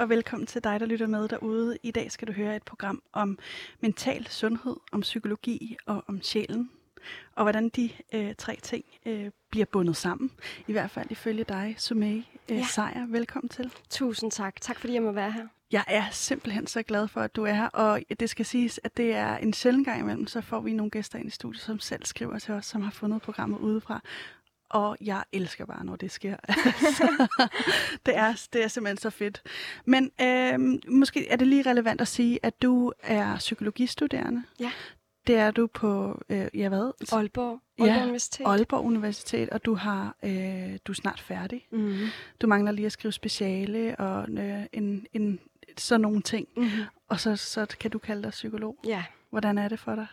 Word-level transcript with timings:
Og 0.00 0.08
velkommen 0.08 0.46
til 0.46 0.64
dig, 0.64 0.80
der 0.80 0.86
lytter 0.86 1.06
med 1.06 1.28
derude. 1.28 1.78
I 1.82 1.90
dag 1.90 2.12
skal 2.12 2.28
du 2.28 2.32
høre 2.32 2.56
et 2.56 2.62
program 2.62 3.02
om 3.12 3.38
mental 3.80 4.26
sundhed, 4.26 4.76
om 4.92 5.00
psykologi 5.00 5.76
og 5.86 6.04
om 6.06 6.22
sjælen. 6.22 6.70
Og 7.34 7.44
hvordan 7.44 7.68
de 7.68 7.90
øh, 8.12 8.34
tre 8.38 8.58
ting 8.62 8.84
øh, 9.06 9.30
bliver 9.50 9.66
bundet 9.66 9.96
sammen. 9.96 10.30
I 10.66 10.72
hvert 10.72 10.90
fald 10.90 11.10
ifølge 11.10 11.44
dig, 11.44 11.74
Sumay 11.78 12.16
øh, 12.50 12.56
ja. 12.56 12.64
Sejer. 12.64 13.06
Velkommen 13.06 13.48
til. 13.48 13.72
Tusind 13.90 14.30
tak. 14.30 14.60
Tak 14.60 14.78
fordi 14.78 14.92
jeg 14.94 15.02
må 15.02 15.12
være 15.12 15.32
her. 15.32 15.46
Jeg 15.72 15.84
er 15.86 16.04
simpelthen 16.10 16.66
så 16.66 16.82
glad 16.82 17.08
for, 17.08 17.20
at 17.20 17.36
du 17.36 17.44
er 17.44 17.52
her, 17.52 17.66
og 17.66 18.00
det 18.20 18.30
skal 18.30 18.46
siges, 18.46 18.80
at 18.84 18.96
det 18.96 19.14
er 19.14 19.36
en 19.36 19.52
sjældent 19.52 19.86
gang 19.86 20.00
imellem, 20.00 20.26
så 20.26 20.40
får 20.40 20.60
vi 20.60 20.72
nogle 20.72 20.90
gæster 20.90 21.18
ind 21.18 21.28
i 21.28 21.30
studiet, 21.30 21.62
som 21.62 21.78
selv 21.78 22.04
skriver 22.04 22.38
til 22.38 22.54
os, 22.54 22.66
som 22.66 22.82
har 22.82 22.90
fundet 22.90 23.22
programmet 23.22 23.58
udefra. 23.58 24.02
Og 24.70 24.96
jeg 25.00 25.24
elsker 25.32 25.66
bare, 25.66 25.84
når 25.84 25.96
det 25.96 26.10
sker. 26.10 26.36
det, 28.06 28.16
er, 28.16 28.46
det 28.52 28.64
er 28.64 28.68
simpelthen 28.68 28.96
så 28.96 29.10
fedt. 29.10 29.42
Men 29.84 30.10
øh, 30.20 30.58
måske 30.88 31.28
er 31.28 31.36
det 31.36 31.46
lige 31.46 31.62
relevant 31.62 32.00
at 32.00 32.08
sige, 32.08 32.38
at 32.42 32.62
du 32.62 32.92
er 33.02 33.36
psykologistuderende. 33.36 34.42
Ja. 34.60 34.72
Det 35.26 35.36
er 35.36 35.50
du 35.50 35.66
på, 35.66 36.22
øh, 36.28 36.46
ja 36.54 36.68
hvad? 36.68 36.92
Aalborg, 37.12 37.60
Aalborg 37.78 37.86
ja, 37.86 38.02
Universitet. 38.02 38.46
Aalborg 38.46 38.84
Universitet, 38.84 39.50
og 39.50 39.64
du 39.64 39.74
har 39.74 40.16
øh, 40.22 40.78
du 40.84 40.92
er 40.92 40.96
snart 40.96 41.20
færdig. 41.20 41.66
Mm-hmm. 41.72 42.06
Du 42.40 42.46
mangler 42.46 42.72
lige 42.72 42.86
at 42.86 42.92
skrive 42.92 43.12
speciale 43.12 43.96
og 43.98 44.28
øh, 44.30 44.62
en, 44.72 45.06
en, 45.12 45.40
sådan 45.78 46.00
nogle 46.00 46.22
ting. 46.22 46.48
Mm-hmm. 46.56 46.82
Og 47.08 47.20
så, 47.20 47.36
så 47.36 47.66
kan 47.80 47.90
du 47.90 47.98
kalde 47.98 48.22
dig 48.22 48.30
psykolog. 48.30 48.76
Ja. 48.86 49.04
Hvordan 49.30 49.58
er 49.58 49.68
det 49.68 49.78
for 49.78 49.94
dig? 49.94 50.06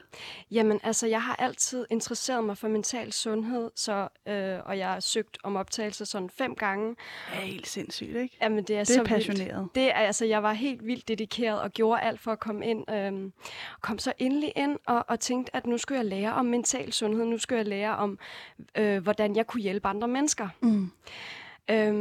Jamen, 0.52 0.80
altså, 0.84 1.08
jeg 1.08 1.24
har 1.24 1.36
altid 1.36 1.86
interesseret 1.90 2.44
mig 2.44 2.58
for 2.58 2.68
mental 2.68 3.14
sundhed, 3.14 3.72
så, 3.76 4.08
øh, 4.28 4.60
og 4.66 4.78
jeg 4.78 4.88
har 4.88 5.00
søgt 5.00 5.38
om 5.44 5.56
optagelse 5.56 6.06
sådan 6.06 6.30
fem 6.30 6.56
gange. 6.56 6.90
Det 6.90 6.98
er 7.34 7.42
helt 7.42 7.68
sindssygt, 7.68 8.16
ikke? 8.16 8.38
Jamen, 8.42 8.64
det 8.64 8.78
er, 8.78 8.84
det 8.84 8.96
er 8.96 9.00
så 9.00 9.04
passioneret. 9.04 9.60
Vildt. 9.60 9.76
Det 9.76 9.84
er, 9.84 9.94
altså, 9.94 10.26
jeg 10.26 10.44
var 10.44 10.54
helt 10.54 10.86
vildt 10.86 11.08
dedikeret 11.08 11.62
og 11.62 11.72
gjorde 11.72 12.02
alt 12.02 12.20
for 12.20 12.32
at 12.32 12.40
komme 12.40 12.66
ind. 12.66 12.92
Øh, 12.92 13.32
kom 13.82 14.00
så 14.00 14.14
endelig 14.18 14.54
ind 14.56 14.80
og, 14.86 15.06
og 15.08 15.20
tænkte, 15.20 15.56
at 15.56 15.68
nu 15.68 15.78
skulle 15.78 15.98
jeg 15.98 16.06
lære 16.06 16.34
om 16.34 16.46
mental 16.46 16.94
sundhed. 16.94 17.26
Nu 17.26 17.38
skulle 17.38 17.58
jeg 17.58 17.68
lære 17.68 17.96
om, 17.96 18.20
øh, 18.76 19.04
hvordan 19.04 19.36
jeg 19.36 19.48
kunne 19.48 19.62
hjælpe 19.62 19.88
andre 19.88 20.08
mennesker. 20.08 20.50
Mm. 20.62 20.92
Øhm, 21.70 21.96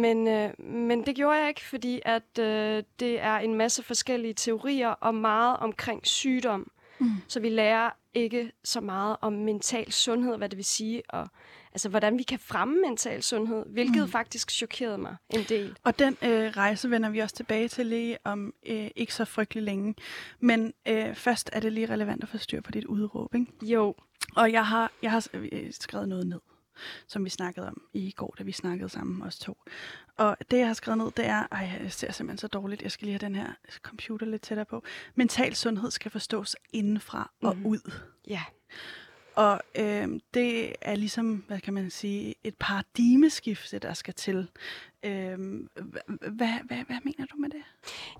men, 0.00 0.28
øh, 0.28 0.60
men 0.60 1.06
det 1.06 1.16
gjorde 1.16 1.38
jeg 1.38 1.48
ikke, 1.48 1.64
fordi 1.64 2.00
at 2.04 2.38
øh, 2.38 2.82
det 3.00 3.20
er 3.20 3.36
en 3.36 3.54
masse 3.54 3.82
forskellige 3.82 4.34
teorier 4.34 4.88
og 4.88 5.14
meget 5.14 5.56
omkring 5.56 6.06
sygdom. 6.06 6.70
Mm. 6.98 7.10
Så 7.28 7.40
vi 7.40 7.48
lærer 7.48 7.90
ikke 8.14 8.52
så 8.64 8.80
meget 8.80 9.16
om 9.20 9.32
mental 9.32 9.92
sundhed, 9.92 10.36
hvad 10.36 10.48
det 10.48 10.56
vil 10.56 10.64
sige, 10.64 11.02
og 11.08 11.28
altså, 11.72 11.88
hvordan 11.88 12.18
vi 12.18 12.22
kan 12.22 12.38
fremme 12.38 12.80
mental 12.80 13.22
sundhed, 13.22 13.64
hvilket 13.66 14.02
mm. 14.02 14.08
faktisk 14.08 14.50
chokerede 14.50 14.98
mig 14.98 15.16
en 15.30 15.44
del. 15.48 15.76
Og 15.84 15.98
den 15.98 16.16
øh, 16.22 16.50
rejse 16.56 16.90
vender 16.90 17.10
vi 17.10 17.18
også 17.18 17.34
tilbage 17.34 17.68
til 17.68 17.86
lige 17.86 18.18
om 18.24 18.54
øh, 18.66 18.90
ikke 18.96 19.14
så 19.14 19.24
frygtelig 19.24 19.62
længe. 19.62 19.94
Men 20.40 20.72
øh, 20.88 21.14
først 21.14 21.50
er 21.52 21.60
det 21.60 21.72
lige 21.72 21.86
relevant 21.86 22.22
at 22.22 22.28
få 22.28 22.38
styr 22.38 22.60
på 22.60 22.70
dit 22.70 22.84
udråb, 22.84 23.34
ikke? 23.34 23.46
Jo. 23.62 23.94
Og 24.36 24.52
jeg 24.52 24.66
har, 24.66 24.92
jeg 25.02 25.10
har 25.10 25.28
skrevet 25.70 26.08
noget 26.08 26.26
ned 26.26 26.40
som 27.06 27.24
vi 27.24 27.30
snakkede 27.30 27.68
om 27.68 27.82
i 27.92 28.10
går, 28.10 28.34
da 28.38 28.42
vi 28.44 28.52
snakkede 28.52 28.88
sammen, 28.88 29.22
os 29.22 29.38
to. 29.38 29.58
Og 30.16 30.36
det, 30.50 30.58
jeg 30.58 30.66
har 30.66 30.74
skrevet 30.74 30.98
ned, 30.98 31.10
det 31.16 31.24
er, 31.26 31.46
ej, 31.52 31.78
jeg 31.82 31.92
ser 31.92 32.12
simpelthen 32.12 32.38
så 32.38 32.48
dårligt, 32.48 32.82
jeg 32.82 32.90
skal 32.90 33.06
lige 33.06 33.12
have 33.12 33.26
den 33.26 33.34
her 33.34 33.52
computer 33.82 34.26
lidt 34.26 34.42
tættere 34.42 34.64
på. 34.66 34.82
Mental 35.14 35.54
sundhed 35.56 35.90
skal 35.90 36.10
forstås 36.10 36.56
indenfra 36.72 37.30
og 37.42 37.56
Mhm. 37.56 37.66
ud. 37.66 37.92
Ja. 38.28 38.42
Og 39.36 39.60
øh, 39.78 40.08
det 40.34 40.74
er 40.80 40.94
ligesom, 40.94 41.44
hvad 41.46 41.60
kan 41.60 41.74
man 41.74 41.90
sige, 41.90 42.34
et 42.44 42.54
paradigmeskifte, 42.60 43.78
der 43.78 43.94
skal 43.94 44.14
til. 44.14 44.48
Øh, 45.04 45.38
hvad, 46.32 46.64
hvad, 46.64 46.84
hvad 46.86 46.98
mener 47.04 47.26
du 47.32 47.36
med 47.36 47.48
det? 47.48 47.62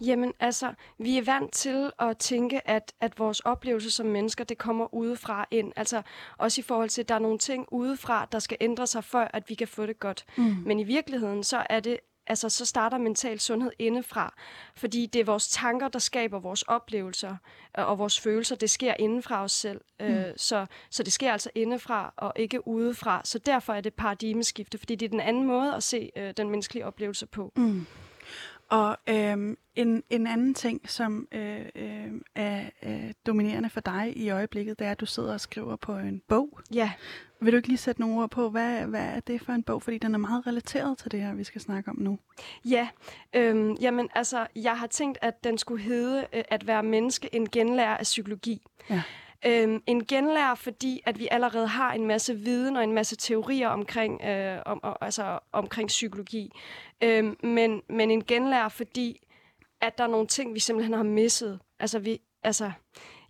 Jamen 0.01 0.33
altså, 0.41 0.75
vi 0.99 1.19
er 1.19 1.23
vant 1.23 1.53
til 1.53 1.91
at 1.99 2.19
tænke, 2.19 2.69
at, 2.69 2.93
at 3.01 3.19
vores 3.19 3.41
oplevelse 3.41 3.91
som 3.91 4.07
mennesker, 4.07 4.45
det 4.45 4.59
kommer 4.59 4.95
udefra 4.95 5.47
ind. 5.51 5.73
Altså 5.77 6.03
også 6.39 6.61
i 6.61 6.63
forhold 6.63 6.89
til, 6.89 7.03
at 7.03 7.09
der 7.09 7.15
er 7.15 7.19
nogle 7.19 7.39
ting 7.39 7.67
udefra, 7.73 8.29
der 8.33 8.39
skal 8.39 8.57
ændre 8.61 8.87
sig, 8.87 9.05
før 9.05 9.29
at 9.33 9.49
vi 9.49 9.55
kan 9.55 9.69
få 9.69 9.87
det 9.87 10.01
godt. 10.01 10.25
Mm. 10.37 10.57
Men 10.67 10.81
i 10.81 10.85
virkeligheden, 10.85 11.45
så 11.45 11.67
er 11.71 11.81
det 11.81 12.01
altså, 12.27 12.49
så 12.49 12.65
starter 12.65 12.99
mental 12.99 13.41
sundhed 13.41 13.73
indefra. 13.79 14.35
Fordi 14.75 15.07
det 15.07 15.21
er 15.21 15.25
vores 15.25 15.49
tanker, 15.49 15.89
der 15.89 15.99
skaber 15.99 16.39
vores 16.39 16.63
oplevelser 16.63 17.37
øh, 17.79 17.89
og 17.89 17.99
vores 17.99 18.21
følelser. 18.21 18.57
Det 18.57 18.71
sker 18.71 18.95
indenfra 18.99 19.43
os 19.43 19.53
selv. 19.53 19.81
Mm. 20.01 20.07
Øh, 20.07 20.33
så, 20.37 20.67
så 20.91 21.03
det 21.03 21.13
sker 21.13 21.33
altså 21.33 21.51
indefra 21.55 22.15
og 22.17 22.33
ikke 22.37 22.69
udefra. 22.69 23.21
Så 23.25 23.39
derfor 23.39 23.73
er 23.73 23.81
det 23.81 23.95
paradigmeskifte, 23.95 24.79
fordi 24.79 24.95
det 24.95 25.07
er 25.07 25.11
den 25.11 25.21
anden 25.21 25.47
måde 25.47 25.75
at 25.75 25.83
se 25.83 26.11
øh, 26.17 26.35
den 26.37 26.49
menneskelige 26.49 26.87
oplevelse 26.87 27.27
på. 27.27 27.53
Mm. 27.57 27.87
Og 28.73 28.97
øhm, 29.07 29.57
en, 29.75 30.03
en 30.11 30.27
anden 30.27 30.55
ting, 30.55 30.91
som 30.91 31.29
øh, 31.33 31.67
øh, 31.75 32.13
er 32.35 32.71
øh, 32.83 33.13
dominerende 33.27 33.71
for 33.71 33.81
dig 33.81 34.13
i 34.17 34.31
øjeblikket, 34.31 34.79
det 34.79 34.87
er, 34.87 34.91
at 34.91 35.01
du 35.01 35.07
sidder 35.07 35.33
og 35.33 35.41
skriver 35.41 35.77
på 35.77 35.97
en 35.97 36.23
bog. 36.29 36.61
Ja. 36.75 36.93
Vil 37.43 37.53
du 37.53 37.57
ikke 37.57 37.69
lige 37.69 37.79
sætte 37.79 38.01
nogle 38.01 38.23
ord 38.23 38.31
på, 38.31 38.51
hvad, 38.51 38.87
hvad 38.87 39.05
er 39.05 39.21
det 39.21 39.41
for 39.41 39.53
en 39.53 39.63
bog? 39.63 39.83
Fordi 39.83 39.99
den 39.99 40.15
er 40.15 40.19
meget 40.19 40.47
relateret 40.47 40.99
til 40.99 41.11
det 41.11 41.21
her, 41.21 41.35
vi 41.35 41.45
skal 41.45 41.61
snakke 41.61 41.91
om 41.91 41.97
nu. 41.99 42.19
Ja, 42.65 42.89
øhm, 43.35 43.73
jamen 43.73 44.09
altså, 44.15 44.47
jeg 44.57 44.79
har 44.79 44.87
tænkt, 44.87 45.19
at 45.23 45.45
den 45.45 45.59
skulle 45.59 45.83
hedde 45.83 46.27
øh, 46.33 46.45
at 46.49 46.67
være 46.67 46.83
menneske 46.83 47.35
en 47.35 47.51
genlærer 47.51 47.97
af 47.97 48.03
psykologi. 48.03 48.63
Ja. 48.91 49.03
Øhm, 49.47 49.83
en 49.87 50.07
genlærer, 50.07 50.55
fordi 50.55 51.01
at 51.07 51.19
vi 51.19 51.29
allerede 51.31 51.67
har 51.67 51.93
en 51.93 52.07
masse 52.07 52.35
viden 52.35 52.77
og 52.77 52.85
en 52.85 52.93
masse 52.93 53.17
teorier 53.17 53.69
omkring, 53.69 54.23
øh, 54.25 54.59
om, 54.67 54.81
og, 54.83 55.05
altså, 55.05 55.39
omkring 55.53 55.89
psykologi. 55.89 56.51
Øhm, 57.03 57.37
men, 57.43 57.83
men 57.89 58.11
en 58.11 58.25
genlærer, 58.25 58.69
fordi 58.69 59.21
at 59.81 59.99
der 59.99 60.05
er 60.05 60.09
nogle 60.09 60.27
ting, 60.27 60.55
vi 60.55 60.61
simpelthen 60.61 60.95
har 60.95 61.03
misset. 61.03 61.61
Altså, 61.81 61.99
vi, 61.99 62.21
altså, 62.43 62.73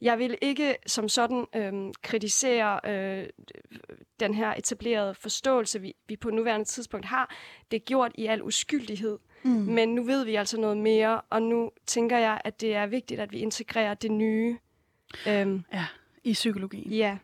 jeg 0.02 0.18
vil 0.18 0.38
ikke 0.40 0.76
som 0.86 1.08
sådan 1.08 1.46
øhm, 1.56 1.92
kritisere 2.02 2.80
øh, 2.90 3.26
den 4.20 4.34
her 4.34 4.54
etablerede 4.54 5.14
forståelse, 5.14 5.80
vi, 5.80 5.94
vi 6.08 6.16
på 6.16 6.30
nuværende 6.30 6.64
tidspunkt 6.64 7.06
har. 7.06 7.34
Det 7.70 7.76
er 7.76 7.80
gjort 7.80 8.12
i 8.14 8.26
al 8.26 8.42
uskyldighed. 8.42 9.18
Mm. 9.42 9.50
Men 9.50 9.94
nu 9.94 10.02
ved 10.02 10.24
vi 10.24 10.34
altså 10.34 10.60
noget 10.60 10.76
mere, 10.76 11.20
og 11.30 11.42
nu 11.42 11.70
tænker 11.86 12.18
jeg, 12.18 12.40
at 12.44 12.60
det 12.60 12.74
er 12.74 12.86
vigtigt, 12.86 13.20
at 13.20 13.32
vi 13.32 13.38
integrerer 13.38 13.94
det 13.94 14.10
nye. 14.10 14.58
Øhm, 15.28 15.64
Ja, 15.72 15.84
i 16.24 16.32
psykologien. 16.32 16.92
ja, 16.92 17.18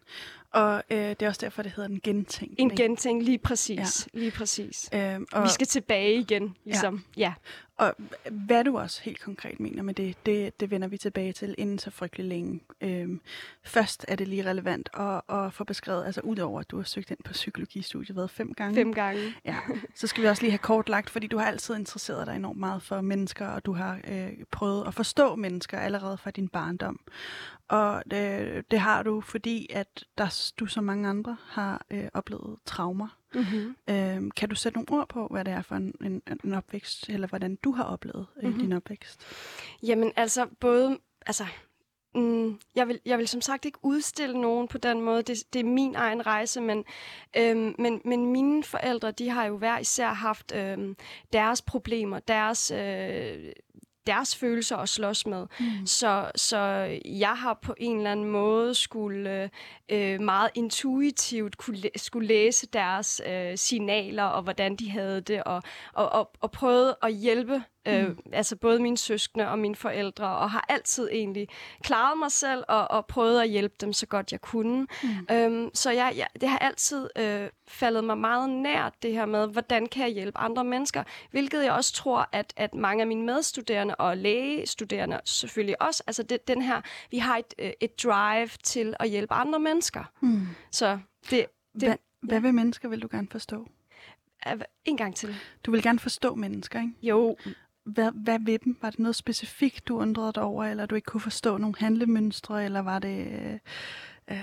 Og 0.50 0.83
øh, 0.91 0.99
det 0.99 1.22
er 1.22 1.28
også 1.28 1.41
derfor, 1.41 1.62
det 1.62 1.72
hedder 1.77 1.91
en 1.91 2.00
gentænkning. 2.00 2.71
en 2.71 2.77
gentænkning, 2.77 3.22
lige 3.22 3.38
præcis. 3.38 4.09
Ja. 4.15 4.19
Lige 4.19 4.31
præcis. 4.31 4.91
Øhm, 4.94 5.27
og, 5.33 5.43
vi 5.44 5.49
skal 5.49 5.67
tilbage 5.67 6.15
igen, 6.15 6.56
ligesom. 6.65 7.05
Ja. 7.17 7.21
ja. 7.22 7.33
Og 7.78 7.94
hvad 8.31 8.65
du 8.65 8.78
også 8.78 9.03
helt 9.03 9.21
konkret 9.21 9.61
mener 9.61 9.83
med 9.83 9.94
det, 9.94 10.27
det, 10.27 10.61
det 10.61 10.71
vender 10.71 10.89
vi 10.89 10.99
tilbage 10.99 11.33
til 11.33 11.55
inden 11.59 11.78
så 11.78 11.91
frygtelig 11.91 12.27
længe. 12.27 12.61
Øhm, 12.81 13.21
først 13.62 14.05
er 14.09 14.16
det 14.16 14.28
lige 14.28 14.50
relevant 14.50 14.89
at, 14.94 15.21
at 15.37 15.53
få 15.53 15.65
beskrevet, 15.65 16.06
altså 16.06 16.21
udover 16.21 16.61
at 16.61 16.71
du 16.71 16.77
har 16.77 16.84
søgt 16.84 17.11
ind 17.11 17.19
på 17.25 17.33
psykologistudiet, 17.33 18.17
hvad, 18.17 18.28
fem 18.28 18.55
gange? 18.55 18.75
Fem 18.75 18.94
gange. 18.94 19.20
Ja, 19.44 19.56
så 19.94 20.06
skal 20.06 20.23
vi 20.23 20.29
også 20.29 20.43
lige 20.43 20.50
have 20.50 20.58
kortlagt, 20.58 21.11
fordi 21.11 21.26
du 21.26 21.38
har 21.38 21.47
altid 21.47 21.76
interesseret 21.76 22.26
dig 22.26 22.37
enormt 22.37 22.58
meget 22.58 22.82
for 22.82 23.00
mennesker, 23.00 23.47
og 23.47 23.67
du 23.67 23.73
har 23.73 24.00
øh, 24.08 24.32
prøvet 24.50 24.87
at 24.87 24.94
forstå 24.94 25.35
mennesker 25.37 25.79
allerede 25.79 26.17
fra 26.17 26.31
din 26.31 26.49
barndom. 26.49 27.00
Og 27.69 28.03
det, 28.11 28.70
det 28.70 28.81
har 28.81 29.03
du, 29.03 29.20
fordi 29.20 29.67
at 29.75 30.05
der, 30.19 30.53
du 30.61 30.67
som 30.67 30.85
mange 30.85 31.08
andre 31.08 31.37
har 31.47 31.87
øh, 31.91 32.08
oplevet 32.14 32.56
traumer. 32.64 33.08
Mm-hmm. 33.35 33.77
Øh, 33.91 34.31
kan 34.37 34.49
du 34.49 34.55
sætte 34.55 34.79
nogle 34.79 35.01
ord 35.01 35.09
på, 35.09 35.27
hvad 35.31 35.45
det 35.45 35.53
er 35.53 35.63
for 35.63 35.75
en, 35.75 35.95
en, 36.05 36.23
en 36.45 36.55
opvækst, 36.55 37.09
eller 37.09 37.27
hvordan 37.29 37.57
du 37.57 37.73
har 37.73 37.85
oplevet 37.85 38.27
øh, 38.37 38.43
Mhm. 38.43 38.47
mm-hmm. 38.53 38.63
din 38.63 38.73
opvækst? 38.73 39.21
Jamen 39.83 40.13
altså, 40.17 40.47
både... 40.61 40.99
Altså, 41.27 41.47
mm, 42.15 42.59
jeg, 42.75 42.89
vil, 42.89 43.01
jeg 43.05 43.19
vil 43.19 43.29
som 43.29 43.41
sagt 43.41 43.65
ikke 43.65 43.79
udstille 43.83 44.41
nogen 44.41 44.69
på 44.69 44.79
den 44.79 45.01
måde. 45.01 45.23
Det, 45.23 45.37
det 45.53 45.61
er 45.61 45.65
min 45.65 45.95
egen 45.95 46.27
rejse, 46.27 46.61
men, 46.61 46.85
øhm, 47.37 47.75
men, 47.79 48.01
men 48.05 48.27
mine 48.27 48.65
forældre, 48.65 49.11
de 49.11 49.29
har 49.29 49.45
jo 49.45 49.57
hver 49.57 49.79
især 49.79 50.09
haft 50.13 50.53
øhm, 50.55 50.97
deres 51.33 51.63
problemer, 51.63 52.19
deres... 52.19 52.71
Øh, 52.71 53.53
deres 54.08 54.37
følelser 54.37 54.76
at 54.76 54.88
slås 54.88 55.26
med. 55.26 55.46
Mm. 55.60 55.87
Så, 55.87 56.31
så 56.37 56.58
jeg 57.05 57.37
har 57.37 57.58
på 57.62 57.75
en 57.78 57.96
eller 57.96 58.12
anden 58.12 58.26
måde 58.31 58.75
skulle 58.75 59.50
øh, 59.88 60.20
meget 60.20 60.50
intuitivt 60.55 61.56
kunne 61.58 61.76
læ- 61.76 61.88
skulle 61.96 62.28
læse 62.28 62.66
deres 62.66 63.22
øh, 63.28 63.58
signaler 63.58 64.25
og 64.25 64.43
hvordan 64.43 64.76
de 64.76 64.90
havde 64.90 65.20
det, 65.20 65.43
og, 65.44 65.62
og, 65.94 66.08
og, 66.12 66.31
og 66.40 66.50
prøve 66.50 66.94
at 67.02 67.14
hjælpe 67.14 67.62
Øh, 67.88 68.08
mm. 68.08 68.19
Altså 68.32 68.56
både 68.56 68.79
mine 68.79 68.99
søskende 68.99 69.49
og 69.49 69.58
mine 69.58 69.76
forældre, 69.76 70.26
og 70.26 70.50
har 70.50 70.64
altid 70.69 71.08
egentlig 71.12 71.49
klaret 71.82 72.19
mig 72.19 72.32
selv 72.32 72.64
og, 72.69 72.90
og 72.90 73.06
prøvet 73.06 73.40
at 73.40 73.49
hjælpe 73.49 73.75
dem 73.81 73.93
så 73.93 74.06
godt 74.06 74.32
jeg 74.32 74.40
kunne. 74.40 74.87
Mm. 75.02 75.35
Øhm, 75.37 75.70
så 75.75 75.90
jeg, 75.90 76.12
jeg, 76.17 76.26
det 76.40 76.49
har 76.49 76.58
altid 76.58 77.08
øh, 77.19 77.49
faldet 77.69 78.05
mig 78.05 78.19
meget 78.19 78.50
nært 78.50 78.94
det 79.02 79.12
her 79.12 79.26
med, 79.26 79.49
hvordan 79.49 79.87
kan 79.87 80.02
jeg 80.02 80.11
hjælpe 80.11 80.38
andre 80.38 80.64
mennesker, 80.64 81.02
hvilket 81.31 81.64
jeg 81.64 81.73
også 81.73 81.93
tror, 81.93 82.29
at, 82.32 82.52
at 82.56 82.75
mange 82.75 83.00
af 83.00 83.06
mine 83.06 83.26
medstuderende 83.26 83.94
og 83.94 84.17
lægestuderende 84.17 85.20
selvfølgelig 85.25 85.82
også, 85.82 86.02
altså 86.06 86.23
det, 86.23 86.49
den 86.49 86.62
her, 86.62 86.81
vi 87.11 87.19
har 87.19 87.37
et, 87.37 87.55
øh, 87.58 87.70
et 87.81 88.05
drive 88.05 88.49
til 88.62 88.94
at 89.00 89.08
hjælpe 89.08 89.34
andre 89.34 89.58
mennesker. 89.58 90.05
Mm. 90.20 90.46
Så 90.70 90.99
det... 91.23 91.31
det 91.31 91.46
hvad, 91.73 91.88
ja. 91.88 91.96
hvad 92.23 92.41
ved 92.41 92.52
mennesker 92.52 92.88
vil 92.88 93.02
du 93.02 93.08
gerne 93.11 93.29
forstå? 93.31 93.67
En 94.84 94.96
gang 94.96 95.17
til. 95.17 95.37
Du 95.64 95.70
vil 95.70 95.82
gerne 95.82 95.99
forstå 95.99 96.34
mennesker, 96.34 96.81
ikke? 96.81 96.93
Jo. 97.02 97.37
Hvad, 97.88 98.11
hvad 98.14 98.38
ved 98.40 98.58
dem? 98.58 98.76
Var 98.82 98.90
det 98.90 98.99
noget 98.99 99.17
specifikt, 99.17 99.88
du 99.88 99.99
undrede 99.99 100.32
dig 100.32 100.43
over, 100.43 100.64
eller 100.64 100.87
du 100.87 100.94
ikke 100.94 101.06
kunne 101.06 101.20
forstå 101.20 101.56
nogle 101.56 101.75
handlemønstre, 101.79 102.64
eller 102.64 102.81
var 102.81 102.99
det... 102.99 103.26
Øh, 103.26 103.58
øh, 104.31 104.38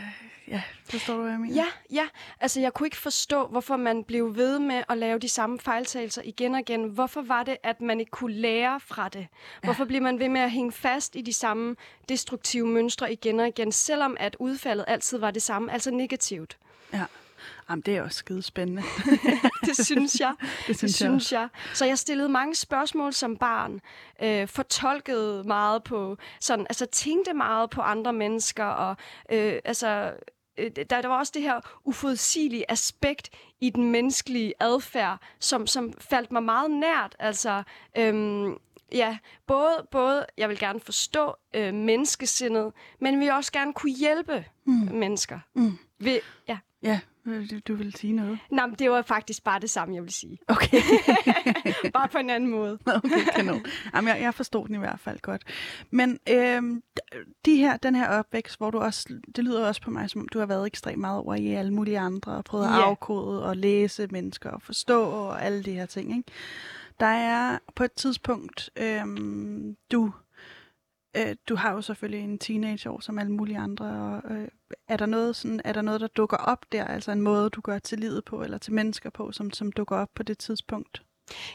ja, 0.47 0.61
forstår 0.85 1.15
du, 1.15 1.21
hvad 1.21 1.31
jeg 1.31 1.39
mener? 1.39 1.55
Ja, 1.55 1.65
ja. 1.91 2.07
Altså, 2.39 2.59
jeg 2.59 2.73
kunne 2.73 2.87
ikke 2.87 2.97
forstå, 2.97 3.47
hvorfor 3.47 3.77
man 3.77 4.03
blev 4.03 4.35
ved 4.35 4.59
med 4.59 4.83
at 4.89 4.97
lave 4.97 5.19
de 5.19 5.29
samme 5.29 5.59
fejltagelser 5.59 6.21
igen 6.25 6.53
og 6.53 6.59
igen. 6.59 6.83
Hvorfor 6.83 7.21
var 7.21 7.43
det, 7.43 7.57
at 7.63 7.81
man 7.81 7.99
ikke 7.99 8.11
kunne 8.11 8.33
lære 8.33 8.79
fra 8.79 9.09
det? 9.09 9.27
Hvorfor 9.63 9.83
ja. 9.83 9.87
bliver 9.87 10.01
man 10.01 10.19
ved 10.19 10.29
med 10.29 10.41
at 10.41 10.51
hænge 10.51 10.71
fast 10.71 11.15
i 11.15 11.21
de 11.21 11.33
samme 11.33 11.75
destruktive 12.09 12.67
mønstre 12.67 13.13
igen 13.13 13.39
og 13.39 13.47
igen, 13.47 13.71
selvom 13.71 14.17
at 14.19 14.35
udfaldet 14.39 14.85
altid 14.87 15.17
var 15.17 15.31
det 15.31 15.41
samme, 15.41 15.71
altså 15.71 15.91
negativt? 15.91 16.57
Ja. 16.93 17.05
Jamen, 17.69 17.83
det 17.85 17.97
er 17.97 18.01
også 18.01 18.17
skide 18.17 18.41
spændende. 18.41 18.81
det 19.65 19.85
synes 19.85 20.19
jeg. 20.19 20.33
Det 20.67 20.77
synes, 20.77 20.79
det 20.79 20.95
synes 20.95 21.31
jeg. 21.31 21.39
jeg. 21.39 21.75
Så 21.75 21.85
jeg 21.85 21.97
stillede 21.97 22.29
mange 22.29 22.55
spørgsmål 22.55 23.13
som 23.13 23.37
barn, 23.37 23.81
øh, 24.23 24.47
fortolkede 24.47 25.43
meget 25.43 25.83
på, 25.83 26.17
sådan, 26.39 26.65
altså 26.69 26.85
tænkte 26.85 27.33
meget 27.33 27.69
på 27.69 27.81
andre 27.81 28.13
mennesker, 28.13 28.65
og 28.65 28.95
øh, 29.31 29.59
altså, 29.65 30.13
øh, 30.57 30.71
der, 30.75 31.01
der 31.01 31.07
var 31.07 31.17
også 31.17 31.31
det 31.35 31.41
her 31.41 31.59
uforudsigelige 31.83 32.71
aspekt 32.71 33.29
i 33.59 33.69
den 33.69 33.91
menneskelige 33.91 34.53
adfærd, 34.59 35.21
som, 35.39 35.67
som 35.67 35.93
faldt 35.99 36.31
mig 36.31 36.43
meget 36.43 36.71
nært. 36.71 37.15
Altså, 37.19 37.63
øhm, 37.97 38.57
ja, 38.91 39.17
både, 39.47 39.87
både, 39.91 40.25
jeg 40.37 40.49
vil 40.49 40.59
gerne 40.59 40.79
forstå 40.79 41.35
øh, 41.53 41.73
menneskesindet, 41.73 42.73
men 42.99 43.19
vi 43.19 43.25
vil 43.25 43.33
også 43.33 43.51
gerne 43.51 43.73
kunne 43.73 43.93
hjælpe 43.93 44.45
mm. 44.65 44.73
mennesker. 44.91 45.39
Mm. 45.53 45.77
Ved, 45.99 46.19
ja. 46.47 46.57
Ja, 46.83 46.99
du, 47.25 47.59
du 47.67 47.75
vil 47.75 47.95
sige 47.95 48.13
noget? 48.13 48.39
Nej, 48.51 48.65
men 48.65 48.75
det 48.75 48.91
var 48.91 49.01
faktisk 49.01 49.43
bare 49.43 49.59
det 49.59 49.69
samme, 49.69 49.95
jeg 49.95 50.03
vil 50.03 50.13
sige. 50.13 50.37
Okay. 50.47 50.81
bare 51.93 52.07
på 52.07 52.17
en 52.17 52.29
anden 52.29 52.49
måde. 52.49 52.79
okay, 52.85 53.25
kanon. 53.35 53.65
Jamen, 53.95 54.07
jeg, 54.07 54.21
jeg 54.21 54.33
forstod 54.33 54.67
den 54.67 54.75
i 54.75 54.77
hvert 54.77 54.99
fald 54.99 55.19
godt. 55.19 55.43
Men 55.91 56.19
øhm, 56.29 56.83
de 57.45 57.55
her, 57.55 57.77
den 57.77 57.95
her 57.95 58.07
opvækst, 58.07 58.57
hvor 58.57 58.71
du 58.71 58.79
også, 58.79 59.19
det 59.35 59.43
lyder 59.43 59.67
også 59.67 59.81
på 59.81 59.91
mig, 59.91 60.09
som 60.09 60.21
om 60.21 60.27
du 60.27 60.39
har 60.39 60.45
været 60.45 60.67
ekstremt 60.67 61.01
meget 61.01 61.19
over 61.19 61.35
i 61.35 61.47
alle 61.47 61.73
mulige 61.73 61.99
andre, 61.99 62.31
og 62.31 62.43
prøvet 62.43 62.65
yeah. 62.65 62.77
at 62.77 62.83
afkode 62.83 63.45
og 63.45 63.57
læse 63.57 64.07
mennesker 64.11 64.49
og 64.49 64.61
forstå 64.61 65.03
og 65.03 65.45
alle 65.45 65.63
de 65.63 65.71
her 65.71 65.85
ting, 65.85 66.17
ikke? 66.17 66.31
Der 66.99 67.05
er 67.05 67.57
på 67.75 67.83
et 67.83 67.91
tidspunkt, 67.91 68.69
øhm, 68.77 69.75
du 69.91 70.13
øh, 71.15 71.35
du 71.49 71.55
har 71.55 71.71
jo 71.73 71.81
selvfølgelig 71.81 72.23
en 72.23 72.39
teenageår 72.39 72.99
som 72.99 73.19
alle 73.19 73.31
mulige 73.31 73.57
andre. 73.57 73.85
Og, 73.85 74.31
øh, 74.31 74.47
er, 74.87 74.97
der 74.97 75.05
noget 75.05 75.35
sådan, 75.35 75.61
er 75.65 75.73
der 75.73 75.81
noget, 75.81 76.01
der 76.01 76.07
dukker 76.07 76.37
op 76.37 76.65
der? 76.71 76.85
Altså 76.85 77.11
en 77.11 77.21
måde, 77.21 77.49
du 77.49 77.61
gør 77.61 77.79
til 77.79 77.99
livet 77.99 78.25
på, 78.25 78.41
eller 78.41 78.57
til 78.57 78.73
mennesker 78.73 79.09
på, 79.09 79.31
som, 79.31 79.51
som 79.51 79.71
dukker 79.71 79.97
op 79.97 80.09
på 80.15 80.23
det 80.23 80.37
tidspunkt? 80.37 81.03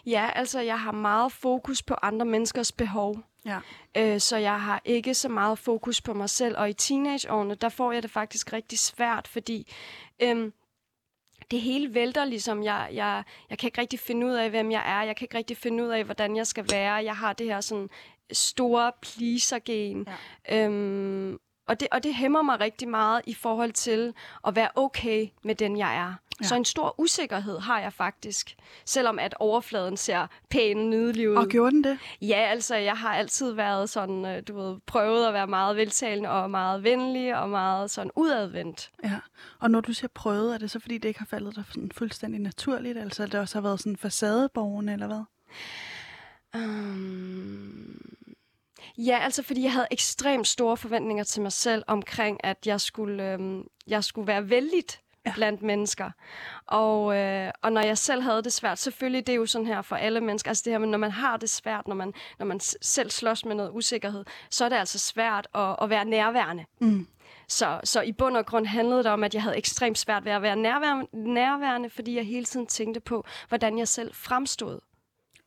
Ja, 0.06 0.30
altså 0.34 0.60
jeg 0.60 0.80
har 0.80 0.92
meget 0.92 1.32
fokus 1.32 1.82
på 1.82 1.94
andre 2.02 2.26
menneskers 2.26 2.72
behov. 2.72 3.18
Ja. 3.44 3.58
Øh, 3.96 4.20
så 4.20 4.36
jeg 4.36 4.60
har 4.60 4.82
ikke 4.84 5.14
så 5.14 5.28
meget 5.28 5.58
fokus 5.58 6.00
på 6.00 6.14
mig 6.14 6.30
selv. 6.30 6.58
Og 6.58 6.70
i 6.70 6.72
teenageårene, 6.72 7.54
der 7.54 7.68
får 7.68 7.92
jeg 7.92 8.02
det 8.02 8.10
faktisk 8.10 8.52
rigtig 8.52 8.78
svært, 8.78 9.28
fordi... 9.28 9.72
Øh, 10.22 10.50
det 11.50 11.60
hele 11.60 11.94
vælter 11.94 12.24
ligesom. 12.24 12.62
Jeg, 12.62 12.88
jeg, 12.92 13.24
jeg 13.50 13.58
kan 13.58 13.66
ikke 13.66 13.80
rigtig 13.80 13.98
finde 13.98 14.26
ud 14.26 14.32
af, 14.32 14.50
hvem 14.50 14.70
jeg 14.70 14.82
er. 14.86 15.02
Jeg 15.02 15.16
kan 15.16 15.24
ikke 15.24 15.38
rigtig 15.38 15.56
finde 15.56 15.84
ud 15.84 15.88
af, 15.88 16.04
hvordan 16.04 16.36
jeg 16.36 16.46
skal 16.46 16.66
være. 16.70 16.94
Jeg 16.94 17.16
har 17.16 17.32
det 17.32 17.46
her 17.46 17.60
sådan 17.60 17.88
store 18.32 18.92
pleaser-gen. 19.02 20.06
Ja. 20.48 20.64
Øhm, 20.64 21.38
og, 21.68 21.80
det, 21.80 21.88
og 21.92 22.02
det 22.02 22.14
hæmmer 22.14 22.42
mig 22.42 22.60
rigtig 22.60 22.88
meget 22.88 23.22
i 23.26 23.34
forhold 23.34 23.72
til 23.72 24.14
at 24.46 24.56
være 24.56 24.68
okay 24.74 25.26
med 25.44 25.54
den, 25.54 25.78
jeg 25.78 25.96
er. 25.96 26.14
Ja. 26.42 26.46
Så 26.46 26.54
en 26.54 26.64
stor 26.64 27.00
usikkerhed 27.00 27.58
har 27.58 27.80
jeg 27.80 27.92
faktisk, 27.92 28.56
selvom 28.84 29.18
at 29.18 29.34
overfladen 29.38 29.96
ser 29.96 30.26
pæn 30.48 30.78
og 30.78 30.84
nydelig 30.84 31.30
ud. 31.30 31.36
Og 31.36 31.46
gjorde 31.46 31.70
den 31.70 31.84
det? 31.84 31.98
Ja, 32.22 32.46
altså 32.50 32.76
jeg 32.76 32.96
har 32.96 33.14
altid 33.14 33.52
været 33.52 33.90
sådan, 33.90 34.24
øh, 34.26 34.42
du 34.48 34.60
ved, 34.60 34.76
prøvet 34.86 35.26
at 35.26 35.34
være 35.34 35.46
meget 35.46 35.76
veltalende 35.76 36.30
og 36.30 36.50
meget 36.50 36.82
venlig 36.82 37.36
og 37.36 37.48
meget 37.48 37.90
sådan 37.90 38.10
udadvendt. 38.16 38.90
Ja, 39.04 39.18
og 39.58 39.70
når 39.70 39.80
du 39.80 39.92
siger 39.92 40.08
prøvet, 40.14 40.54
er 40.54 40.58
det 40.58 40.70
så 40.70 40.78
fordi, 40.78 40.98
det 40.98 41.08
ikke 41.08 41.20
har 41.20 41.26
faldet 41.26 41.56
dig 41.56 41.64
sådan 41.68 41.90
fuldstændig 41.94 42.40
naturligt? 42.40 42.98
Altså 42.98 43.26
det 43.26 43.34
også 43.34 43.58
har 43.58 43.62
været 43.62 43.80
sådan 43.80 43.96
facadeborgerne, 43.96 44.92
eller 44.92 45.06
hvad? 45.06 45.24
Um, 46.54 48.00
ja, 48.98 49.18
altså 49.22 49.42
fordi 49.42 49.62
jeg 49.62 49.72
havde 49.72 49.86
ekstremt 49.90 50.48
store 50.48 50.76
forventninger 50.76 51.24
til 51.24 51.42
mig 51.42 51.52
selv 51.52 51.82
omkring, 51.86 52.44
at 52.44 52.66
jeg 52.66 52.80
skulle, 52.80 53.32
øhm, 53.32 53.64
jeg 53.86 54.04
skulle 54.04 54.26
være 54.26 54.50
vældigt 54.50 55.00
ja. 55.26 55.32
blandt 55.34 55.62
mennesker. 55.62 56.10
Og, 56.66 57.16
øh, 57.16 57.50
og 57.62 57.72
når 57.72 57.80
jeg 57.80 57.98
selv 57.98 58.22
havde 58.22 58.42
det 58.42 58.52
svært, 58.52 58.78
selvfølgelig 58.78 59.26
det 59.26 59.32
er 59.32 59.36
jo 59.36 59.46
sådan 59.46 59.66
her 59.66 59.82
for 59.82 59.96
alle 59.96 60.20
mennesker, 60.20 60.50
altså 60.50 60.62
det 60.64 60.72
her, 60.72 60.78
men 60.78 60.90
når 60.90 60.98
man 60.98 61.10
har 61.10 61.36
det 61.36 61.50
svært, 61.50 61.88
når 61.88 61.94
man, 61.94 62.12
når 62.38 62.46
man 62.46 62.60
selv 62.82 63.10
slås 63.10 63.44
med 63.44 63.54
noget 63.54 63.70
usikkerhed, 63.74 64.24
så 64.50 64.64
er 64.64 64.68
det 64.68 64.76
altså 64.76 64.98
svært 64.98 65.48
at, 65.54 65.76
at 65.82 65.90
være 65.90 66.04
nærværende. 66.04 66.64
Mm. 66.80 67.06
Så, 67.48 67.80
så 67.84 68.00
i 68.00 68.12
bund 68.12 68.36
og 68.36 68.46
grund 68.46 68.66
handlede 68.66 68.98
det 68.98 69.12
om, 69.12 69.24
at 69.24 69.34
jeg 69.34 69.42
havde 69.42 69.56
ekstremt 69.56 69.98
svært 69.98 70.24
ved 70.24 70.32
at 70.32 70.42
være 70.42 70.56
nærværende, 70.56 71.06
nærværende, 71.12 71.90
fordi 71.90 72.16
jeg 72.16 72.26
hele 72.26 72.44
tiden 72.44 72.66
tænkte 72.66 73.00
på, 73.00 73.24
hvordan 73.48 73.78
jeg 73.78 73.88
selv 73.88 74.14
fremstod. 74.14 74.80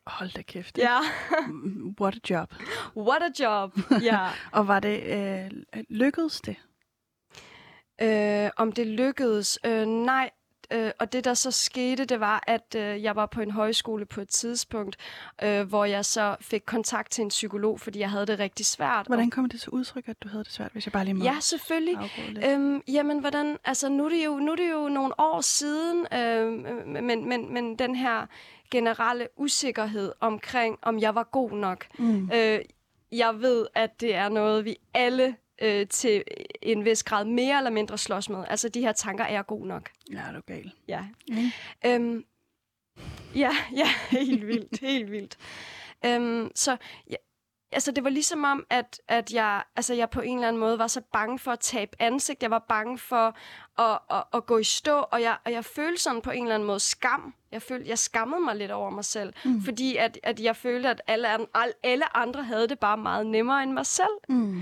Hold 0.08 0.30
da 0.30 0.42
kæft. 0.42 0.78
Ja. 0.78 1.00
What 2.02 2.16
a 2.16 2.20
job. 2.30 2.54
What 2.98 3.22
a 3.22 3.44
job, 3.44 3.72
ja. 4.02 4.28
og 4.58 4.68
var 4.68 4.80
det, 4.80 5.04
øh, 5.04 5.84
lykkedes 5.90 6.42
det? 6.42 6.56
Øh, 8.02 8.50
om 8.58 8.72
det 8.72 8.88
lykkedes? 8.88 9.60
Øh, 9.66 9.88
nej, 9.88 10.30
øh, 10.72 10.92
og 11.00 11.14
det 11.14 11.24
der 11.24 11.34
så 11.34 11.52
skete, 11.52 12.06
det 12.06 12.20
var, 12.20 12.44
at 12.48 12.76
øh, 12.76 13.04
jeg 13.04 13.16
var 13.16 13.25
på 13.25 13.42
en 13.42 13.51
højskole 13.51 14.06
på 14.06 14.22
et 14.22 14.30
tidspunkt, 14.30 14.98
øh, 15.44 15.68
hvor 15.68 15.86
jeg 15.86 16.06
så 16.06 16.36
fik 16.42 16.62
kontakt 16.66 17.12
til 17.12 17.22
en 17.22 17.30
psykolog, 17.30 17.80
fordi 17.80 18.00
jeg 18.00 18.10
havde 18.10 18.25
det 18.25 18.39
rigtig 18.39 18.66
svært. 18.66 19.08
Hvordan 19.08 19.30
kom 19.30 19.50
det 19.50 19.62
til 19.62 19.70
udtryk, 19.70 20.08
at 20.08 20.24
du 20.24 20.27
havde 20.27 20.44
det 20.44 20.51
svært, 20.54 20.72
hvis 20.72 20.86
jeg 20.86 20.94
bare 20.94 21.06
lige 21.06 21.13
må 21.13 21.24
Ja, 21.24 21.38
selvfølgelig. 21.42 21.98
Øhm, 22.46 22.82
jamen, 22.88 23.20
hvordan, 23.20 23.58
altså 23.66 23.89
nu 23.89 24.06
er, 24.06 24.10
det 24.10 24.25
jo, 24.25 24.36
nu 24.36 24.51
er 24.51 24.56
det 24.56 24.72
jo 24.72 24.88
nogle 24.88 25.20
år 25.20 25.42
siden, 25.42 26.08
øh, 26.13 26.51
men, 27.04 27.30
men, 27.30 27.54
men 27.54 27.80
den 27.80 27.96
her 27.96 28.27
generelle 28.74 29.27
usikkerhed 29.38 30.12
omkring, 30.20 30.77
om 30.82 31.00
jeg 31.00 31.15
var 31.15 31.24
god 31.24 31.51
nok. 31.51 31.86
Mm. 32.00 32.30
Øh, 32.34 32.60
jeg 33.12 33.42
ved, 33.42 33.68
at 33.75 34.01
det 34.01 34.15
er 34.15 34.30
noget, 34.30 34.65
vi 34.65 34.75
alle 34.94 35.36
øh, 35.62 35.88
til 35.88 36.24
en 36.62 36.86
vis 36.86 37.03
grad 37.03 37.25
mere 37.25 37.58
eller 37.58 37.72
mindre 37.72 37.98
slås 37.98 38.30
med. 38.30 38.44
Altså, 38.48 38.70
de 38.70 38.82
her 38.82 38.92
tanker, 38.92 39.24
er 39.24 39.32
jeg 39.32 39.46
god 39.46 39.65
nok? 39.65 39.89
Ja, 40.12 40.22
er 40.27 40.32
du 40.32 40.42
gal. 40.48 40.72
Ja. 40.88 41.06
Mm. 41.30 41.51
Øhm, 41.86 42.24
ja, 43.36 43.51
ja, 43.75 43.88
helt 44.20 44.48
vildt, 44.48 44.80
helt 44.80 45.12
vildt. 45.12 45.38
Øhm, 46.06 46.51
så 46.56 46.77
ja, 47.10 47.15
altså 47.74 47.92
det 47.92 48.03
var 48.03 48.10
ligesom 48.10 48.44
om, 48.44 48.65
at, 48.70 49.01
at 49.08 49.34
jeg, 49.34 49.63
altså 49.75 49.94
jeg 49.94 50.10
på 50.10 50.22
en 50.22 50.38
eller 50.38 50.48
anden 50.48 50.60
måde 50.60 50.80
var 50.80 50.88
så 50.88 51.01
bange 51.13 51.39
for 51.39 51.51
at 51.51 51.60
tabe 51.60 51.92
ansigt. 52.00 52.44
Jeg 52.44 52.51
var 52.51 52.65
bange 52.70 52.98
for 52.98 53.36
at, 53.82 54.00
at, 54.12 54.24
at 54.34 54.46
gå 54.46 54.58
i 54.58 54.63
stå, 54.63 55.06
og 55.12 55.22
jeg, 55.22 55.38
og 55.46 55.51
jeg 55.51 55.65
følte 55.65 56.01
sådan 56.01 56.22
på 56.22 56.32
en 56.32 56.44
eller 56.44 56.56
anden 56.56 56.68
måde 56.68 56.80
skam. 56.80 57.34
Jeg 57.51 57.62
følte, 57.62 57.89
jeg 57.89 58.00
skammede 58.00 58.42
mig 58.42 58.56
lidt 58.56 58.72
over 58.72 58.89
mig 58.89 59.06
selv, 59.06 59.34
mm. 59.46 59.63
fordi 59.63 59.96
at, 59.96 60.20
at 60.24 60.39
jeg 60.39 60.56
følte, 60.56 60.89
at 60.89 61.01
alle, 61.08 61.27
alle 61.84 62.18
andre 62.18 62.44
havde 62.44 62.68
det 62.68 62.80
bare 62.80 62.98
meget 62.98 63.25
nemmere 63.27 63.63
end 63.63 63.72
mig 63.72 63.86
selv. 63.86 64.18
Mm. 64.30 64.62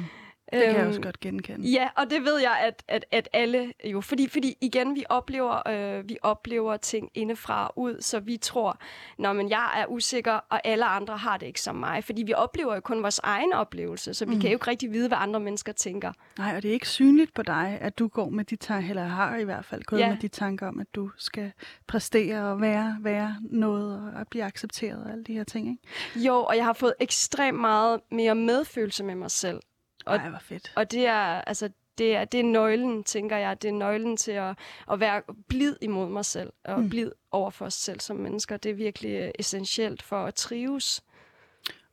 Det 0.52 0.66
kan 0.66 0.76
jeg 0.76 0.88
også 0.88 1.02
godt 1.02 1.20
genkende. 1.20 1.70
Ja, 1.70 1.90
og 1.96 2.10
det 2.10 2.24
ved 2.24 2.40
jeg, 2.40 2.58
at, 2.62 2.84
at, 2.88 3.06
at 3.12 3.30
alle 3.34 3.74
jo, 3.86 4.02
fordi, 4.02 4.28
fordi 4.30 4.58
igen, 4.62 4.96
vi 4.96 5.04
oplever, 5.10 5.70
øh, 5.70 6.10
vi 6.10 6.18
oplever 6.22 6.78
ting 6.78 7.10
indefra 7.14 7.72
ud, 7.76 8.02
så 8.02 8.20
vi 8.20 8.38
tror, 8.38 8.80
når 9.20 9.34
men 9.34 9.50
jeg 9.50 9.70
er 9.78 9.86
usikker, 9.86 10.32
og 10.32 10.62
alle 10.64 10.86
andre 10.86 11.18
har 11.18 11.38
det 11.38 11.46
ikke 11.46 11.62
som 11.62 11.76
mig. 11.76 12.04
Fordi 12.04 12.24
vi 12.24 12.34
oplever 12.34 12.76
jo 12.76 12.82
kun 12.82 13.04
vores 13.04 13.20
egen 13.24 13.54
oplevelse, 13.54 14.14
så 14.14 14.26
vi 14.26 14.36
mm. 14.36 14.42
kan 14.42 14.50
jo 14.50 14.56
ikke 14.56 14.68
rigtig 14.68 14.92
vide, 14.92 15.08
hvad 15.08 15.18
andre 15.22 15.40
mennesker 15.40 15.72
tænker. 15.72 16.12
Nej, 16.38 16.56
og 16.56 16.64
det 16.64 16.70
er 16.70 16.74
ikke 16.74 16.90
synligt 16.90 17.34
på 17.34 17.42
dig, 17.42 17.78
at 17.82 18.00
du 18.00 18.08
går 18.08 18.30
med 18.30 18.46
de 18.46 18.56
tanker, 18.56 18.90
eller 18.90 19.06
har 19.06 19.38
i 19.38 19.44
hvert 19.44 19.66
fald 19.66 19.84
gået 19.84 20.00
ja. 20.00 20.10
med 20.10 20.18
de 20.18 20.28
tanker 20.28 20.68
om, 20.68 20.80
at 20.80 20.88
du 20.96 21.12
skal 21.18 21.52
præstere 21.88 22.52
og 22.52 22.62
være, 22.62 22.98
være 23.02 23.36
noget 23.42 24.14
og 24.16 24.28
blive 24.28 24.44
accepteret 24.44 25.04
og 25.04 25.12
alle 25.12 25.24
de 25.24 25.34
her 25.34 25.44
ting, 25.44 25.70
ikke? 25.70 26.28
Jo, 26.28 26.36
og 26.44 26.58
jeg 26.58 26.66
har 26.66 26.74
fået 26.74 26.94
ekstremt 27.00 27.60
meget 27.60 28.00
mere 28.12 28.36
medfølelse 28.36 29.04
med 29.04 29.16
mig 29.16 29.32
selv. 29.32 29.60
Og, 30.06 30.16
Ej, 30.16 30.30
hvor 30.30 30.40
fedt. 30.40 30.74
Og 30.76 30.92
det 30.92 31.08
er, 31.08 31.42
altså, 31.42 31.70
det 31.98 32.16
er, 32.16 32.26
det 32.26 32.40
er 32.40 32.44
nøglen, 32.44 33.04
tænker 33.04 33.38
jeg. 33.38 33.62
Det 33.62 33.68
er 33.68 33.74
nøglen 33.74 34.18
til 34.18 34.32
at, 34.32 34.58
at 34.92 35.00
være 35.00 35.22
blid 35.48 35.76
imod 35.82 36.10
mig 36.10 36.26
selv, 36.26 36.54
og 36.64 36.80
mm. 36.80 36.90
blid 36.90 37.12
over 37.32 37.50
for 37.50 37.66
os 37.66 37.74
selv 37.74 38.00
som 38.00 38.16
mennesker. 38.16 38.58
Det 38.58 38.70
er 38.70 38.76
virkelig 38.76 39.12
øh, 39.12 39.32
essentielt 39.40 40.02
for 40.02 40.26
at 40.26 40.36
trives. 40.36 41.04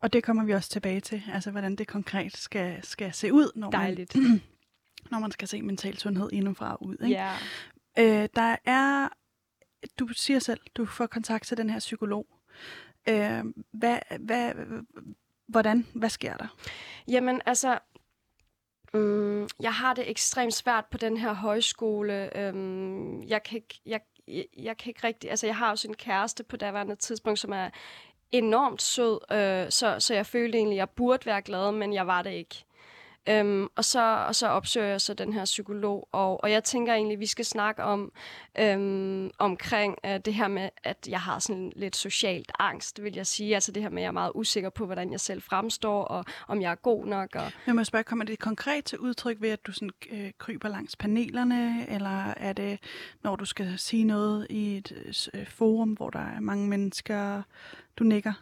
Og 0.00 0.12
det 0.12 0.24
kommer 0.24 0.44
vi 0.44 0.54
også 0.54 0.70
tilbage 0.70 1.00
til, 1.00 1.22
altså 1.32 1.50
hvordan 1.50 1.76
det 1.76 1.86
konkret 1.86 2.36
skal, 2.36 2.78
skal 2.82 3.12
se 3.12 3.32
ud, 3.32 3.52
når 3.54 3.70
Dejligt. 3.70 4.16
man, 4.16 4.42
når 5.10 5.18
man 5.18 5.30
skal 5.30 5.48
se 5.48 5.62
mental 5.62 5.98
sundhed 5.98 6.28
indenfra 6.32 6.72
og 6.72 6.86
ud. 6.86 6.96
Ikke? 7.02 7.14
Ja. 7.14 7.32
Øh, 7.98 8.28
der 8.36 8.56
er, 8.64 9.08
du 9.98 10.08
siger 10.08 10.38
selv, 10.38 10.60
du 10.74 10.86
får 10.86 11.06
kontakt 11.06 11.46
til 11.46 11.56
den 11.56 11.70
her 11.70 11.78
psykolog. 11.78 12.26
Øh, 13.08 13.44
hvad, 13.72 13.98
hvad, 14.20 14.52
hvordan, 15.46 15.86
hvad 15.94 16.08
sker 16.08 16.36
der? 16.36 16.56
Jamen 17.08 17.40
altså, 17.46 17.78
Mm, 18.94 19.48
jeg 19.60 19.74
har 19.74 19.94
det 19.94 20.10
ekstremt 20.10 20.54
svært 20.54 20.84
på 20.90 20.98
den 20.98 21.16
her 21.16 21.32
højskole. 21.32 22.38
Øhm, 22.38 23.22
jeg, 23.22 23.42
kan 23.42 23.56
ikke, 23.56 23.80
jeg, 23.86 24.00
jeg, 24.28 24.44
jeg 24.56 24.76
kan 24.76 24.90
ikke 24.90 25.06
rigtig... 25.06 25.30
Altså, 25.30 25.46
jeg 25.46 25.56
har 25.56 25.70
også 25.70 25.88
en 25.88 25.94
kæreste 25.94 26.44
på 26.44 26.56
daværende 26.56 26.96
tidspunkt, 26.96 27.38
som 27.38 27.52
er 27.52 27.70
enormt 28.32 28.82
sød, 28.82 29.18
øh, 29.32 29.70
så, 29.70 29.96
så 29.98 30.14
jeg 30.14 30.26
følte 30.26 30.58
egentlig, 30.58 30.76
at 30.76 30.78
jeg 30.78 30.90
burde 30.90 31.26
være 31.26 31.42
glad, 31.42 31.72
men 31.72 31.92
jeg 31.92 32.06
var 32.06 32.22
det 32.22 32.32
ikke. 32.32 32.64
Øhm, 33.28 33.68
og, 33.76 33.84
så, 33.84 34.24
og 34.28 34.34
så 34.34 34.48
opsøger 34.48 34.86
jeg 34.86 35.00
så 35.00 35.14
den 35.14 35.32
her 35.32 35.44
psykolog, 35.44 36.08
og, 36.12 36.42
og 36.42 36.50
jeg 36.50 36.64
tænker 36.64 36.94
egentlig, 36.94 37.14
at 37.14 37.20
vi 37.20 37.26
skal 37.26 37.44
snakke 37.44 37.82
om 37.82 38.12
øhm, 38.58 39.30
omkring 39.38 39.96
øh, 40.06 40.20
det 40.24 40.34
her 40.34 40.48
med, 40.48 40.68
at 40.84 41.08
jeg 41.08 41.20
har 41.20 41.38
sådan 41.38 41.72
lidt 41.76 41.96
socialt 41.96 42.52
angst, 42.58 43.02
vil 43.02 43.14
jeg 43.14 43.26
sige. 43.26 43.54
Altså 43.54 43.72
det 43.72 43.82
her 43.82 43.90
med, 43.90 43.98
at 43.98 44.02
jeg 44.02 44.08
er 44.08 44.12
meget 44.12 44.32
usikker 44.34 44.70
på, 44.70 44.86
hvordan 44.86 45.12
jeg 45.12 45.20
selv 45.20 45.42
fremstår, 45.42 46.04
og 46.04 46.24
om 46.48 46.62
jeg 46.62 46.70
er 46.70 46.74
god 46.74 47.06
nok. 47.06 47.34
Og... 47.34 47.52
Jeg 47.66 47.74
må 47.74 47.84
spørge, 47.84 48.04
kommer 48.04 48.24
det 48.24 48.38
konkret 48.38 48.84
til 48.84 48.98
udtryk 48.98 49.36
ved, 49.40 49.50
at 49.50 49.66
du 49.66 49.72
sådan, 49.72 49.90
øh, 50.10 50.30
kryber 50.38 50.68
langs 50.68 50.96
panelerne, 50.96 51.86
eller 51.88 52.34
er 52.36 52.52
det, 52.52 52.78
når 53.22 53.36
du 53.36 53.44
skal 53.44 53.78
sige 53.78 54.04
noget 54.04 54.46
i 54.50 54.76
et 54.76 54.92
øh, 54.92 55.40
øh 55.40 55.46
forum, 55.46 55.92
hvor 55.92 56.10
der 56.10 56.20
er 56.36 56.40
mange 56.40 56.68
mennesker, 56.68 57.42
du 57.98 58.04
nikker? 58.04 58.32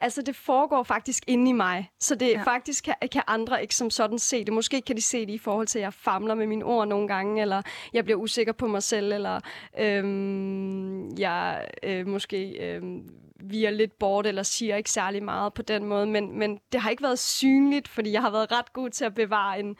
Altså, 0.00 0.22
det 0.22 0.36
foregår 0.36 0.82
faktisk 0.82 1.24
inde 1.26 1.50
i 1.50 1.52
mig. 1.52 1.90
Så 2.00 2.14
det 2.14 2.30
ja. 2.30 2.42
faktisk 2.42 2.84
kan, 2.84 2.94
kan 3.12 3.22
andre 3.26 3.62
ikke 3.62 3.74
som 3.74 3.90
sådan 3.90 4.18
se 4.18 4.44
det. 4.44 4.54
Måske 4.54 4.82
kan 4.82 4.96
de 4.96 5.02
se 5.02 5.26
det 5.26 5.32
i 5.32 5.38
forhold 5.38 5.66
til, 5.66 5.78
at 5.78 5.82
jeg 5.82 5.94
famler 5.94 6.34
med 6.34 6.46
mine 6.46 6.64
ord 6.64 6.88
nogle 6.88 7.08
gange, 7.08 7.42
eller 7.42 7.62
jeg 7.92 8.04
bliver 8.04 8.18
usikker 8.18 8.52
på 8.52 8.66
mig 8.66 8.82
selv, 8.82 9.12
eller 9.12 9.40
øhm, 9.78 11.16
jeg 11.18 11.68
øh, 11.82 12.06
måske 12.06 12.50
øhm, 12.50 13.08
er 13.52 13.70
lidt 13.70 13.98
bort, 13.98 14.26
eller 14.26 14.42
siger 14.42 14.76
ikke 14.76 14.90
særlig 14.90 15.22
meget 15.22 15.54
på 15.54 15.62
den 15.62 15.84
måde. 15.84 16.06
Men, 16.06 16.38
men 16.38 16.60
det 16.72 16.80
har 16.80 16.90
ikke 16.90 17.02
været 17.02 17.18
synligt, 17.18 17.88
fordi 17.88 18.12
jeg 18.12 18.22
har 18.22 18.30
været 18.30 18.52
ret 18.52 18.72
god 18.72 18.90
til 18.90 19.04
at 19.04 19.14
bevare 19.14 19.60
en 19.60 19.76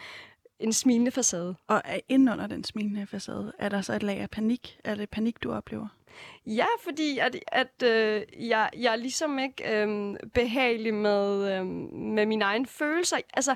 en 0.60 0.72
smilende 0.72 1.10
facade. 1.10 1.54
Og 1.66 1.82
inden 2.08 2.28
under 2.28 2.46
den 2.46 2.64
smilende 2.64 3.06
facade, 3.06 3.52
er 3.58 3.68
der 3.68 3.80
så 3.80 3.92
et 3.92 4.02
lag 4.02 4.18
af 4.18 4.30
panik? 4.30 4.80
Er 4.84 4.94
det 4.94 5.10
panik, 5.10 5.42
du 5.42 5.52
oplever? 5.52 5.88
Ja, 6.46 6.66
fordi 6.82 7.18
at, 7.18 7.36
at 7.46 7.82
øh, 7.82 8.22
jeg, 8.48 8.70
jeg 8.76 8.92
er 8.92 8.96
ligesom 8.96 9.38
ikke 9.38 9.76
øh, 9.76 10.16
behagelig 10.34 10.94
med, 10.94 11.52
øh, 11.52 11.66
med 11.96 12.26
mine 12.26 12.44
egne 12.44 12.66
følelser. 12.66 13.16
Altså, 13.34 13.54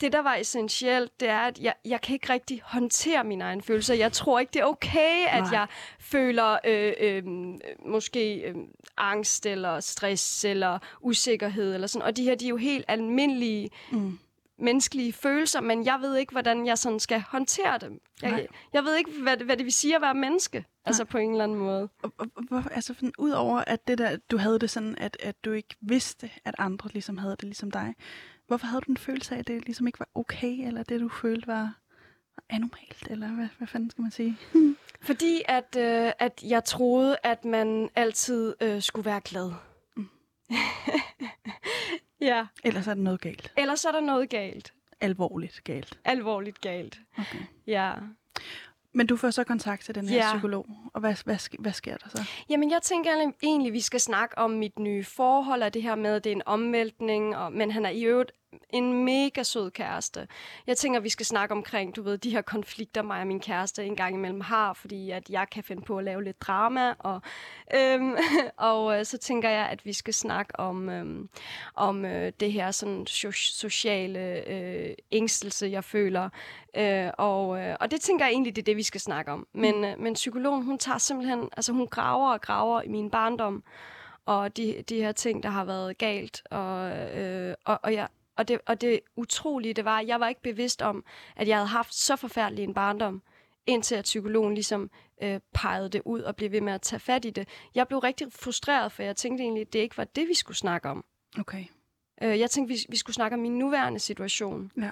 det, 0.00 0.12
der 0.12 0.22
var 0.22 0.34
essentielt, 0.34 1.20
det 1.20 1.28
er, 1.28 1.38
at 1.38 1.58
jeg, 1.58 1.74
jeg 1.84 2.00
kan 2.00 2.14
ikke 2.14 2.32
rigtig 2.32 2.62
håndtere 2.64 3.24
mine 3.24 3.44
egne 3.44 3.62
følelser. 3.62 3.94
Jeg 3.94 4.12
tror 4.12 4.40
ikke, 4.40 4.50
det 4.52 4.60
er 4.60 4.64
okay, 4.64 5.26
at 5.26 5.42
Nej. 5.42 5.52
jeg 5.52 5.66
føler 6.00 6.58
øh, 6.64 6.92
øh, 7.00 7.22
måske 7.86 8.34
øh, 8.34 8.54
angst, 8.96 9.46
eller 9.46 9.80
stress, 9.80 10.44
eller 10.44 10.78
usikkerhed, 11.00 11.74
eller 11.74 11.86
sådan. 11.86 12.06
Og 12.06 12.16
de 12.16 12.24
her, 12.24 12.34
de 12.34 12.44
er 12.44 12.48
jo 12.48 12.56
helt 12.56 12.84
almindelige 12.88 13.70
mm 13.92 14.18
menneskelige 14.60 15.12
følelser, 15.12 15.60
men 15.60 15.84
jeg 15.84 15.98
ved 16.00 16.16
ikke, 16.16 16.32
hvordan 16.32 16.66
jeg 16.66 16.78
sådan 16.78 17.00
skal 17.00 17.20
håndtere 17.20 17.78
dem. 17.78 18.00
Jeg, 18.22 18.46
jeg 18.72 18.84
ved 18.84 18.96
ikke, 18.96 19.10
hvad 19.22 19.36
det, 19.36 19.46
hvad 19.46 19.56
det 19.56 19.64
vil 19.64 19.72
sige 19.72 19.96
at 19.96 20.02
være 20.02 20.14
menneske, 20.14 20.58
Nej. 20.58 20.66
altså 20.86 21.04
på 21.04 21.18
en 21.18 21.30
eller 21.30 21.44
anden 21.44 21.58
måde. 21.58 21.88
Og, 22.02 22.12
og, 22.18 22.26
og, 22.50 22.64
altså 22.70 22.94
udover 23.18 23.64
at 23.66 23.88
det 23.88 23.98
der, 23.98 24.16
du 24.16 24.36
havde 24.36 24.58
det 24.58 24.70
sådan, 24.70 24.98
at, 24.98 25.16
at 25.22 25.44
du 25.44 25.52
ikke 25.52 25.76
vidste, 25.80 26.30
at 26.44 26.54
andre 26.58 26.90
ligesom 26.92 27.18
havde 27.18 27.36
det 27.36 27.44
ligesom 27.44 27.70
dig, 27.70 27.94
hvorfor 28.46 28.66
havde 28.66 28.80
du 28.80 28.90
en 28.90 28.96
følelse 28.96 29.34
af, 29.34 29.38
at 29.38 29.48
det 29.48 29.64
ligesom 29.64 29.86
ikke 29.86 30.00
var 30.00 30.08
okay, 30.14 30.66
eller 30.66 30.82
det 30.82 31.00
du 31.00 31.08
følte 31.08 31.46
var 31.46 31.80
anormalt, 32.48 33.08
eller 33.10 33.28
hvad, 33.28 33.48
hvad 33.58 33.68
fanden 33.68 33.90
skal 33.90 34.02
man 34.02 34.10
sige? 34.10 34.38
Fordi 35.08 35.42
at, 35.48 35.76
øh, 35.78 36.12
at 36.18 36.42
jeg 36.42 36.64
troede, 36.64 37.16
at 37.22 37.44
man 37.44 37.88
altid 37.94 38.54
øh, 38.60 38.82
skulle 38.82 39.04
være 39.04 39.20
glad. 39.20 39.52
Mm. 39.96 40.08
Ja. 42.20 42.46
Ellers 42.64 42.86
er 42.86 42.94
der 42.94 43.02
noget 43.02 43.20
galt. 43.20 43.52
Ellers 43.56 43.84
er 43.84 43.92
der 43.92 44.00
noget 44.00 44.30
galt. 44.30 44.72
Alvorligt 45.00 45.60
galt. 45.64 45.98
Alvorligt 46.04 46.60
galt. 46.60 47.00
Okay. 47.18 47.38
Ja. 47.66 47.92
Men 48.92 49.06
du 49.06 49.16
får 49.16 49.30
så 49.30 49.44
kontakt 49.44 49.82
til 49.84 49.94
den 49.94 50.08
her 50.08 50.16
ja. 50.16 50.32
psykolog, 50.32 50.66
og 50.94 51.00
hvad, 51.00 51.14
hvad, 51.24 51.58
hvad 51.58 51.72
sker 51.72 51.96
der 51.96 52.08
så? 52.08 52.22
Jamen, 52.48 52.70
jeg 52.70 52.82
tænker 52.82 53.32
egentlig, 53.42 53.72
vi 53.72 53.80
skal 53.80 54.00
snakke 54.00 54.38
om 54.38 54.50
mit 54.50 54.78
nye 54.78 55.04
forhold, 55.04 55.62
og 55.62 55.74
det 55.74 55.82
her 55.82 55.94
med, 55.94 56.14
at 56.14 56.24
det 56.24 56.30
er 56.30 56.36
en 56.36 56.42
omvæltning, 56.46 57.36
og, 57.36 57.52
men 57.52 57.70
han 57.70 57.84
er 57.84 57.90
i 57.90 58.02
øvrigt 58.02 58.32
en 58.70 59.04
mega 59.04 59.42
sød 59.42 59.70
kæreste. 59.70 60.28
Jeg 60.66 60.76
tænker, 60.76 61.00
vi 61.00 61.08
skal 61.08 61.26
snakke 61.26 61.54
omkring, 61.54 61.96
du 61.96 62.02
ved, 62.02 62.18
de 62.18 62.30
her 62.30 62.42
konflikter, 62.42 63.02
mig 63.02 63.20
og 63.20 63.26
min 63.26 63.40
kæreste 63.40 63.84
en 63.84 63.96
gang 63.96 64.14
imellem 64.14 64.40
har, 64.40 64.72
fordi 64.72 65.10
at 65.10 65.30
jeg 65.30 65.46
kan 65.52 65.64
finde 65.64 65.82
på 65.82 65.98
at 65.98 66.04
lave 66.04 66.24
lidt 66.24 66.40
drama, 66.40 66.94
og, 66.98 67.20
øhm, 67.74 68.16
og 68.56 68.98
øh, 68.98 69.04
så 69.04 69.18
tænker 69.18 69.48
jeg, 69.48 69.66
at 69.66 69.84
vi 69.84 69.92
skal 69.92 70.14
snakke 70.14 70.60
om, 70.60 70.88
øhm, 70.88 71.28
om 71.74 72.04
øh, 72.04 72.32
det 72.40 72.52
her 72.52 72.70
sådan 72.70 73.06
so- 73.08 73.56
sociale 73.60 74.48
øh, 74.48 74.94
ængstelse, 75.12 75.66
jeg 75.66 75.84
føler. 75.84 76.28
Øh, 76.76 77.10
og, 77.18 77.60
øh, 77.60 77.76
og 77.80 77.90
det 77.90 78.00
tænker 78.00 78.24
jeg 78.24 78.32
egentlig, 78.32 78.56
det 78.56 78.62
er 78.62 78.66
det, 78.66 78.76
vi 78.76 78.82
skal 78.82 79.00
snakke 79.00 79.32
om. 79.32 79.46
Men, 79.52 79.76
mm. 79.76 79.84
øh, 79.84 79.98
men 79.98 80.14
psykologen, 80.14 80.64
hun 80.64 80.78
tager 80.78 80.98
simpelthen, 80.98 81.48
altså 81.56 81.72
hun 81.72 81.86
graver 81.86 82.32
og 82.32 82.40
graver 82.40 82.82
i 82.82 82.88
min 82.88 83.10
barndom, 83.10 83.62
og 84.26 84.56
de, 84.56 84.84
de 84.88 84.96
her 84.96 85.12
ting, 85.12 85.42
der 85.42 85.48
har 85.48 85.64
været 85.64 85.98
galt, 85.98 86.42
og, 86.50 86.90
øh, 87.18 87.54
og, 87.64 87.80
og 87.82 87.94
jeg 87.94 88.08
og 88.36 88.48
det, 88.48 88.58
og 88.66 88.80
det 88.80 89.00
utrolige, 89.16 89.74
det 89.74 89.84
var, 89.84 89.98
at 89.98 90.06
jeg 90.06 90.20
var 90.20 90.28
ikke 90.28 90.42
bevidst 90.42 90.82
om, 90.82 91.04
at 91.36 91.48
jeg 91.48 91.56
havde 91.56 91.68
haft 91.68 91.94
så 91.94 92.16
forfærdelig 92.16 92.64
en 92.64 92.74
barndom, 92.74 93.22
indtil 93.66 93.94
at 93.94 94.04
psykologen 94.04 94.54
ligesom 94.54 94.90
øh, 95.22 95.40
pegede 95.54 95.88
det 95.88 96.02
ud 96.04 96.20
og 96.20 96.36
blev 96.36 96.52
ved 96.52 96.60
med 96.60 96.72
at 96.72 96.82
tage 96.82 97.00
fat 97.00 97.24
i 97.24 97.30
det. 97.30 97.48
Jeg 97.74 97.88
blev 97.88 97.98
rigtig 97.98 98.32
frustreret, 98.32 98.92
for 98.92 99.02
jeg 99.02 99.16
tænkte 99.16 99.42
egentlig, 99.42 99.60
at 99.60 99.72
det 99.72 99.78
ikke 99.78 99.96
var 99.96 100.04
det, 100.04 100.28
vi 100.28 100.34
skulle 100.34 100.56
snakke 100.56 100.88
om. 100.88 101.04
Okay. 101.38 101.64
Øh, 102.22 102.38
jeg 102.38 102.50
tænkte, 102.50 102.74
vi, 102.74 102.80
vi 102.88 102.96
skulle 102.96 103.14
snakke 103.14 103.34
om 103.34 103.40
min 103.40 103.58
nuværende 103.58 103.98
situation. 103.98 104.72
Ja. 104.76 104.90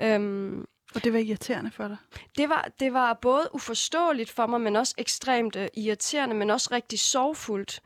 Øhm, 0.00 0.66
og 0.94 1.04
det 1.04 1.12
var 1.12 1.18
irriterende 1.18 1.70
for 1.70 1.88
dig? 1.88 1.96
Det 2.36 2.48
var, 2.48 2.70
det 2.80 2.92
var 2.92 3.12
både 3.14 3.48
uforståeligt 3.52 4.30
for 4.30 4.46
mig, 4.46 4.60
men 4.60 4.76
også 4.76 4.94
ekstremt 4.98 5.56
øh, 5.56 5.68
irriterende, 5.74 6.34
men 6.34 6.50
også 6.50 6.68
rigtig 6.72 6.98
sorgfuldt. 6.98 7.82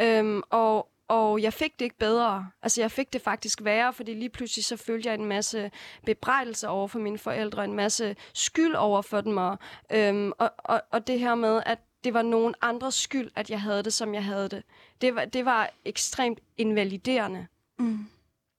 Øhm, 0.00 0.42
og, 0.50 0.88
og 1.08 1.42
jeg 1.42 1.52
fik 1.52 1.78
det 1.78 1.84
ikke 1.84 1.98
bedre. 1.98 2.46
Altså, 2.62 2.80
jeg 2.80 2.90
fik 2.90 3.12
det 3.12 3.22
faktisk 3.22 3.64
værre, 3.64 3.92
fordi 3.92 4.14
lige 4.14 4.28
pludselig 4.28 4.64
så 4.64 4.76
følte 4.76 5.08
jeg 5.08 5.14
en 5.14 5.24
masse 5.24 5.70
bebrejdelse 6.06 6.68
over 6.68 6.88
for 6.88 6.98
mine 6.98 7.18
forældre, 7.18 7.64
en 7.64 7.72
masse 7.72 8.16
skyld 8.34 8.74
over 8.74 9.02
for 9.02 9.20
dem, 9.20 9.36
og, 9.36 9.58
øhm, 9.92 10.32
og, 10.38 10.50
og, 10.58 10.82
og 10.90 11.06
det 11.06 11.20
her 11.20 11.34
med, 11.34 11.62
at 11.66 11.78
det 12.04 12.14
var 12.14 12.22
nogen 12.22 12.54
andres 12.60 12.94
skyld, 12.94 13.30
at 13.36 13.50
jeg 13.50 13.60
havde 13.60 13.82
det, 13.82 13.92
som 13.92 14.14
jeg 14.14 14.24
havde 14.24 14.48
det. 14.48 14.62
Det 15.00 15.14
var, 15.14 15.24
det 15.24 15.44
var 15.44 15.70
ekstremt 15.84 16.40
invaliderende. 16.56 17.46
Mm. 17.78 18.06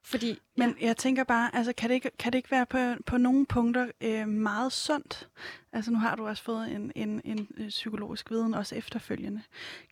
Fordi, 0.04 0.40
Men 0.58 0.76
ja. 0.82 0.86
jeg 0.86 0.98
tænker 0.98 1.24
bare, 1.24 1.56
altså, 1.56 1.74
kan, 1.74 1.90
det 1.90 1.96
ikke, 1.96 2.12
kan 2.20 2.32
det 2.32 2.38
ikke 2.38 2.52
være 2.52 2.66
på, 2.66 3.04
på 3.06 3.18
nogle 3.18 3.46
punkter 3.46 3.92
øh, 4.02 4.28
meget 4.28 4.72
sundt? 4.72 5.30
Altså 5.74 5.92
nu 5.92 5.98
har 5.98 6.16
du 6.16 6.28
også 6.28 6.44
fået 6.44 6.72
en, 6.72 6.92
en, 6.96 7.22
en, 7.26 7.48
en 7.58 7.70
psykologisk 7.70 8.32
viden 8.32 8.54
også 8.54 8.76
efterfølgende. 8.76 9.42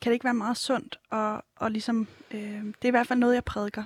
Kan 0.01 0.09
det 0.09 0.13
ikke 0.13 0.23
være 0.23 0.33
meget 0.33 0.57
sundt? 0.57 0.99
Og, 1.09 1.43
og 1.55 1.71
ligesom, 1.71 2.07
øh, 2.31 2.65
det 2.65 2.83
er 2.83 2.87
i 2.87 2.89
hvert 2.89 3.07
fald 3.07 3.19
noget, 3.19 3.35
jeg 3.35 3.43
prædiker 3.43 3.83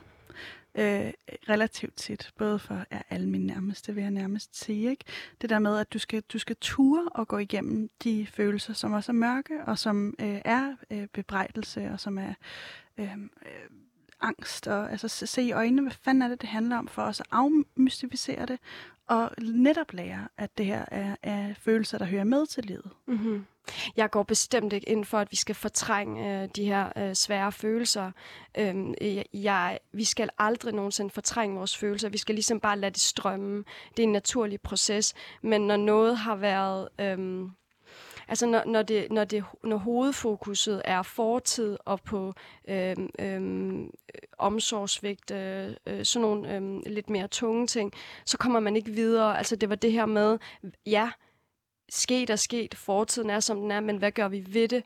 øh, 0.75 1.13
relativt 1.49 1.95
tit, 1.95 2.31
både 2.37 2.59
for 2.59 2.85
ja, 2.91 3.01
alle 3.09 3.29
mine 3.29 3.45
nærmeste, 3.45 3.95
vil 3.95 4.01
jeg 4.01 4.11
nærmest 4.11 4.63
sige. 4.63 4.89
Ikke? 4.89 5.05
Det 5.41 5.49
der 5.49 5.59
med, 5.59 5.77
at 5.77 5.93
du 5.93 5.99
skal, 5.99 6.21
du 6.21 6.39
skal 6.39 6.55
ture 6.61 7.09
og 7.09 7.27
gå 7.27 7.37
igennem 7.37 7.89
de 8.03 8.27
følelser, 8.27 8.73
som 8.73 8.93
også 8.93 9.11
er 9.11 9.13
mørke, 9.13 9.65
og 9.65 9.79
som 9.79 10.13
øh, 10.19 10.41
er 10.45 10.75
øh, 10.91 11.07
bebrejdelse, 11.13 11.89
og 11.91 11.99
som 11.99 12.17
er 12.17 12.33
øh, 12.97 13.11
øh, 13.45 13.69
angst, 14.21 14.67
og 14.67 14.91
altså 14.91 15.07
se- 15.07 15.41
i 15.41 15.51
øjnene, 15.51 15.81
hvad 15.81 15.91
fanden 15.91 16.21
er 16.21 16.27
det, 16.27 16.41
det 16.41 16.49
handler 16.49 16.77
om, 16.77 16.87
for 16.87 17.01
os 17.01 17.19
at 17.19 17.25
afmystificere 17.31 18.45
det, 18.45 18.59
og 19.07 19.31
netop 19.41 19.93
lære, 19.93 20.27
at 20.37 20.57
det 20.57 20.65
her 20.65 20.85
er, 20.91 21.15
er 21.23 21.53
følelser, 21.53 21.97
der 21.97 22.05
hører 22.05 22.23
med 22.23 22.45
til 22.45 22.63
livet. 22.65 22.91
Mm-hmm. 23.07 23.45
Jeg 23.97 24.09
går 24.09 24.23
bestemt 24.23 24.73
ikke 24.73 24.89
ind 24.89 25.05
for, 25.05 25.17
at 25.17 25.31
vi 25.31 25.35
skal 25.35 25.55
fortrænge 25.55 26.43
øh, 26.43 26.49
de 26.55 26.65
her 26.65 26.89
øh, 26.97 27.13
svære 27.13 27.51
følelser. 27.51 28.11
Øhm, 28.57 28.93
jeg, 29.33 29.79
vi 29.93 30.03
skal 30.03 30.29
aldrig 30.37 30.73
nogensinde 30.73 31.09
fortrænge 31.09 31.55
vores 31.57 31.77
følelser. 31.77 32.09
Vi 32.09 32.17
skal 32.17 32.35
ligesom 32.35 32.59
bare 32.59 32.79
lade 32.79 32.91
det 32.91 33.01
strømme. 33.01 33.63
Det 33.97 34.03
er 34.03 34.07
en 34.07 34.13
naturlig 34.13 34.61
proces. 34.61 35.13
Men 35.41 35.67
når 35.67 35.77
noget 35.77 36.17
har 36.17 36.35
været... 36.35 36.89
Øh, 36.99 37.49
altså 38.27 38.45
når, 38.45 38.63
når, 38.65 38.81
det, 38.81 39.11
når, 39.11 39.23
det, 39.23 39.43
når 39.63 39.77
hovedfokuset 39.77 40.81
er 40.85 41.01
fortid 41.01 41.77
og 41.85 42.01
på 42.01 42.33
øhm, 42.67 43.09
øhm, 43.19 43.91
omsorgsvigt, 44.37 45.31
øh, 45.31 45.73
øh, 45.87 46.05
sådan 46.05 46.21
nogle 46.21 46.55
øhm, 46.55 46.83
lidt 46.85 47.09
mere 47.09 47.27
tunge 47.27 47.67
ting, 47.67 47.93
så 48.25 48.37
kommer 48.37 48.59
man 48.59 48.75
ikke 48.75 48.91
videre. 48.91 49.37
Altså 49.37 49.55
det 49.55 49.69
var 49.69 49.75
det 49.75 49.91
her 49.91 50.05
med, 50.05 50.37
ja, 50.85 51.11
sket 51.89 52.29
er 52.29 52.35
sket, 52.35 52.75
fortiden 52.75 53.29
er 53.29 53.39
som 53.39 53.61
den 53.61 53.71
er, 53.71 53.79
men 53.79 53.97
hvad 53.97 54.11
gør 54.11 54.27
vi 54.27 54.45
ved 54.47 54.67
det? 54.67 54.83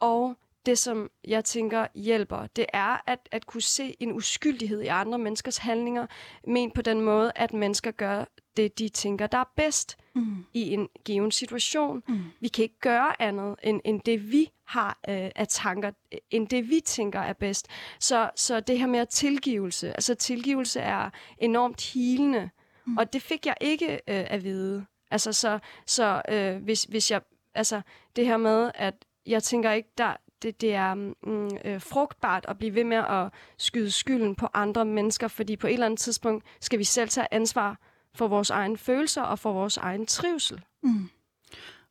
Og 0.00 0.34
det, 0.66 0.78
som 0.78 1.10
jeg 1.24 1.44
tænker 1.44 1.86
hjælper, 1.94 2.46
det 2.46 2.66
er 2.72 3.10
at, 3.10 3.28
at 3.32 3.46
kunne 3.46 3.62
se 3.62 3.96
en 4.00 4.12
uskyldighed 4.12 4.80
i 4.80 4.86
andre 4.86 5.18
menneskers 5.18 5.56
handlinger, 5.56 6.06
men 6.46 6.70
på 6.70 6.82
den 6.82 7.00
måde, 7.00 7.32
at 7.34 7.52
mennesker 7.52 7.90
gør 7.90 8.24
det, 8.58 8.78
de 8.78 8.88
tænker, 8.88 9.26
der 9.26 9.38
er 9.38 9.52
bedst 9.56 9.96
Mm. 10.18 10.44
i 10.54 10.72
en 10.74 10.88
given 11.04 11.30
situation. 11.30 12.02
Mm. 12.08 12.18
Vi 12.40 12.48
kan 12.48 12.62
ikke 12.62 12.78
gøre 12.80 13.22
andet, 13.22 13.56
end, 13.62 13.80
end 13.84 14.00
det 14.00 14.32
vi 14.32 14.50
har 14.64 14.98
øh, 15.08 15.30
af 15.36 15.48
tanker, 15.48 15.90
end 16.30 16.48
det 16.48 16.68
vi 16.68 16.80
tænker 16.84 17.20
er 17.20 17.32
bedst. 17.32 17.68
Så, 18.00 18.30
så 18.36 18.60
det 18.60 18.78
her 18.78 18.86
med 18.86 19.00
at 19.00 19.08
tilgivelse, 19.08 19.88
altså 19.88 20.14
tilgivelse 20.14 20.80
er 20.80 21.10
enormt 21.38 21.92
hilende, 21.92 22.50
mm. 22.86 22.96
og 22.96 23.12
det 23.12 23.22
fik 23.22 23.46
jeg 23.46 23.54
ikke 23.60 23.92
øh, 23.92 24.00
at 24.06 24.44
vide. 24.44 24.86
Altså 25.10 25.32
så, 25.32 25.58
så 25.86 26.22
øh, 26.28 26.56
hvis, 26.56 26.84
hvis 26.84 27.10
jeg, 27.10 27.20
altså 27.54 27.80
det 28.16 28.26
her 28.26 28.36
med, 28.36 28.70
at 28.74 28.94
jeg 29.26 29.42
tænker 29.42 29.72
ikke, 29.72 29.88
der, 29.98 30.16
det, 30.42 30.60
det 30.60 30.74
er 30.74 30.94
mm, 30.94 31.50
øh, 31.64 31.80
frugtbart 31.80 32.44
at 32.48 32.58
blive 32.58 32.74
ved 32.74 32.84
med 32.84 32.96
at 32.96 33.28
skyde 33.58 33.90
skylden 33.90 34.34
på 34.34 34.46
andre 34.54 34.84
mennesker, 34.84 35.28
fordi 35.28 35.56
på 35.56 35.66
et 35.66 35.72
eller 35.72 35.86
andet 35.86 36.00
tidspunkt 36.00 36.44
skal 36.60 36.78
vi 36.78 36.84
selv 36.84 37.08
tage 37.08 37.26
ansvar 37.30 37.78
for 38.14 38.28
vores 38.28 38.50
egne 38.50 38.76
følelser 38.76 39.22
og 39.22 39.38
for 39.38 39.52
vores 39.52 39.76
egen 39.76 40.06
trivsel. 40.06 40.64
Mm. 40.82 41.10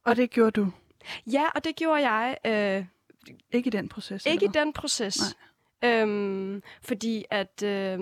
Og 0.03 0.15
det 0.15 0.29
gjorde 0.29 0.51
du 0.51 0.71
Ja, 1.31 1.45
og 1.55 1.63
det 1.63 1.75
gjorde 1.75 2.09
jeg 2.09 2.37
øh, 2.45 2.85
ikke 3.51 3.67
i 3.67 3.69
den 3.69 3.89
proces? 3.89 4.25
ikke 4.25 4.45
i 4.45 4.49
den 4.53 4.73
proces. 4.73 5.37
Øhm, 5.83 6.63
fordi 6.81 7.25
at 7.29 7.63
øh, 7.63 7.99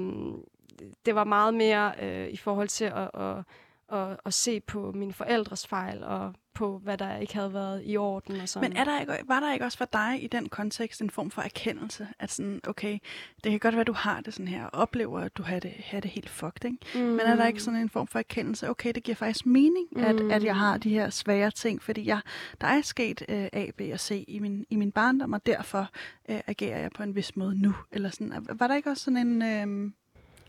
det 1.05 1.15
var 1.15 1.23
meget 1.23 1.53
mere 1.53 1.93
øh, 2.01 2.29
i 2.29 2.37
forhold 2.37 2.67
til 2.67 2.85
at, 2.85 3.09
at, 3.13 3.43
at, 3.91 4.17
at 4.25 4.33
se 4.33 4.59
på 4.59 4.91
mine 4.91 5.13
forældres 5.13 5.67
fejl 5.67 6.03
og 6.03 6.33
på, 6.53 6.77
hvad 6.83 6.97
der 6.97 7.17
ikke 7.17 7.33
havde 7.35 7.53
været 7.53 7.81
i 7.85 7.97
orden 7.97 8.41
og 8.41 8.49
sådan. 8.49 8.69
Men 8.69 8.77
er 8.77 8.83
der 8.83 8.99
ikke, 8.99 9.13
var 9.27 9.39
der 9.39 9.53
ikke 9.53 9.65
også 9.65 9.77
for 9.77 9.85
dig 9.85 10.23
i 10.23 10.27
den 10.27 10.49
kontekst 10.49 11.01
en 11.01 11.09
form 11.09 11.31
for 11.31 11.41
erkendelse? 11.41 12.07
At 12.19 12.31
sådan, 12.31 12.61
okay, 12.67 12.97
det 13.43 13.51
kan 13.51 13.59
godt 13.59 13.73
være, 13.75 13.81
at 13.81 13.87
du 13.87 13.93
har 13.93 14.21
det 14.21 14.33
sådan 14.33 14.47
her, 14.47 14.65
og 14.65 14.79
oplever, 14.81 15.19
at 15.19 15.37
du 15.37 15.43
har 15.43 15.59
det, 15.59 15.71
har 15.71 15.99
det 15.99 16.11
helt 16.11 16.29
fucked, 16.29 16.65
ikke? 16.65 16.77
mm. 16.95 16.99
Men 17.01 17.19
er 17.19 17.35
der 17.35 17.45
ikke 17.47 17.59
sådan 17.59 17.79
en 17.79 17.89
form 17.89 18.07
for 18.07 18.19
erkendelse, 18.19 18.69
okay, 18.69 18.91
det 18.95 19.03
giver 19.03 19.15
faktisk 19.15 19.45
mening, 19.45 19.97
at, 19.97 20.15
Mm. 20.15 20.31
at 20.31 20.43
jeg 20.43 20.55
har 20.55 20.77
de 20.77 20.89
her 20.89 21.09
svære 21.09 21.51
ting, 21.51 21.83
fordi 21.83 22.05
jeg, 22.07 22.19
der 22.61 22.67
er 22.67 22.81
sket 22.81 23.25
øh, 23.29 23.47
A, 23.53 23.67
B 23.77 23.81
og 23.93 23.99
C 23.99 24.25
i 24.27 24.39
min, 24.39 24.65
i 24.69 24.75
min 24.75 24.91
barndom, 24.91 25.33
og 25.33 25.45
derfor 25.45 25.89
øh, 26.29 26.39
agerer 26.47 26.79
jeg 26.79 26.91
på 26.91 27.03
en 27.03 27.15
vis 27.15 27.35
måde 27.35 27.61
nu. 27.61 27.75
Eller 27.91 28.09
sådan. 28.09 28.45
Var 28.53 28.67
der 28.67 28.75
ikke 28.75 28.89
også 28.89 29.03
sådan 29.03 29.27
en 29.27 29.41
øh, 29.41 29.91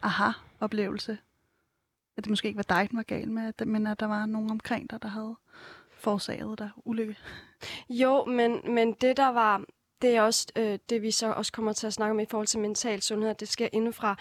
aha-oplevelse? 0.03 1.19
At 2.17 2.25
det 2.25 2.31
måske 2.31 2.49
ikke 2.49 2.57
var 2.69 2.77
dig, 2.77 2.91
den 2.91 2.97
var 2.97 3.03
gal 3.03 3.31
med, 3.31 3.53
at- 3.59 3.69
men 3.69 3.87
at 3.87 4.01
der 4.01 4.07
var 4.07 4.27
nogen 4.27 4.51
omkring 4.51 4.91
dig, 4.91 5.03
der 5.03 5.09
havde 5.09 5.37
forårsaget 5.99 6.59
dig 6.59 6.71
ulykke? 6.85 7.17
Jo, 7.91 8.25
men, 8.25 8.61
men 8.75 8.93
det 8.93 9.17
der 9.17 9.29
var, 9.29 9.65
det 10.03 10.17
er 10.17 10.23
også 10.23 10.47
øh, 10.57 10.79
det, 10.91 11.03
vi 11.03 11.11
så 11.11 11.33
også 11.33 11.53
kommer 11.53 11.73
til 11.73 11.87
at 11.87 11.93
snakke 11.93 12.11
om 12.11 12.21
i 12.21 12.27
forhold 12.31 12.47
til 12.47 12.61
mental 12.61 13.03
sundhed, 13.03 13.31
at 13.31 13.41
det 13.41 13.49
sker 13.49 13.69
indefra. 13.73 14.17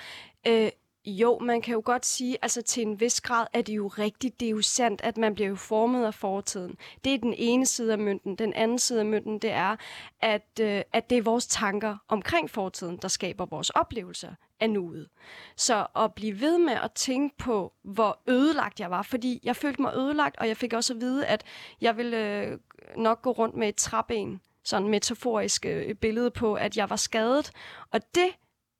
Øh, 0.47 0.69
jo, 1.05 1.39
man 1.39 1.61
kan 1.61 1.73
jo 1.73 1.81
godt 1.85 2.05
sige, 2.05 2.37
altså 2.41 2.61
til 2.61 2.83
en 2.83 2.99
vis 2.99 3.21
grad 3.21 3.47
er 3.53 3.61
det 3.61 3.73
jo 3.73 3.87
rigtigt, 3.87 4.39
det 4.39 4.45
er 4.45 4.49
jo 4.49 4.61
sandt, 4.61 5.01
at 5.01 5.17
man 5.17 5.35
bliver 5.35 5.49
jo 5.49 5.55
formet 5.55 6.05
af 6.05 6.13
fortiden. 6.13 6.77
Det 7.03 7.13
er 7.13 7.17
den 7.17 7.33
ene 7.37 7.65
side 7.65 7.91
af 7.91 7.99
mønten. 7.99 8.35
Den 8.35 8.53
anden 8.53 8.79
side 8.79 8.99
af 8.99 9.05
mønten, 9.05 9.39
det 9.39 9.51
er, 9.51 9.75
at, 10.21 10.59
øh, 10.61 10.81
at 10.93 11.09
det 11.09 11.17
er 11.17 11.21
vores 11.21 11.47
tanker 11.47 11.97
omkring 12.07 12.49
fortiden, 12.49 12.97
der 12.97 13.07
skaber 13.07 13.45
vores 13.45 13.69
oplevelser 13.69 14.33
af 14.59 14.69
nuet. 14.69 15.09
Så 15.55 15.87
at 15.95 16.13
blive 16.13 16.41
ved 16.41 16.57
med 16.57 16.73
at 16.73 16.91
tænke 16.91 17.37
på, 17.37 17.73
hvor 17.83 18.21
ødelagt 18.27 18.79
jeg 18.79 18.91
var, 18.91 19.01
fordi 19.01 19.39
jeg 19.43 19.55
følte 19.55 19.81
mig 19.81 19.93
ødelagt, 19.95 20.37
og 20.37 20.47
jeg 20.47 20.57
fik 20.57 20.73
også 20.73 20.93
at 20.93 21.01
vide, 21.01 21.25
at 21.25 21.43
jeg 21.81 21.97
ville 21.97 22.17
øh, 22.17 22.57
nok 22.97 23.21
gå 23.21 23.31
rundt 23.31 23.55
med 23.55 23.69
et 23.69 23.75
træben, 23.75 24.41
sådan 24.63 24.87
metaforisk 24.87 25.65
øh, 25.65 25.95
billede 25.95 26.31
på, 26.31 26.53
at 26.53 26.77
jeg 26.77 26.89
var 26.89 26.95
skadet, 26.95 27.51
og 27.91 28.15
det 28.15 28.29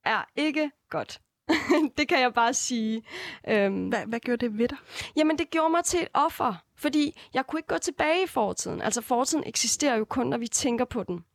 er 0.06 0.24
ikke 0.36 0.72
godt. 0.90 1.22
det 1.98 2.08
kan 2.08 2.20
jeg 2.22 2.34
bare 2.34 2.54
sige. 2.54 3.04
Øhm, 3.48 3.88
Hvad, 3.88 4.06
hvad 4.06 4.20
gjorde 4.20 4.46
det 4.46 4.58
ved 4.58 4.68
dig? 4.68 4.78
Jamen, 5.16 5.38
det 5.38 5.50
gjorde 5.50 5.70
mig 5.70 5.84
til 5.84 6.02
et 6.02 6.08
offer, 6.14 6.54
fordi 6.76 7.20
jeg 7.34 7.48
kunne 7.48 7.60
ikke 7.60 7.68
gå 7.68 7.78
tilbage 7.78 8.24
i 8.24 8.28
fortiden. 8.28 8.82
Altså, 8.82 9.02
fortiden 9.02 9.44
eksisterer 9.48 9.96
jo 9.96 10.06
kun, 10.06 10.28
når 10.28 10.38
vi 10.38 10.48
tænker 10.48 10.86
på 10.86 11.04
den. 11.04 11.26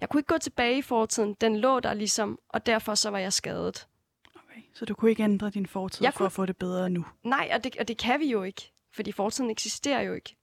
Jeg 0.00 0.08
kunne 0.08 0.18
ikke 0.18 0.28
gå 0.28 0.38
tilbage 0.38 0.78
i 0.78 0.82
fortiden. 0.82 1.34
Den 1.40 1.56
lå 1.56 1.80
der 1.80 1.94
ligesom, 1.94 2.38
og 2.48 2.66
derfor 2.66 2.94
så 2.94 3.10
var 3.10 3.18
jeg 3.18 3.32
skadet. 3.32 3.86
Okay. 4.34 4.60
Så 4.74 4.84
du 4.84 4.94
kunne 4.94 5.10
ikke 5.10 5.22
ændre 5.22 5.50
din 5.50 5.66
fortid 5.66 6.02
Jeg 6.04 6.12
for 6.12 6.18
kunne- 6.18 6.26
at 6.26 6.32
få 6.32 6.46
det 6.46 6.56
bedre 6.56 6.90
nu? 6.90 7.04
Nej, 7.24 7.50
og 7.54 7.64
det, 7.64 7.76
og 7.80 7.88
det 7.88 7.98
kan 7.98 8.20
vi 8.20 8.26
jo 8.26 8.42
ikke, 8.42 8.72
fordi 8.94 9.12
fortiden 9.12 9.50
eksisterer 9.50 10.00
jo 10.02 10.14
ikke. 10.14 10.36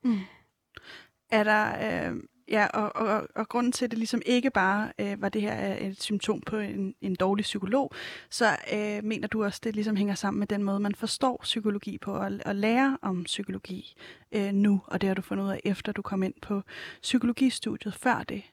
Er 1.32 1.43
der, 1.43 2.10
øh, 2.12 2.15
ja, 2.50 2.68
og, 2.68 2.96
og, 2.96 3.28
og 3.36 3.50
grunden 3.50 3.72
til, 3.72 3.86
at 3.86 3.92
det 3.92 4.00
ligesom 4.00 4.22
ikke 4.26 4.50
bare 4.50 4.92
øh, 5.00 5.22
var 5.22 5.30
det 5.30 5.42
her 5.42 5.52
er 5.52 5.88
et 5.88 6.02
symptom 6.02 6.42
på 6.42 6.58
en, 6.58 6.96
en 7.02 7.16
dårlig 7.16 7.44
psykolog, 7.44 7.92
så 8.30 8.46
øh, 8.74 9.04
mener 9.04 9.28
du 9.28 9.44
også, 9.44 9.62
det 9.64 9.76
ligesom 9.76 9.96
hænger 9.96 10.16
sammen 10.16 10.40
med 10.40 10.48
den 10.48 10.64
måde, 10.64 10.80
man 10.80 10.96
forstår 10.96 11.40
psykologi 11.44 11.98
på, 11.98 12.14
og, 12.14 12.32
og 12.46 12.56
lærer 12.56 12.98
om 13.02 13.24
psykologi 13.24 13.96
øh, 14.32 14.52
nu, 14.54 14.82
og 14.88 15.02
det 15.02 15.08
har 15.08 15.14
du 15.14 15.22
fundet 15.22 15.44
ud 15.46 15.50
af, 15.50 15.62
efter 15.64 15.92
du 15.92 16.02
kom 16.02 16.24
ind 16.24 16.34
på 16.42 16.62
psykologistudiet. 17.02 17.94
Før 17.94 18.24
det, 18.24 18.44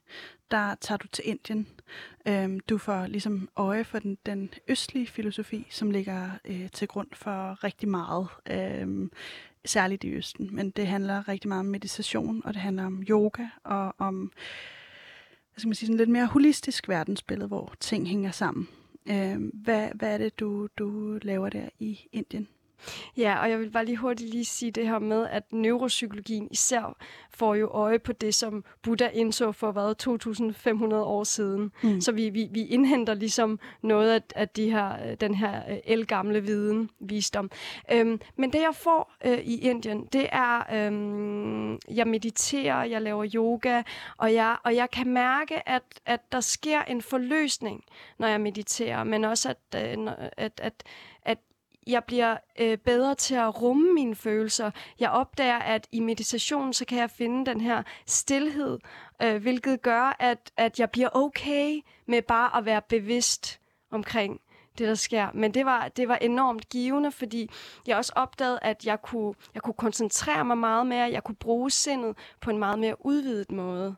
der 0.51 0.75
tager 0.81 0.99
du 0.99 1.09
til 1.09 1.29
Indien. 1.29 1.69
Øh, 2.29 2.61
du 2.69 2.79
får 2.79 3.07
ligesom 3.07 3.49
øje 3.57 3.85
for 3.85 3.99
den, 3.99 4.19
den 4.27 4.51
østlige 4.69 5.07
filosofi, 5.07 5.67
som 5.71 5.91
ligger 5.91 6.31
øh, 6.45 6.71
til 6.71 6.89
grund 6.89 7.09
for 7.13 7.65
rigtig 7.65 7.89
meget. 7.89 8.29
Øh, 8.51 9.09
særligt 9.67 10.05
i 10.05 10.11
Østen, 10.11 10.49
men 10.53 10.71
det 10.71 10.87
handler 10.87 11.29
rigtig 11.29 11.49
meget 11.49 11.61
om 11.61 11.67
meditation, 11.67 12.43
og 12.45 12.55
det 12.55 12.63
handler 12.63 12.87
om 12.87 13.03
yoga, 13.09 13.47
og 13.65 13.95
om 13.99 14.33
hvad 15.53 15.61
skal 15.61 15.69
man 15.69 15.75
sige, 15.75 15.87
sådan 15.87 15.99
lidt 15.99 16.11
mere 16.11 16.27
holistisk 16.27 16.89
verdensbillede, 16.89 17.49
hvor 17.49 17.75
ting 17.81 18.09
hænger 18.09 18.31
sammen. 18.31 18.69
Øh, 19.07 19.51
hvad, 19.55 19.89
hvad 19.95 20.15
er 20.15 20.19
det, 20.19 20.41
du, 20.41 20.69
du 20.79 21.19
laver 21.23 21.49
der 21.49 21.69
i 21.79 22.09
Indien? 22.13 22.49
Ja, 23.17 23.39
og 23.43 23.51
jeg 23.51 23.59
vil 23.59 23.71
bare 23.71 23.85
lige 23.85 23.97
hurtigt 23.97 24.31
lige 24.31 24.45
sige 24.45 24.71
det 24.71 24.89
her 24.89 24.99
med, 24.99 25.27
at 25.31 25.53
neuropsykologien 25.53 26.49
især 26.51 26.97
får 27.31 27.55
jo 27.55 27.69
øje 27.69 27.99
på 27.99 28.13
det, 28.13 28.35
som 28.35 28.65
Buddha 28.83 29.09
indså 29.09 29.53
for 29.53 29.73
hvad, 29.73 29.95
2.500 30.91 30.95
år 30.95 31.25
siden. 31.25 31.73
Mm. 31.83 32.01
Så 32.01 32.13
vi, 32.13 32.31
vi, 32.31 32.49
vi 32.51 32.67
indhenter 32.67 33.15
ligesom 33.15 33.59
noget 33.83 34.11
af, 34.11 34.23
af 34.35 34.49
de 34.49 34.71
her, 34.71 35.07
øh, 35.07 35.17
den 35.21 35.35
her 35.35 35.71
øh, 35.71 35.77
elgamle 35.85 36.43
viden, 36.43 36.91
visdom. 37.01 37.51
Øhm, 37.93 38.21
men 38.37 38.53
det 38.53 38.61
jeg 38.61 38.75
får 38.75 39.13
øh, 39.25 39.39
i 39.39 39.61
Indien, 39.61 40.07
det 40.13 40.29
er, 40.33 40.87
øhm, 40.87 41.79
jeg 41.91 42.07
mediterer, 42.07 42.85
jeg 42.85 43.03
laver 43.03 43.27
yoga, 43.35 43.83
og 44.17 44.35
jeg, 44.35 44.57
og 44.65 44.77
jeg 44.77 44.91
kan 44.91 45.09
mærke, 45.09 45.69
at, 45.69 45.83
at 46.07 46.21
der 46.33 46.41
sker 46.41 46.83
en 46.83 47.03
forløsning, 47.03 47.85
når 48.19 48.29
jeg 48.29 48.41
mediterer, 48.41 49.05
men 49.05 49.25
også 49.25 49.49
at, 49.49 49.99
øh, 49.99 50.09
at, 50.37 50.61
at 50.63 50.83
jeg 51.87 52.05
bliver 52.05 52.37
øh, 52.59 52.79
bedre 52.79 53.15
til 53.15 53.35
at 53.35 53.63
rumme 53.63 53.95
mine 53.95 54.15
følelser. 54.15 54.71
Jeg 55.01 55.11
opdager, 55.11 55.59
at 55.59 55.87
i 55.93 56.01
meditation, 56.01 56.73
så 56.73 56.85
kan 56.85 56.99
jeg 56.99 57.11
finde 57.11 57.47
den 57.47 57.61
her 57.61 57.83
stillhed, 58.07 58.79
øh, 59.23 59.43
hvilket 59.43 59.83
gør, 59.83 60.17
at, 60.19 60.53
at 60.57 60.81
jeg 60.81 60.91
bliver 60.91 61.09
okay 61.13 61.81
med 62.07 62.23
bare 62.23 62.59
at 62.59 62.65
være 62.65 62.83
bevidst 62.89 63.61
omkring 63.91 64.41
det, 64.79 64.89
der 64.89 64.95
sker. 64.95 65.29
Men 65.35 65.55
det 65.55 65.67
var, 65.67 65.89
det 65.89 66.09
var 66.09 66.17
enormt 66.17 66.69
givende, 66.69 67.13
fordi 67.13 67.51
jeg 67.87 67.97
også 67.97 68.13
opdagede, 68.17 68.59
at 68.63 68.87
jeg 68.87 69.03
kunne, 69.03 69.35
jeg 69.55 69.63
kunne 69.63 69.75
koncentrere 69.75 70.45
mig 70.45 70.59
meget 70.59 70.87
mere, 70.87 71.11
jeg 71.11 71.25
kunne 71.25 71.35
bruge 71.37 71.71
sindet 71.71 72.17
på 72.41 72.51
en 72.51 72.59
meget 72.59 72.79
mere 72.79 73.07
udvidet 73.07 73.53
måde 73.53 73.97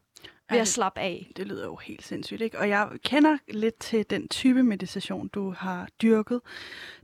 ved 0.50 0.58
at 0.58 0.68
slappe 0.68 1.00
af. 1.00 1.32
Det 1.36 1.46
lyder 1.46 1.64
jo 1.64 1.76
helt 1.76 2.02
sindssygt, 2.02 2.40
ikke? 2.40 2.58
Og 2.58 2.68
jeg 2.68 2.88
kender 3.04 3.38
lidt 3.48 3.78
til 3.78 4.10
den 4.10 4.28
type 4.28 4.62
meditation, 4.62 5.28
du 5.28 5.50
har 5.50 5.88
dyrket. 6.02 6.40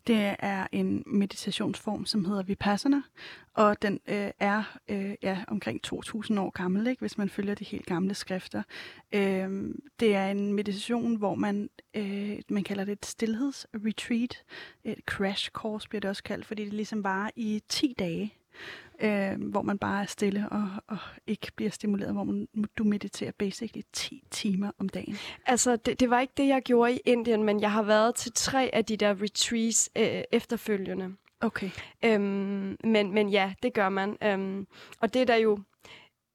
Det 0.06 0.36
er 0.38 0.66
en 0.72 1.02
meditationsform, 1.06 2.06
som 2.06 2.24
hedder 2.24 2.42
Vipassana, 2.42 3.02
og 3.54 3.82
den 3.82 4.00
øh, 4.08 4.30
er 4.40 4.78
øh, 4.88 5.14
ja, 5.22 5.44
omkring 5.48 5.80
2.000 5.86 6.40
år 6.40 6.50
gammel, 6.50 6.86
ikke? 6.86 7.00
hvis 7.00 7.18
man 7.18 7.28
følger 7.28 7.54
de 7.54 7.64
helt 7.64 7.86
gamle 7.86 8.14
skrifter. 8.14 8.62
Øh, 9.12 9.74
det 10.00 10.14
er 10.14 10.30
en 10.30 10.52
meditation, 10.52 11.16
hvor 11.16 11.34
man, 11.34 11.70
øh, 11.94 12.38
man 12.48 12.64
kalder 12.64 12.84
det 12.84 12.92
et 12.92 13.06
stillhedsretreat. 13.06 14.44
Et 14.84 14.98
crash 15.06 15.50
course 15.50 15.88
bliver 15.88 16.00
det 16.00 16.10
også 16.10 16.22
kaldt, 16.22 16.46
fordi 16.46 16.64
det 16.64 16.72
ligesom 16.72 17.04
varer 17.04 17.30
i 17.36 17.62
10 17.68 17.94
dage 17.98 18.34
øh, 19.04 19.50
hvor 19.50 19.62
man 19.62 19.78
bare 19.78 20.02
er 20.02 20.06
stille 20.06 20.48
og, 20.50 20.68
og 20.88 20.98
ikke 21.26 21.52
bliver 21.56 21.70
stimuleret, 21.70 22.12
hvor 22.12 22.24
man, 22.24 22.48
du 22.78 22.84
mediterer 22.84 23.32
basically 23.38 23.82
10 23.92 24.24
timer 24.30 24.70
om 24.78 24.88
dagen. 24.88 25.16
Altså, 25.46 25.76
det, 25.76 26.00
det 26.00 26.10
var 26.10 26.20
ikke 26.20 26.32
det, 26.36 26.48
jeg 26.48 26.62
gjorde 26.62 26.94
i 26.94 27.00
Indien, 27.04 27.42
men 27.42 27.60
jeg 27.60 27.72
har 27.72 27.82
været 27.82 28.14
til 28.14 28.32
tre 28.34 28.70
af 28.72 28.84
de 28.84 28.96
der 28.96 29.22
retreats 29.22 29.90
øh, 29.96 30.22
efterfølgende. 30.32 31.14
Okay. 31.40 31.70
Øhm, 32.04 32.76
men, 32.84 33.14
men 33.14 33.28
ja, 33.28 33.54
det 33.62 33.74
gør 33.74 33.88
man. 33.88 34.16
Øhm, 34.22 34.66
og 35.00 35.14
det 35.14 35.22
er 35.22 35.26
der 35.26 35.36
jo 35.36 35.58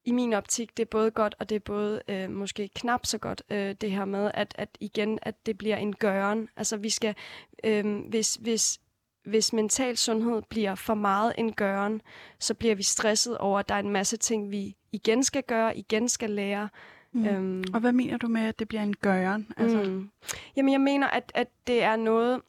i 0.04 0.12
min 0.12 0.32
optik, 0.32 0.76
det 0.76 0.82
er 0.82 0.90
både 0.90 1.10
godt, 1.10 1.34
og 1.38 1.48
det 1.48 1.54
er 1.54 1.60
både 1.60 2.02
øh, 2.08 2.30
måske 2.30 2.68
knap 2.74 3.06
så 3.06 3.18
godt, 3.18 3.42
øh, 3.50 3.74
det 3.80 3.90
her 3.90 4.04
med, 4.04 4.30
at, 4.34 4.54
at 4.58 4.68
igen, 4.80 5.18
at 5.22 5.46
det 5.46 5.58
bliver 5.58 5.76
en 5.76 5.92
gøren. 5.92 6.48
Altså, 6.56 6.76
vi 6.76 6.90
skal, 6.90 7.14
øh, 7.64 7.98
hvis, 8.08 8.34
hvis, 8.34 8.80
hvis 9.24 9.52
mental 9.52 9.96
sundhed 9.96 10.42
bliver 10.48 10.74
for 10.74 10.94
meget 10.94 11.32
en 11.38 11.52
gøren, 11.52 12.02
så 12.38 12.54
bliver 12.54 12.74
vi 12.74 12.82
stresset 12.82 13.38
over, 13.38 13.58
at 13.58 13.68
der 13.68 13.74
er 13.74 13.78
en 13.78 13.90
masse 13.90 14.16
ting, 14.16 14.50
vi 14.50 14.76
igen 14.92 15.24
skal 15.24 15.42
gøre, 15.42 15.78
igen 15.78 16.08
skal 16.08 16.30
lære. 16.30 16.68
Mm. 17.12 17.26
Øhm, 17.26 17.64
Og 17.74 17.80
hvad 17.80 17.92
mener 17.92 18.16
du 18.16 18.28
med, 18.28 18.42
at 18.42 18.58
det 18.58 18.68
bliver 18.68 18.82
en 18.82 18.96
gøren? 18.96 19.48
Altså, 19.56 19.82
Mm. 19.82 20.10
Jamen, 20.56 20.72
jeg 20.72 20.80
mener, 20.80 21.06
at, 21.06 21.32
at 21.34 21.48
det 21.66 21.82
er 21.82 21.96
noget... 21.96 22.40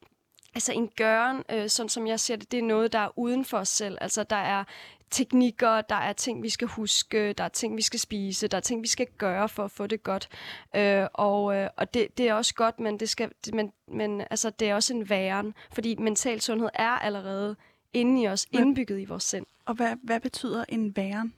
Altså, 0.56 0.74
en 0.74 0.88
gøren, 0.88 1.44
øh, 1.52 1.70
sådan 1.70 1.90
som 1.90 2.08
jeg 2.08 2.20
ser 2.20 2.36
det, 2.36 2.52
det 2.52 2.60
er 2.60 2.64
noget, 2.64 2.94
der 2.94 3.00
er 3.00 3.20
uden 3.20 3.46
for 3.46 3.58
os 3.58 3.70
selv. 3.70 3.98
Altså, 4.02 4.24
der 4.24 4.36
er 4.36 4.64
teknikker, 5.12 5.82
der 5.82 5.96
er 5.96 6.14
ting, 6.14 6.44
vi 6.44 6.50
skal 6.50 6.68
huske, 6.68 7.34
der 7.34 7.44
er 7.44 7.50
ting, 7.50 7.78
vi 7.78 7.82
skal 7.82 8.00
spise, 8.00 8.48
der 8.48 8.58
er 8.58 8.62
ting, 8.62 8.82
vi 8.82 8.88
skal 8.88 9.08
gøre 9.18 9.50
for 9.50 9.64
at 9.64 9.72
få 9.72 9.88
det 9.88 10.04
godt. 10.04 10.30
Øh, 10.76 11.08
og 11.14 11.56
øh, 11.56 11.70
og 11.78 11.94
det, 11.94 12.18
det 12.18 12.30
er 12.30 12.34
også 12.34 12.54
godt, 12.54 12.80
men, 12.80 13.00
det, 13.00 13.10
skal, 13.10 13.32
men, 13.54 13.72
men 13.88 14.22
altså, 14.22 14.50
det 14.50 14.70
er 14.70 14.76
også 14.76 14.94
en 14.94 15.10
væren, 15.10 15.54
fordi 15.74 15.96
mental 15.96 16.42
sundhed 16.42 16.70
er 16.74 16.90
allerede 16.90 17.56
inde 17.94 18.22
i 18.22 18.28
os, 18.28 18.48
indbygget 18.52 19.00
i 19.00 19.06
vores 19.06 19.24
sind. 19.24 19.46
Og 19.66 19.74
hvad, 19.74 19.96
hvad 20.04 20.20
betyder 20.20 20.66
en 20.70 20.96
væren? 20.96 21.34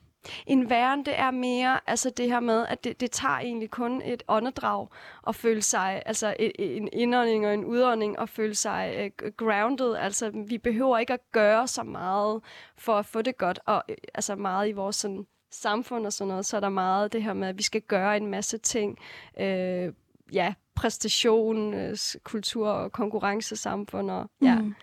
En 0.47 0.69
væren, 0.69 1.05
det 1.05 1.19
er 1.19 1.31
mere 1.31 1.79
altså 1.87 2.09
det 2.09 2.27
her 2.27 2.39
med, 2.39 2.65
at 2.69 2.83
det, 2.83 2.99
det 2.99 3.11
tager 3.11 3.37
egentlig 3.39 3.71
kun 3.71 4.01
et 4.05 4.23
åndedrag 4.27 4.87
at 5.27 5.35
føle 5.35 5.61
sig, 5.61 6.01
altså 6.05 6.35
e, 6.39 6.45
e, 6.45 6.75
en 6.75 6.89
indånding 6.93 7.47
og 7.47 7.53
en 7.53 7.65
udånding 7.65 8.19
og 8.19 8.29
føle 8.29 8.55
sig 8.55 9.11
uh, 9.23 9.31
grounded. 9.37 9.95
Altså 9.95 10.31
vi 10.47 10.57
behøver 10.57 10.97
ikke 10.97 11.13
at 11.13 11.31
gøre 11.31 11.67
så 11.67 11.83
meget 11.83 12.41
for 12.77 12.95
at 12.95 13.05
få 13.05 13.21
det 13.21 13.37
godt, 13.37 13.59
og 13.65 13.83
øh, 13.89 13.95
altså 14.13 14.35
meget 14.35 14.69
i 14.69 14.71
vores 14.71 14.95
sådan, 14.95 15.25
samfund 15.51 16.05
og 16.05 16.13
sådan 16.13 16.27
noget, 16.27 16.45
så 16.45 16.57
er 16.57 16.61
der 16.61 16.69
meget 16.69 17.13
det 17.13 17.23
her 17.23 17.33
med, 17.33 17.47
at 17.47 17.57
vi 17.57 17.63
skal 17.63 17.81
gøre 17.81 18.17
en 18.17 18.27
masse 18.27 18.57
ting. 18.57 18.97
Øh, 19.39 19.93
ja, 20.33 20.53
præstation, 20.75 21.73
øh, 21.73 21.97
kultur 22.23 22.69
og 22.69 22.91
konkurrencesamfund 22.91 24.11
og 24.11 24.29
ja. 24.41 24.55
Mm. 24.55 24.75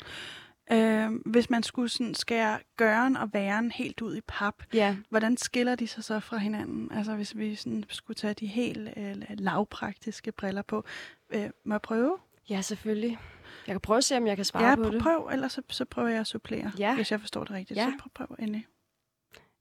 Øh, 0.72 1.10
hvis 1.26 1.50
man 1.50 1.62
skulle 1.62 1.88
sådan 1.88 2.14
skære 2.14 2.58
gøren 2.76 3.16
og 3.16 3.32
væren 3.34 3.70
helt 3.70 4.00
ud 4.02 4.16
i 4.16 4.20
pap, 4.20 4.54
ja. 4.72 4.96
hvordan 5.08 5.36
skiller 5.36 5.74
de 5.74 5.86
sig 5.86 6.04
så 6.04 6.20
fra 6.20 6.36
hinanden? 6.36 6.92
Altså 6.92 7.14
hvis 7.14 7.36
vi 7.36 7.54
sådan 7.54 7.84
skulle 7.88 8.14
tage 8.14 8.34
de 8.34 8.46
helt 8.46 8.88
øh, 8.96 9.14
lavpraktiske 9.28 10.32
briller 10.32 10.62
på. 10.62 10.84
Øh, 11.30 11.50
må 11.64 11.74
jeg 11.74 11.82
prøve? 11.82 12.16
Ja, 12.50 12.60
selvfølgelig. 12.62 13.18
Jeg 13.66 13.72
kan 13.74 13.80
prøve 13.80 13.96
at 13.96 14.04
se, 14.04 14.16
om 14.16 14.26
jeg 14.26 14.36
kan 14.36 14.44
svare 14.44 14.68
Ja, 14.68 14.74
på 14.76 14.82
prøv, 14.82 14.92
det. 14.92 15.02
prøv, 15.02 15.28
ellers 15.32 15.52
så, 15.52 15.62
så 15.68 15.84
prøver 15.84 16.08
jeg 16.08 16.20
at 16.20 16.26
supplere, 16.26 16.72
Ja. 16.78 16.94
hvis 16.94 17.10
jeg 17.12 17.20
forstår 17.20 17.40
det 17.44 17.50
rigtigt. 17.50 17.76
Ja. 17.78 17.84
Så 17.86 17.92
prøv, 18.12 18.26
prøv 18.26 18.36
endelig. 18.38 18.66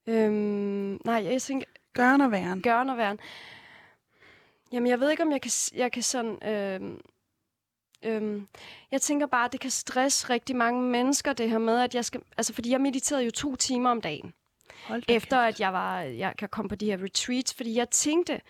Øhm, 0.08 1.00
nej, 1.06 1.24
jeg 1.24 1.42
tænker, 1.42 1.66
Gøren 1.94 2.22
og 2.22 2.32
væren. 2.32 2.62
gøren 2.62 2.90
og 2.90 2.98
væren. 2.98 3.20
Jamen, 4.72 4.90
jeg 4.90 5.00
ved 5.00 5.10
ikke, 5.12 5.24
om 5.24 5.32
jeg 5.32 5.42
kan, 5.42 5.52
jeg 5.76 5.92
kan 5.92 6.04
sådan... 6.04 6.50
Øhm, 6.54 7.00
øhm, 8.04 8.48
jeg 8.92 9.02
tænker 9.02 9.28
bare, 9.28 9.46
at 9.46 9.52
det 9.52 9.60
kan 9.60 9.72
stresse 9.72 10.30
rigtig 10.30 10.56
mange 10.56 10.82
mennesker, 10.82 11.34
det 11.34 11.50
her 11.50 11.58
med, 11.58 11.80
at 11.80 11.96
jeg 11.96 12.06
skal... 12.06 12.22
Altså, 12.38 12.54
fordi 12.54 12.72
jeg 12.72 12.82
mediterede 12.82 13.24
jo 13.24 13.32
to 13.32 13.56
timer 13.56 13.90
om 13.90 14.02
dagen, 14.02 14.34
Hold 14.88 15.04
efter 15.08 15.46
kæft. 15.46 15.56
at 15.56 15.60
jeg 15.60 15.74
var 15.74 16.00
jeg 16.02 16.34
kan 16.38 16.50
komme 16.50 16.70
på 16.70 16.76
de 16.76 16.86
her 16.86 17.04
retreats, 17.04 17.54
fordi 17.54 17.76
jeg 17.76 17.90
tænkte, 17.90 18.42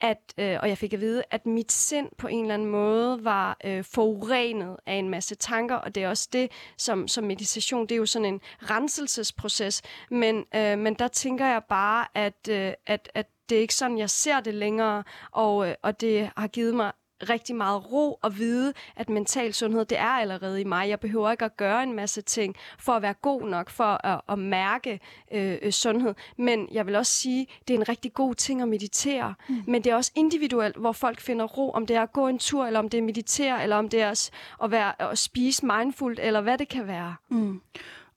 at, 0.00 0.34
øh, 0.38 0.58
og 0.62 0.68
jeg 0.68 0.78
fik 0.78 0.92
at 0.92 1.00
vide, 1.00 1.22
at 1.30 1.46
mit 1.46 1.72
sind 1.72 2.08
på 2.18 2.26
en 2.26 2.40
eller 2.40 2.54
anden 2.54 2.68
måde 2.68 3.24
var 3.24 3.56
øh, 3.64 3.84
forurenet 3.84 4.76
af 4.86 4.94
en 4.94 5.08
masse 5.08 5.34
tanker, 5.34 5.74
og 5.74 5.94
det 5.94 6.02
er 6.02 6.08
også 6.08 6.28
det, 6.32 6.50
som, 6.76 7.08
som 7.08 7.24
meditation, 7.24 7.82
det 7.82 7.92
er 7.92 7.96
jo 7.96 8.06
sådan 8.06 8.34
en 8.34 8.40
renselsesproces, 8.62 9.82
men, 10.10 10.44
øh, 10.54 10.78
men 10.78 10.94
der 10.94 11.08
tænker 11.08 11.46
jeg 11.46 11.62
bare, 11.68 12.06
at, 12.14 12.48
øh, 12.50 12.72
at, 12.86 13.10
at 13.14 13.26
det 13.48 13.56
er 13.56 13.62
ikke 13.62 13.74
sådan, 13.74 13.98
jeg 13.98 14.10
ser 14.10 14.40
det 14.40 14.54
længere, 14.54 15.04
og, 15.30 15.68
øh, 15.68 15.74
og 15.82 16.00
det 16.00 16.30
har 16.36 16.48
givet 16.48 16.74
mig 16.74 16.92
rigtig 17.22 17.56
meget 17.56 17.92
ro 17.92 18.18
at 18.24 18.38
vide, 18.38 18.72
at 18.96 19.08
mental 19.08 19.54
sundhed, 19.54 19.84
det 19.84 19.98
er 19.98 20.04
allerede 20.04 20.60
i 20.60 20.64
mig. 20.64 20.88
Jeg 20.88 21.00
behøver 21.00 21.30
ikke 21.30 21.44
at 21.44 21.56
gøre 21.56 21.82
en 21.82 21.92
masse 21.92 22.22
ting 22.22 22.56
for 22.78 22.92
at 22.92 23.02
være 23.02 23.14
god 23.14 23.42
nok, 23.42 23.70
for 23.70 24.06
at, 24.06 24.20
at 24.28 24.38
mærke 24.38 25.00
øh, 25.32 25.58
øh, 25.62 25.72
sundhed. 25.72 26.14
Men 26.36 26.68
jeg 26.72 26.86
vil 26.86 26.96
også 26.96 27.12
sige, 27.12 27.46
det 27.68 27.74
er 27.74 27.78
en 27.78 27.88
rigtig 27.88 28.12
god 28.14 28.34
ting 28.34 28.62
at 28.62 28.68
meditere. 28.68 29.34
Mm. 29.48 29.62
Men 29.66 29.84
det 29.84 29.92
er 29.92 29.96
også 29.96 30.12
individuelt, 30.14 30.76
hvor 30.76 30.92
folk 30.92 31.20
finder 31.20 31.44
ro, 31.44 31.70
om 31.70 31.86
det 31.86 31.96
er 31.96 32.02
at 32.02 32.12
gå 32.12 32.28
en 32.28 32.38
tur, 32.38 32.66
eller 32.66 32.78
om 32.78 32.88
det 32.88 32.98
er 32.98 33.02
at 33.02 33.06
meditere, 33.06 33.62
eller 33.62 33.76
om 33.76 33.88
det 33.88 34.02
er 34.02 34.10
at, 34.10 34.30
at, 34.62 34.70
være, 34.70 35.02
at 35.10 35.18
spise 35.18 35.66
mindfuldt, 35.66 36.20
eller 36.20 36.40
hvad 36.40 36.58
det 36.58 36.68
kan 36.68 36.86
være. 36.86 37.14
Mm. 37.28 37.60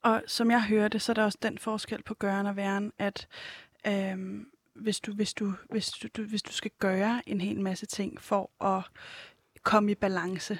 Og 0.04 0.22
som 0.28 0.52
jeg 0.52 0.64
hører 0.64 0.88
det, 0.88 1.02
så 1.02 1.12
er 1.12 1.14
der 1.14 1.24
også 1.24 1.38
den 1.42 1.58
forskel 1.58 2.04
på 2.04 2.14
gøren 2.14 2.46
og 2.46 2.56
væren, 2.56 2.94
at 3.00 3.28
øhm, 3.88 4.48
hvis, 4.74 5.00
du, 5.00 5.14
hvis, 5.14 5.34
du, 5.34 5.54
hvis, 5.70 5.92
du, 5.92 6.08
du, 6.18 6.24
hvis 6.24 6.42
du 6.42 6.52
skal 6.52 6.72
gøre 6.80 7.22
en 7.26 7.42
hel 7.42 7.62
masse 7.62 7.86
ting 7.86 8.22
for 8.22 8.64
at 8.64 8.84
komme 9.64 9.92
i 9.92 9.96
balance, 9.96 10.60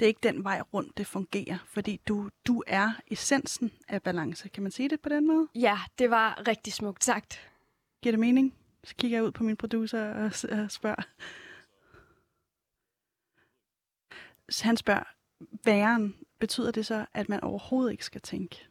det 0.00 0.06
er 0.06 0.08
ikke 0.08 0.20
den 0.22 0.44
vej 0.44 0.60
rundt, 0.74 0.98
det 0.98 1.06
fungerer, 1.06 1.58
fordi 1.66 2.00
du, 2.08 2.30
du 2.46 2.62
er 2.66 2.90
essensen 3.06 3.70
af 3.88 4.02
balance. 4.02 4.48
Kan 4.48 4.62
man 4.62 4.72
sige 4.72 4.88
det 4.88 5.00
på 5.00 5.08
den 5.08 5.26
måde? 5.26 5.48
Ja, 5.54 5.78
det 5.98 6.10
var 6.10 6.48
rigtig 6.48 6.72
smukt 6.72 7.04
sagt. 7.04 7.50
Giver 8.02 8.12
det 8.12 8.20
mening? 8.20 8.54
Så 8.84 8.94
kigger 8.96 9.18
jeg 9.18 9.24
ud 9.24 9.32
på 9.32 9.44
min 9.44 9.56
producer 9.56 10.14
og, 10.14 10.32
og 10.62 10.70
spørger. 10.70 11.02
Så 14.48 14.64
han 14.64 14.76
spørger, 14.76 15.04
væren, 15.64 16.16
betyder 16.38 16.70
det 16.70 16.86
så, 16.86 17.06
at 17.14 17.28
man 17.28 17.40
overhovedet 17.40 17.92
ikke 17.92 18.04
skal 18.04 18.20
tænke? 18.20 18.68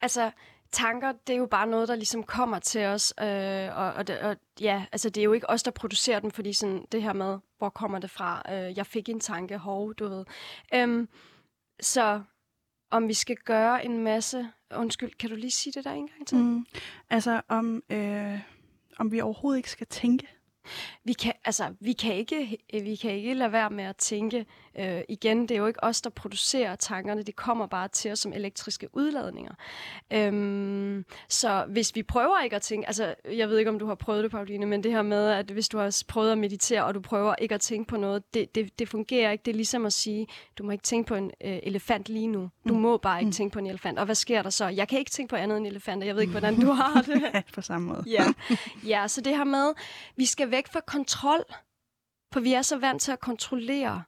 Altså, 0.00 0.30
tanker, 0.74 1.12
det 1.26 1.32
er 1.32 1.38
jo 1.38 1.46
bare 1.46 1.66
noget, 1.66 1.88
der 1.88 1.94
ligesom 1.94 2.22
kommer 2.22 2.58
til 2.58 2.84
os, 2.84 3.14
øh, 3.20 3.78
og, 3.78 3.92
og, 3.92 4.06
det, 4.06 4.18
og 4.18 4.36
ja, 4.60 4.84
altså 4.92 5.10
det 5.10 5.20
er 5.20 5.24
jo 5.24 5.32
ikke 5.32 5.50
os, 5.50 5.62
der 5.62 5.70
producerer 5.70 6.20
dem, 6.20 6.30
fordi 6.30 6.52
sådan 6.52 6.86
det 6.92 7.02
her 7.02 7.12
med, 7.12 7.38
hvor 7.58 7.68
kommer 7.68 7.98
det 7.98 8.10
fra? 8.10 8.42
Øh, 8.52 8.76
jeg 8.76 8.86
fik 8.86 9.08
en 9.08 9.20
tanke, 9.20 9.58
hov, 9.58 9.94
du 9.94 10.08
ved. 10.08 10.24
Øhm, 10.74 11.08
så 11.80 12.22
om 12.90 13.08
vi 13.08 13.14
skal 13.14 13.36
gøre 13.36 13.84
en 13.84 14.04
masse... 14.04 14.48
Undskyld, 14.76 15.10
kan 15.18 15.30
du 15.30 15.36
lige 15.36 15.50
sige 15.50 15.72
det 15.72 15.84
der 15.84 15.92
en 15.92 16.08
gang 16.08 16.26
til? 16.26 16.38
Mm. 16.38 16.66
Altså 17.10 17.40
om, 17.48 17.82
øh, 17.90 18.40
om 18.98 19.12
vi 19.12 19.20
overhovedet 19.20 19.58
ikke 19.58 19.70
skal 19.70 19.86
tænke. 19.86 20.28
Vi 21.04 21.12
kan, 21.12 21.32
altså, 21.44 21.74
vi 21.80 21.92
kan 21.92 22.14
ikke, 22.14 22.58
vi 22.72 22.96
kan 22.96 23.10
ikke 23.10 23.34
lade 23.34 23.52
være 23.52 23.70
med 23.70 23.84
at 23.84 23.96
tænke. 23.96 24.46
Øh, 24.78 25.00
igen, 25.08 25.42
det 25.42 25.50
er 25.50 25.56
jo 25.58 25.66
ikke 25.66 25.84
os, 25.84 26.00
der 26.00 26.10
producerer 26.10 26.76
tankerne. 26.76 27.22
Det 27.22 27.36
kommer 27.36 27.66
bare 27.66 27.88
til 27.88 28.12
os 28.12 28.18
som 28.18 28.32
elektriske 28.32 28.88
udladninger. 28.92 29.54
Øhm, 30.12 31.04
så 31.28 31.64
hvis 31.68 31.94
vi 31.94 32.02
prøver 32.02 32.40
ikke 32.44 32.56
at 32.56 32.62
tænke, 32.62 32.86
altså, 32.86 33.14
jeg 33.32 33.48
ved 33.48 33.58
ikke, 33.58 33.70
om 33.70 33.78
du 33.78 33.86
har 33.86 33.94
prøvet 33.94 34.22
det, 34.24 34.30
Pauline, 34.30 34.66
men 34.66 34.82
det 34.82 34.92
her 34.92 35.02
med, 35.02 35.28
at 35.30 35.50
hvis 35.50 35.68
du 35.68 35.78
har 35.78 36.02
prøvet 36.08 36.32
at 36.32 36.38
meditere, 36.38 36.84
og 36.84 36.94
du 36.94 37.00
prøver 37.00 37.34
ikke 37.38 37.54
at 37.54 37.60
tænke 37.60 37.88
på 37.88 37.96
noget, 37.96 38.34
det, 38.34 38.54
det, 38.54 38.78
det 38.78 38.88
fungerer 38.88 39.30
ikke. 39.30 39.42
Det 39.44 39.50
er 39.50 39.54
ligesom 39.56 39.86
at 39.86 39.92
sige, 39.92 40.26
du 40.58 40.64
må 40.64 40.70
ikke 40.70 40.82
tænke 40.84 41.08
på 41.08 41.14
en 41.14 41.30
øh, 41.44 41.58
elefant 41.62 42.08
lige 42.08 42.26
nu. 42.26 42.50
Du 42.68 42.74
Mm. 42.74 42.80
må 42.80 42.96
bare 42.96 43.20
ikke 43.20 43.28
Mm. 43.28 43.32
tænke 43.32 43.52
på 43.52 43.58
en 43.58 43.66
elefant. 43.66 43.98
Og 43.98 44.04
hvad 44.04 44.14
sker 44.14 44.42
der 44.42 44.50
så? 44.50 44.66
Jeg 44.68 44.88
kan 44.88 44.98
ikke 44.98 45.10
tænke 45.10 45.30
på 45.30 45.36
andet 45.36 45.56
end 45.58 45.66
elefanter. 45.66 46.06
Jeg 46.06 46.14
ved 46.14 46.22
ikke, 46.22 46.30
hvordan 46.30 46.60
du 46.60 46.70
har 46.70 47.02
det. 47.12 47.42
På 47.54 47.60
samme 47.60 47.86
måde. 47.88 48.04
Ja. 48.06 48.24
ja, 48.92 49.08
så 49.08 49.20
det 49.20 49.36
her 49.36 49.44
med, 49.44 49.72
vi 50.16 50.24
skal 50.24 50.50
væk 50.50 50.72
fra 50.72 50.80
kontrol, 50.80 51.44
for 52.32 52.40
vi 52.40 52.52
er 52.52 52.62
så 52.62 52.78
vant 52.78 53.02
til 53.02 53.12
at 53.12 53.20
kontrollere 53.20 54.02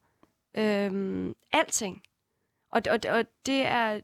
øhm, 0.57 1.35
alting. 1.53 2.03
Og, 2.71 2.83
og, 2.90 2.99
og 3.09 3.25
det 3.47 3.66
er 3.66 4.01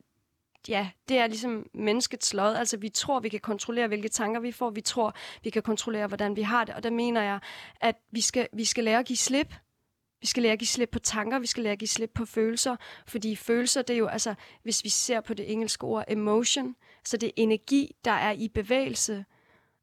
ja, 0.69 0.91
det 1.09 1.19
er 1.19 1.27
ligesom 1.27 1.67
menneskets 1.75 2.35
lod. 2.35 2.55
Altså, 2.55 2.77
vi 2.77 2.89
tror, 2.89 3.21
vi 3.21 3.29
kan 3.29 3.41
kontrollere, 3.41 3.89
hvilke 3.89 4.09
tanker 4.09 4.41
vi 4.41 4.53
får. 4.53 4.71
Vi 4.71 4.81
tror, 4.81 5.15
vi 5.45 5.51
kan 5.51 5.63
kontrollere, 5.63 6.07
hvordan 6.07 6.37
vi 6.37 6.43
har 6.43 6.65
det. 6.65 6.75
Og 6.75 6.83
der 6.83 6.91
mener 6.91 7.23
jeg, 7.23 7.39
at 7.81 7.97
vi 8.11 8.21
skal, 8.21 8.49
vi 8.53 8.65
skal 8.65 8.85
lære 8.85 8.99
at 8.99 9.07
give 9.07 9.17
slip. 9.17 9.55
Vi 10.21 10.27
skal 10.27 10.43
lære 10.43 10.53
at 10.53 10.59
give 10.59 10.69
slip 10.69 10.89
på 10.89 10.99
tanker, 10.99 11.39
vi 11.39 11.47
skal 11.47 11.63
lære 11.63 11.73
at 11.73 11.79
give 11.79 11.89
slip 11.89 12.11
på 12.15 12.25
følelser, 12.25 12.77
fordi 13.07 13.37
følelser, 13.37 13.83
det 13.83 13.95
er 13.95 13.99
jo, 13.99 14.07
altså, 14.07 14.35
hvis 14.63 14.85
vi 14.85 14.89
ser 14.89 15.21
på 15.21 15.35
det 15.35 15.53
engelske 15.53 15.85
ord 15.85 16.05
emotion, 16.09 16.77
så 17.05 17.17
det 17.17 17.27
er 17.27 17.33
energi, 17.37 17.97
der 18.05 18.11
er 18.13 18.33
i 18.33 18.49
bevægelse. 18.49 19.25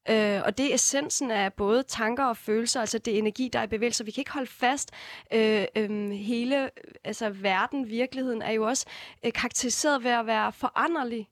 Øh, 0.10 0.42
og 0.46 0.58
det 0.58 0.70
er 0.72 0.74
essensen 0.76 1.32
af 1.32 1.54
både 1.54 1.84
tanker 1.84 2.26
og 2.26 2.38
følelser, 2.38 2.80
altså 2.82 2.98
det 2.98 3.14
er 3.14 3.18
energi, 3.18 3.50
der 3.54 3.60
er 3.60 3.64
i 3.64 3.68
bevægelse. 3.68 4.06
Vi 4.06 4.12
kan 4.12 4.22
ikke 4.22 4.32
holde 4.32 4.48
fast. 4.52 4.92
Øh, 5.34 5.66
øh, 5.76 6.10
hele 6.12 6.70
altså 7.04 7.30
verden, 7.30 7.88
virkeligheden, 7.90 8.42
er 8.42 8.52
jo 8.52 8.64
også 8.68 8.86
øh, 9.26 9.34
karakteriseret 9.34 10.04
ved 10.04 10.12
at 10.12 10.26
være 10.26 10.52
foranderlig. 10.54 11.30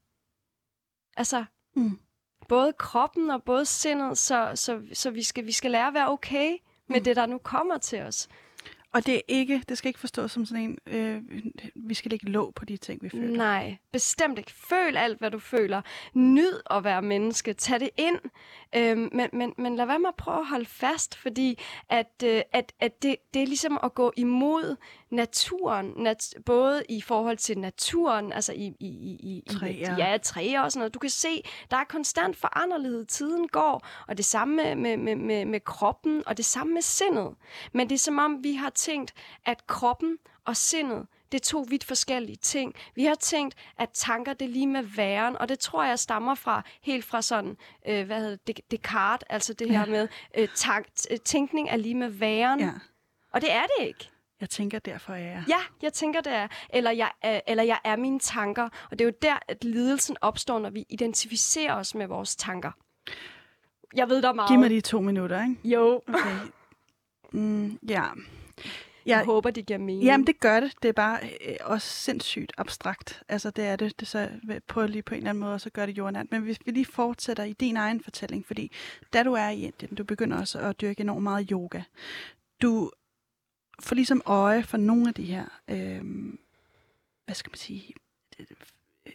Altså, 1.18 1.46
Mm. 1.76 2.00
både 2.48 2.74
kroppen 2.74 3.30
og 3.30 3.44
både 3.44 3.66
sindet, 3.66 4.18
så, 4.18 4.52
så, 4.56 4.82
så 4.94 5.10
vi, 5.10 5.24
skal, 5.24 5.46
vi 5.46 5.52
skal 5.52 5.72
lære 5.72 5.88
at 5.88 5.94
være 5.94 6.10
okay 6.12 6.52
med 6.90 7.00
Mm. 7.00 7.04
det, 7.04 7.16
der 7.16 7.26
nu 7.26 7.38
kommer 7.38 7.78
til 7.78 8.02
os. 8.02 8.28
Og 8.94 9.06
det 9.06 9.16
er 9.16 9.22
ikke, 9.28 9.64
det 9.70 9.78
skal 9.78 9.88
ikke 9.90 10.00
forstås 10.00 10.32
som 10.32 10.46
sådan 10.46 10.64
en, 10.64 10.78
øh, 10.88 11.22
vi 11.76 11.94
skal 11.94 12.14
ikke 12.14 12.30
låg 12.30 12.54
på 12.56 12.66
de 12.66 12.78
ting, 12.78 13.04
vi 13.04 13.10
føler. 13.10 13.38
Nej, 13.38 13.78
bestemt 13.92 14.38
ikke. 14.38 14.52
Føl 14.52 14.98
alt, 14.98 15.20
hvad 15.20 15.32
du 15.32 15.40
føler. 15.40 15.82
Nyd 16.14 16.54
at 16.72 16.84
være 16.84 17.02
menneske. 17.02 17.54
Tag 17.54 17.80
det 17.80 17.90
ind. 17.98 18.20
Øh, 18.76 18.98
men, 18.98 19.30
men, 19.34 19.54
men 19.58 19.76
lad 19.76 19.86
være 19.86 20.00
med 20.00 20.08
at 20.08 20.16
prøve 20.16 20.40
at 20.40 20.48
holde 20.48 20.66
fast, 20.66 21.16
fordi 21.16 21.60
at, 21.90 22.24
øh, 22.26 22.42
at, 22.54 22.74
at 22.80 23.04
det, 23.04 23.16
det 23.34 23.42
er 23.42 23.48
ligesom 23.48 23.80
at 23.84 23.94
gå 23.94 24.14
imod 24.18 24.76
naturen. 25.10 25.94
Nat, 25.98 26.34
både 26.46 26.84
i 26.90 27.02
forhold 27.02 27.38
til 27.38 27.58
naturen, 27.58 28.34
altså 28.34 28.54
i, 28.54 28.74
i, 28.80 28.88
i, 28.88 29.44
i 29.46 29.50
Træer. 29.50 29.98
Ja, 29.98 30.18
træer 30.18 30.62
og 30.62 30.72
sådan 30.72 30.80
noget. 30.80 30.94
Du 30.94 31.00
kan 31.00 31.10
se, 31.10 31.44
der 31.72 31.78
er 31.78 31.84
konstant 31.84 32.38
foranderlighed. 32.38 33.06
Tiden 33.06 33.48
går, 33.48 33.88
og 34.08 34.18
det 34.18 34.26
samme 34.26 34.56
med, 34.56 34.76
med, 34.76 34.98
med, 34.98 35.16
med, 35.16 35.46
med 35.46 35.60
kroppen, 35.60 36.24
og 36.26 36.38
det 36.38 36.46
samme 36.46 36.74
med 36.74 36.82
sindet. 36.82 37.36
Men 37.74 37.90
det 37.90 37.96
er 37.96 38.00
som 38.00 38.18
om, 38.18 38.44
vi 38.44 38.54
har 38.54 38.70
tænkt, 38.70 39.14
at 39.46 39.68
kroppen 39.68 40.18
og 40.46 40.58
sindet, 40.58 41.08
det 41.32 41.42
er 41.42 41.46
to 41.46 41.66
vidt 41.70 41.84
forskellige 41.84 42.36
ting. 42.36 42.74
Vi 42.96 43.04
har 43.04 43.16
tænkt, 43.16 43.56
at 43.78 43.90
tanker 43.94 44.34
det 44.34 44.46
er 44.46 44.50
lige 44.50 44.68
med 44.68 44.84
væren, 44.84 45.38
og 45.38 45.50
det 45.50 45.60
tror 45.60 45.84
jeg 45.84 46.00
stammer 46.00 46.36
fra 46.36 46.64
helt 46.82 47.06
fra 47.06 47.22
sådan, 47.22 47.58
øh, 47.88 48.06
hvad 48.06 48.22
hedder 48.22 48.38
det, 48.48 48.60
Descartes, 48.72 49.28
altså 49.30 49.54
det 49.54 49.70
her 49.72 49.86
med, 49.86 50.08
øh, 50.38 50.48
tank, 50.56 50.88
tænkning 51.26 51.70
er 51.70 51.76
lige 51.78 51.96
med 51.96 52.08
væren. 52.10 52.60
Ja, 52.60 52.72
Og 53.34 53.42
det 53.42 53.52
er 53.52 53.64
det 53.64 53.88
ikke. 53.88 54.10
Jeg 54.42 54.50
tænker, 54.50 54.80
derfor 54.80 55.14
er 55.14 55.18
jeg. 55.18 55.44
Ja, 55.48 55.60
jeg 55.82 55.94
tænker 55.94 56.22
det 56.22 56.34
er. 56.34 56.48
Eller 56.70 56.92
jeg, 56.92 57.12
er, 57.22 57.42
eller 57.48 57.64
jeg 57.64 57.80
er 57.84 57.96
mine 57.96 58.20
tanker. 58.20 58.70
Og 58.92 59.00
det 59.00 59.02
er 59.02 59.06
jo 59.06 59.14
der, 59.22 59.40
at 59.48 59.64
lidelsen 59.64 60.18
opstår, 60.22 60.60
når 60.60 60.70
vi 60.70 60.86
identificerer 60.90 61.74
os 61.74 61.96
med 61.96 62.08
vores 62.08 62.36
tanker. 62.36 62.72
Jeg 63.96 64.10
ved, 64.10 64.22
der 64.22 64.30
er 64.30 64.34
meget. 64.34 64.50
Giv 64.50 64.60
mig 64.60 64.70
de 64.70 64.82
to 64.82 65.02
minutter, 65.02 65.44
ikke? 65.44 65.56
Jo. 65.64 66.02
Okay. 66.08 66.36
Mm, 67.32 67.80
ja. 67.90 68.04
Jeg 69.06 69.20
Ja, 69.20 69.26
håber, 69.26 69.52
det 69.52 69.66
giver 69.66 69.80
mening. 69.80 70.04
Jamen, 70.04 70.28
det 70.28 70.40
gør 70.40 70.60
det. 70.60 70.74
Det 70.82 70.90
er 70.90 70.94
bare 70.94 71.20
øh, 71.24 71.56
også 71.62 71.88
sindssygt 71.88 72.54
abstrakt. 72.58 73.24
Altså, 73.30 73.52
det 73.52 73.66
er 73.66 73.76
det. 73.76 74.00
Det 74.00 74.08
så 74.08 74.30
på 74.68 74.86
lige 74.86 75.04
på 75.04 75.14
en 75.14 75.18
eller 75.18 75.30
anden 75.30 75.42
måde, 75.42 75.54
og 75.54 75.62
så 75.62 75.70
gør 75.70 75.86
det 75.86 75.98
jordnært. 75.98 76.26
Men 76.32 76.42
hvis 76.42 76.58
vi 76.66 76.72
lige 76.72 76.86
fortsætter 76.86 77.44
i 77.44 77.54
din 77.54 77.78
egen 77.78 78.04
fortælling, 78.04 78.46
fordi 78.46 78.72
da 79.14 79.24
du 79.24 79.34
er 79.34 79.50
i 79.50 79.62
Indien, 79.62 79.96
du 79.96 80.04
begynder 80.04 80.40
også 80.40 80.60
at 80.60 80.82
dyrke 80.82 81.02
enormt 81.02 81.24
meget 81.24 81.48
yoga. 81.52 81.82
Du 82.62 82.92
får 83.80 83.96
ligesom 83.96 84.22
øje 84.26 84.64
for 84.64 84.78
nogle 84.78 85.08
af 85.08 85.14
de 85.14 85.24
her, 85.24 85.46
øh, 85.68 86.02
hvad 87.26 87.36
skal 87.36 87.50
man 87.52 87.58
sige, 87.58 87.94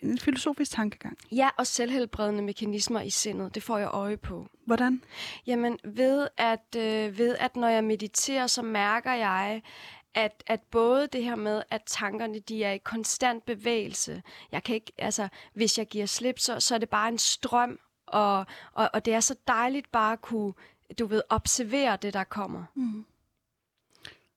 en 0.02 0.18
filosofisk 0.18 0.70
tankegang. 0.70 1.18
Ja, 1.32 1.48
og 1.58 1.66
selvhelbredende 1.66 2.42
mekanismer 2.42 3.00
i 3.00 3.10
sindet, 3.10 3.54
det 3.54 3.62
får 3.62 3.78
jeg 3.78 3.88
øje 3.92 4.16
på. 4.16 4.46
Hvordan? 4.66 5.02
Jamen, 5.46 5.78
ved 5.84 6.28
at, 6.36 6.76
øh, 6.76 7.18
ved 7.18 7.36
at 7.40 7.56
når 7.56 7.68
jeg 7.68 7.84
mediterer, 7.84 8.46
så 8.46 8.62
mærker 8.62 9.12
jeg, 9.12 9.62
at, 10.14 10.44
at 10.46 10.60
både 10.70 11.06
det 11.06 11.24
her 11.24 11.36
med, 11.36 11.62
at 11.70 11.82
tankerne 11.86 12.38
de 12.38 12.64
er 12.64 12.72
i 12.72 12.78
konstant 12.78 13.44
bevægelse. 13.44 14.22
Jeg 14.52 14.62
kan 14.62 14.74
ikke, 14.74 14.92
altså, 14.98 15.28
hvis 15.54 15.78
jeg 15.78 15.88
giver 15.88 16.06
slip, 16.06 16.38
så, 16.38 16.60
så 16.60 16.74
er 16.74 16.78
det 16.78 16.88
bare 16.88 17.08
en 17.08 17.18
strøm, 17.18 17.78
og, 18.06 18.46
og, 18.72 18.90
og 18.94 19.04
det 19.04 19.14
er 19.14 19.20
så 19.20 19.34
dejligt 19.46 19.92
bare 19.92 20.12
at 20.12 20.20
kunne, 20.20 20.52
du 20.98 21.06
ved, 21.06 21.22
observere 21.28 21.96
det, 22.02 22.14
der 22.14 22.24
kommer. 22.24 22.64
Mm. 22.74 23.04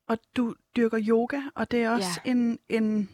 Og 0.08 0.18
du 0.38 0.56
dyrker 0.76 1.00
yoga, 1.08 1.41
og 1.56 1.72
det 1.72 1.84
er 1.84 1.89
også 1.89 2.22
ja. 2.26 2.32
en, 2.32 2.60
en, 2.70 3.10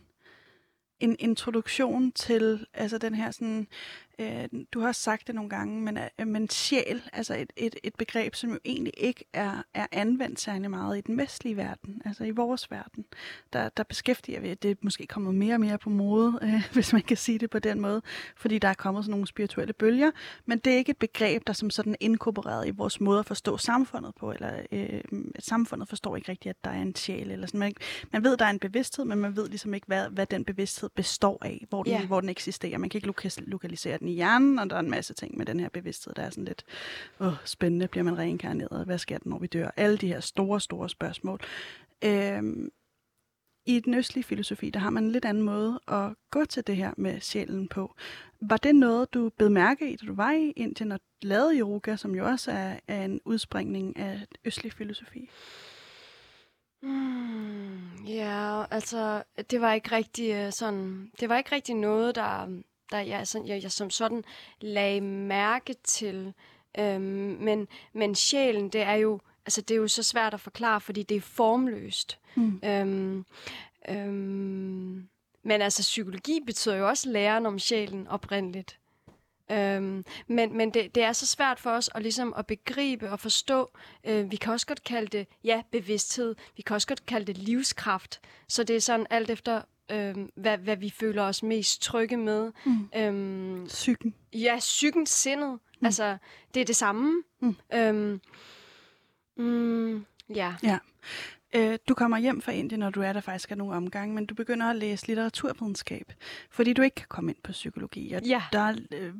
en 0.99 1.15
introduktion 1.19 2.11
til 2.11 2.67
altså 2.73 2.97
den 2.97 3.15
her 3.15 3.31
sådan, 3.31 3.67
øh, 4.21 4.61
du 4.73 4.79
har 4.79 4.87
også 4.87 5.01
sagt 5.01 5.27
det 5.27 5.35
nogle 5.35 5.49
gange, 5.49 5.81
men, 5.81 5.97
øh, 6.19 6.27
men 6.27 6.49
sjæl, 6.49 7.01
altså 7.13 7.35
et, 7.35 7.53
et, 7.55 7.75
et 7.83 7.95
begreb, 7.95 8.35
som 8.35 8.49
jo 8.49 8.59
egentlig 8.65 8.93
ikke 8.97 9.25
er, 9.33 9.63
er 9.73 9.87
anvendt 9.91 10.39
særlig 10.39 10.69
meget 10.69 10.97
i 10.97 11.01
den 11.01 11.17
vestlige 11.17 11.57
verden, 11.57 12.01
altså 12.05 12.23
i 12.23 12.31
vores 12.31 12.71
verden. 12.71 13.05
Der, 13.53 13.69
der 13.69 13.83
beskæftiger 13.83 14.39
vi, 14.39 14.49
at 14.49 14.63
det 14.63 14.71
er 14.71 14.75
måske 14.81 15.07
kommet 15.07 15.35
mere 15.35 15.53
og 15.53 15.59
mere 15.59 15.77
på 15.77 15.89
mode, 15.89 16.39
øh, 16.41 16.63
hvis 16.73 16.93
man 16.93 17.01
kan 17.01 17.17
sige 17.17 17.37
det 17.39 17.49
på 17.49 17.59
den 17.59 17.79
måde, 17.81 18.01
fordi 18.35 18.59
der 18.59 18.67
er 18.67 18.73
kommet 18.73 19.03
sådan 19.03 19.11
nogle 19.11 19.27
spirituelle 19.27 19.73
bølger, 19.73 20.11
men 20.45 20.59
det 20.59 20.73
er 20.73 20.77
ikke 20.77 20.89
et 20.89 20.97
begreb, 20.97 21.47
der 21.47 21.53
som 21.53 21.69
sådan 21.69 21.93
er 21.93 21.97
inkorporeret 21.99 22.67
i 22.67 22.71
vores 22.71 23.01
måde 23.01 23.19
at 23.19 23.25
forstå 23.25 23.57
samfundet 23.57 24.15
på, 24.15 24.31
eller 24.31 24.61
øh, 24.71 25.01
samfundet 25.39 25.89
forstår 25.89 26.15
ikke 26.15 26.31
rigtigt, 26.31 26.49
at 26.49 26.63
der 26.63 26.71
er 26.71 26.81
en 26.81 26.95
sjæl, 26.95 27.31
eller 27.31 27.47
sådan. 27.47 27.59
Man, 27.59 27.73
man 28.11 28.23
ved, 28.23 28.37
der 28.37 28.45
er 28.45 28.49
en 28.49 28.59
bevidsthed, 28.59 29.05
men 29.05 29.17
man 29.19 29.35
ved 29.35 29.49
ligesom 29.49 29.73
ikke, 29.73 29.87
hvad, 29.87 30.09
hvad 30.09 30.25
den 30.25 30.45
bevidsthed 30.45 30.89
består 30.95 31.37
af, 31.41 31.65
hvor 31.69 31.83
den, 31.83 31.91
Ja. 31.91 32.05
hvor 32.05 32.19
den 32.21 32.29
eksisterer. 32.29 32.77
Man 32.77 32.89
kan 32.89 32.97
ikke 32.97 33.13
lokalisere 33.47 33.97
den 33.97 34.07
i 34.11 34.15
hjernen, 34.15 34.59
og 34.59 34.69
der 34.69 34.75
er 34.75 34.79
en 34.79 34.89
masse 34.89 35.13
ting 35.13 35.37
med 35.37 35.45
den 35.45 35.59
her 35.59 35.69
bevidsthed, 35.69 36.13
der 36.13 36.23
er 36.23 36.29
sådan 36.29 36.45
lidt 36.45 36.65
åh, 37.19 37.33
spændende, 37.45 37.87
bliver 37.87 38.03
man 38.03 38.17
reinkarneret, 38.17 38.85
hvad 38.85 38.97
sker 38.97 39.17
der, 39.17 39.29
når 39.29 39.39
vi 39.39 39.47
dør? 39.47 39.71
Alle 39.77 39.97
de 39.97 40.07
her 40.07 40.19
store, 40.19 40.61
store 40.61 40.89
spørgsmål. 40.89 41.39
Øhm, 42.03 42.71
I 43.65 43.79
den 43.79 43.93
østlige 43.93 44.23
filosofi, 44.23 44.69
der 44.69 44.79
har 44.79 44.89
man 44.89 45.03
en 45.03 45.11
lidt 45.11 45.25
anden 45.25 45.43
måde 45.43 45.79
at 45.87 46.13
gå 46.31 46.45
til 46.45 46.67
det 46.67 46.75
her 46.75 46.93
med 46.97 47.19
sjælen 47.19 47.67
på. 47.67 47.95
Var 48.41 48.57
det 48.57 48.75
noget, 48.75 49.13
du 49.13 49.29
bed 49.29 49.49
mærke 49.49 49.91
i, 49.91 49.95
da 49.95 50.05
du 50.05 50.15
var 50.15 50.31
i 50.31 50.51
Indien 50.55 50.91
og 50.91 50.99
lavede 51.21 51.59
yoga, 51.59 51.95
som 51.95 52.15
jo 52.15 52.25
også 52.25 52.51
er, 52.51 52.79
er 52.87 53.05
en 53.05 53.21
udspringning 53.25 53.97
af 53.97 54.27
østlig 54.45 54.73
filosofi? 54.73 55.29
Mm, 56.83 58.05
ja, 58.07 58.63
altså, 58.71 59.23
det 59.51 59.61
var 59.61 59.73
ikke 59.73 59.91
rigtig 59.91 60.31
øh, 60.33 60.51
sådan, 60.51 61.11
det 61.19 61.29
var 61.29 61.37
ikke 61.37 61.55
rigtig 61.55 61.75
noget, 61.75 62.15
der, 62.15 62.61
der 62.91 62.99
jeg, 62.99 63.27
sådan, 63.27 63.47
jeg, 63.47 63.63
jeg 63.63 63.71
som 63.71 63.89
sådan 63.89 64.23
lagde 64.61 65.01
mærke 65.01 65.75
til. 65.83 66.33
Øhm, 66.79 67.37
men, 67.39 67.67
men 67.93 68.15
sjælen, 68.15 68.69
det 68.69 68.81
er 68.81 68.93
jo, 68.93 69.19
altså, 69.45 69.61
det 69.61 69.71
er 69.71 69.79
jo 69.79 69.87
så 69.87 70.03
svært 70.03 70.33
at 70.33 70.39
forklare, 70.39 70.81
fordi 70.81 71.03
det 71.03 71.17
er 71.17 71.21
formløst. 71.21 72.19
Mm. 72.35 72.59
Øhm, 72.63 73.25
øhm, 73.89 75.07
men 75.43 75.61
altså, 75.61 75.81
psykologi 75.81 76.39
betyder 76.45 76.75
jo 76.75 76.87
også 76.87 77.09
læren 77.09 77.45
om 77.45 77.59
sjælen 77.59 78.07
oprindeligt. 78.07 78.77
Øhm, 79.51 80.05
men 80.27 80.57
men 80.57 80.69
det, 80.69 80.95
det 80.95 81.03
er 81.03 81.13
så 81.13 81.27
svært 81.27 81.59
for 81.59 81.71
os 81.71 81.89
at, 81.95 82.01
ligesom 82.01 82.33
at 82.37 82.47
begribe 82.47 83.11
og 83.11 83.19
forstå. 83.19 83.71
Øh, 84.03 84.31
vi 84.31 84.35
kan 84.35 84.53
også 84.53 84.67
godt 84.67 84.83
kalde 84.83 85.17
det 85.17 85.27
ja, 85.43 85.61
bevidsthed. 85.71 86.35
Vi 86.55 86.61
kan 86.61 86.73
også 86.73 86.87
godt 86.87 87.05
kalde 87.05 87.25
det 87.25 87.37
livskraft. 87.37 88.21
Så 88.47 88.63
det 88.63 88.75
er 88.75 88.79
sådan 88.79 89.07
alt 89.09 89.29
efter, 89.29 89.61
øhm, 89.91 90.29
hvad, 90.35 90.57
hvad 90.57 90.77
vi 90.77 90.89
føler 90.89 91.23
os 91.23 91.43
mest 91.43 91.81
trygge 91.81 92.17
med. 92.17 92.51
Mm. 92.65 92.89
Øhm, 92.95 93.65
Psyken. 93.67 94.15
ja, 94.33 94.55
psyken, 94.59 95.05
sindet. 95.05 95.59
Mm. 95.79 95.85
Altså, 95.85 96.17
det 96.53 96.61
er 96.61 96.65
det 96.65 96.75
samme. 96.75 97.23
Mm. 97.39 97.55
Øhm, 97.73 98.21
mm, 99.37 100.05
ja. 100.35 100.55
Øh, 101.55 101.77
du 101.87 101.93
kommer 101.93 102.17
hjem 102.17 102.41
fra 102.41 102.51
Indien, 102.51 102.79
når 102.79 102.89
du 102.89 103.01
er 103.01 103.13
der 103.13 103.21
faktisk 103.21 103.51
er 103.51 103.55
nogle 103.55 103.75
omgange, 103.75 104.15
men 104.15 104.25
du 104.25 104.35
begynder 104.35 104.69
at 104.69 104.75
læse 104.75 105.07
litteraturvidenskab, 105.07 106.13
fordi 106.49 106.73
du 106.73 106.81
ikke 106.81 106.95
kan 106.95 107.05
komme 107.09 107.31
ind 107.31 107.37
på 107.43 107.51
psykologi. 107.51 108.13
Og 108.13 108.21
Ja. 108.25 108.43
der, 108.53 108.59
er, 108.59 108.75
øh, 108.93 109.13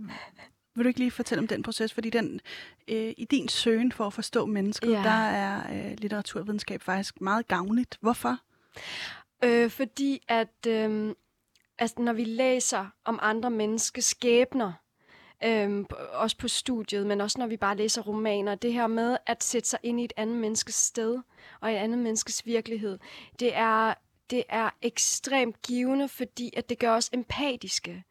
vil 0.76 0.84
du 0.84 0.88
ikke 0.88 1.00
lige 1.00 1.12
fortælle 1.12 1.40
om 1.42 1.48
den 1.48 1.64
proces? 1.64 1.94
Fordi 1.94 2.10
den, 2.10 2.40
øh, 2.88 3.14
i 3.18 3.28
din 3.32 3.48
søgen 3.48 3.92
for 3.92 4.08
at 4.08 4.14
forstå 4.14 4.46
mennesket, 4.46 4.92
Ja. 4.92 5.04
der 5.04 5.10
er 5.30 5.74
øh, 5.92 5.98
litteraturvidenskab 5.98 6.82
faktisk 6.82 7.22
meget 7.22 7.48
gavnligt. 7.48 7.98
Hvorfor? 8.02 8.38
Øh, 9.44 9.70
fordi 9.70 10.24
at 10.28 10.68
øh, 10.68 11.16
altså, 11.78 12.02
når 12.02 12.14
vi 12.14 12.24
læser 12.24 12.88
om 13.06 13.20
andre 13.22 13.52
menneskers 13.52 14.06
skæbner, 14.06 14.74
øh, 15.44 15.86
også 16.14 16.38
på 16.38 16.48
studiet, 16.48 17.08
men 17.08 17.22
også 17.22 17.40
når 17.40 17.48
vi 17.48 17.58
bare 17.58 17.78
læser 17.78 18.02
romaner, 18.02 18.56
det 18.56 18.74
her 18.74 18.88
med 18.88 19.18
at 19.26 19.44
sætte 19.44 19.70
sig 19.70 19.80
ind 19.84 20.02
i 20.02 20.04
et 20.04 20.14
andet 20.18 20.38
menneskes 20.38 20.76
sted 20.76 21.20
og 21.62 21.72
et 21.72 21.76
andet 21.76 22.00
menneskes 22.00 22.46
virkelighed, 22.46 23.00
det 23.40 23.56
er, 23.56 23.94
det 24.30 24.44
er 24.50 24.70
ekstremt 24.82 25.62
givende, 25.62 26.08
fordi 26.08 26.54
at 26.58 26.70
det 26.70 26.80
gør 26.80 26.96
os 26.96 27.10
empatiske. 27.14 28.04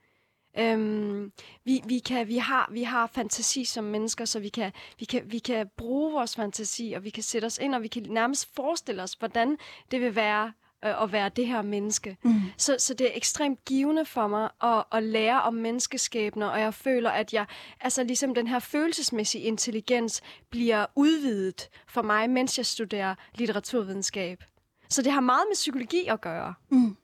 Øhm, 0.58 1.32
vi, 1.64 1.82
vi, 1.86 1.98
kan, 1.98 2.28
vi, 2.28 2.36
har, 2.36 2.68
vi 2.72 2.82
har 2.82 3.06
fantasi 3.06 3.64
som 3.64 3.84
mennesker, 3.84 4.24
så 4.24 4.40
vi 4.40 4.48
kan, 4.48 4.72
vi, 4.98 5.04
kan, 5.04 5.22
vi 5.32 5.38
kan 5.38 5.70
bruge 5.76 6.12
vores 6.12 6.36
fantasi, 6.36 6.92
og 6.96 7.04
vi 7.04 7.10
kan 7.10 7.22
sætte 7.22 7.46
os 7.46 7.58
ind, 7.58 7.74
og 7.74 7.82
vi 7.82 7.88
kan 7.88 8.06
nærmest 8.08 8.54
forestille 8.54 9.02
os, 9.02 9.12
hvordan 9.12 9.58
det 9.90 10.00
vil 10.00 10.14
være 10.14 10.52
øh, 10.84 11.02
at 11.02 11.12
være 11.12 11.28
det 11.28 11.46
her 11.46 11.62
menneske. 11.62 12.16
Mm. 12.22 12.32
Så, 12.56 12.76
så 12.78 12.94
det 12.94 13.06
er 13.06 13.10
ekstremt 13.14 13.64
givende 13.64 14.04
for 14.04 14.26
mig 14.26 14.48
at, 14.62 14.84
at 14.92 15.02
lære 15.02 15.42
om 15.42 15.54
menneskeskæbner, 15.54 16.46
og 16.46 16.60
jeg 16.60 16.74
føler, 16.74 17.10
at 17.10 17.32
jeg, 17.32 17.46
altså 17.80 18.04
ligesom 18.04 18.34
den 18.34 18.46
her 18.46 18.58
følelsesmæssige 18.58 19.44
intelligens 19.44 20.22
bliver 20.50 20.86
udvidet 20.96 21.68
for 21.88 22.02
mig, 22.02 22.30
mens 22.30 22.58
jeg 22.58 22.66
studerer 22.66 23.14
litteraturvidenskab. 23.34 24.44
Så 24.88 25.02
det 25.02 25.12
har 25.12 25.20
meget 25.20 25.44
med 25.48 25.54
psykologi 25.54 26.06
at 26.06 26.20
gøre. 26.20 26.54
Mm. 26.70 26.96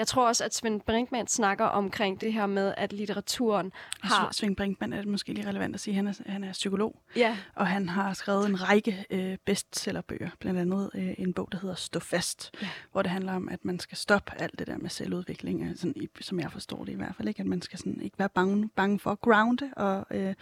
Jeg 0.00 0.06
tror 0.06 0.26
også, 0.28 0.44
at 0.44 0.54
Svend 0.54 0.80
Brinkmann 0.80 1.28
snakker 1.28 1.64
omkring 1.64 2.20
det 2.20 2.32
her 2.32 2.46
med, 2.46 2.74
at 2.76 2.92
litteraturen 2.92 3.72
har... 4.02 4.28
Svend 4.32 4.56
Brinkmann 4.56 4.92
er 4.92 4.96
det 4.96 5.06
måske 5.06 5.32
lige 5.32 5.48
relevant 5.48 5.74
at 5.74 5.80
sige, 5.80 5.94
han 5.94 6.06
er, 6.06 6.12
han 6.26 6.44
er 6.44 6.52
psykolog, 6.52 6.96
Ja, 7.16 7.36
og 7.54 7.66
han 7.66 7.88
har 7.88 8.12
skrevet 8.14 8.46
en 8.48 8.68
række 8.68 9.04
øh, 9.10 9.36
bestsellerbøger, 9.44 10.30
blandt 10.38 10.60
andet 10.60 10.90
øh, 10.94 11.14
en 11.18 11.32
bog, 11.32 11.48
der 11.52 11.58
hedder 11.58 11.74
Stå 11.74 12.00
fast, 12.00 12.50
Ja. 12.54 12.66
ja. 12.66 12.70
hvor 12.92 13.02
det 13.02 13.10
handler 13.10 13.32
om, 13.32 13.48
at 13.48 13.64
man 13.64 13.78
skal 13.78 13.98
stoppe 13.98 14.32
alt 14.38 14.58
det 14.58 14.66
der 14.66 14.78
med 14.78 14.90
selvudvikling, 14.90 15.62
øh, 15.62 15.76
sådan, 15.76 15.92
i, 15.96 16.08
som 16.20 16.40
jeg 16.40 16.52
forstår 16.52 16.84
det 16.84 16.92
i 16.92 16.96
hvert 16.96 17.14
fald, 17.16 17.28
ikke? 17.28 17.40
at 17.40 17.46
man 17.46 17.62
skal 17.62 17.78
sådan, 17.78 18.00
ikke 18.00 18.18
være 18.18 18.28
bange, 18.28 18.68
bange 18.76 18.98
for 18.98 19.10
at 19.10 19.20
grounde, 19.20 19.70
og 19.76 20.06
øh, 20.10 20.34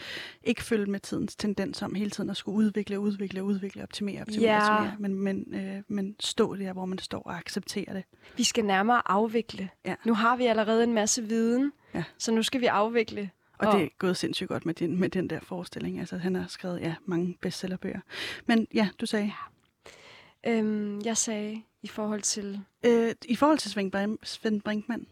ikke 0.44 0.62
følge 0.64 0.86
med 0.86 1.00
tidens 1.00 1.36
tendens 1.36 1.82
om 1.82 1.94
hele 1.94 2.10
tiden 2.10 2.30
at 2.30 2.36
skulle 2.36 2.56
udvikle, 2.56 3.00
udvikle, 3.00 3.42
udvikle, 3.44 3.82
optimere, 3.82 4.20
optimere, 4.20 4.50
Ja. 4.50 4.74
optimere 4.74 4.96
men, 4.98 5.14
men, 5.14 5.54
øh, 5.54 5.82
men 5.88 6.16
stå 6.20 6.56
der, 6.56 6.72
hvor 6.72 6.86
man 6.86 6.98
står 6.98 7.22
og 7.22 7.36
acceptere 7.36 7.94
det. 7.94 8.04
vi 8.36 8.44
skal 8.44 8.64
nærmere 8.64 9.02
afvikle. 9.10 9.47
Ja. 9.84 9.94
Nu 10.04 10.14
har 10.14 10.36
vi 10.36 10.46
allerede 10.46 10.84
en 10.84 10.94
masse 10.94 11.22
viden, 11.22 11.72
Ja. 11.94 12.04
så 12.18 12.32
nu 12.32 12.42
skal 12.42 12.60
vi 12.60 12.66
afvikle. 12.66 13.30
Og 13.58 13.66
Og- 13.66 13.72
det 13.74 13.82
er 13.84 13.88
gået 13.98 14.16
sindssygt 14.16 14.48
godt 14.48 14.66
med 14.66 14.74
den, 14.74 15.00
med 15.00 15.08
den 15.08 15.30
der 15.30 15.40
forestilling. 15.40 15.98
Altså, 15.98 16.16
han 16.18 16.34
har 16.34 16.46
skrevet 16.48 16.80
ja, 16.80 16.94
mange 17.04 17.36
bestsellerbøger. 17.40 18.00
Men 18.46 18.66
ja, 18.74 18.88
du 19.00 19.06
sagde, 19.06 19.32
Øhm, 20.46 21.00
jeg 21.04 21.16
sagde 21.16 21.62
i 21.82 21.88
forhold 21.88 22.22
til... 22.22 22.60
øh, 22.86 23.14
i 23.24 23.36
forhold 23.36 23.58
til 23.58 23.70
Svend, 24.24 24.62
Brinkmann, 24.62 25.06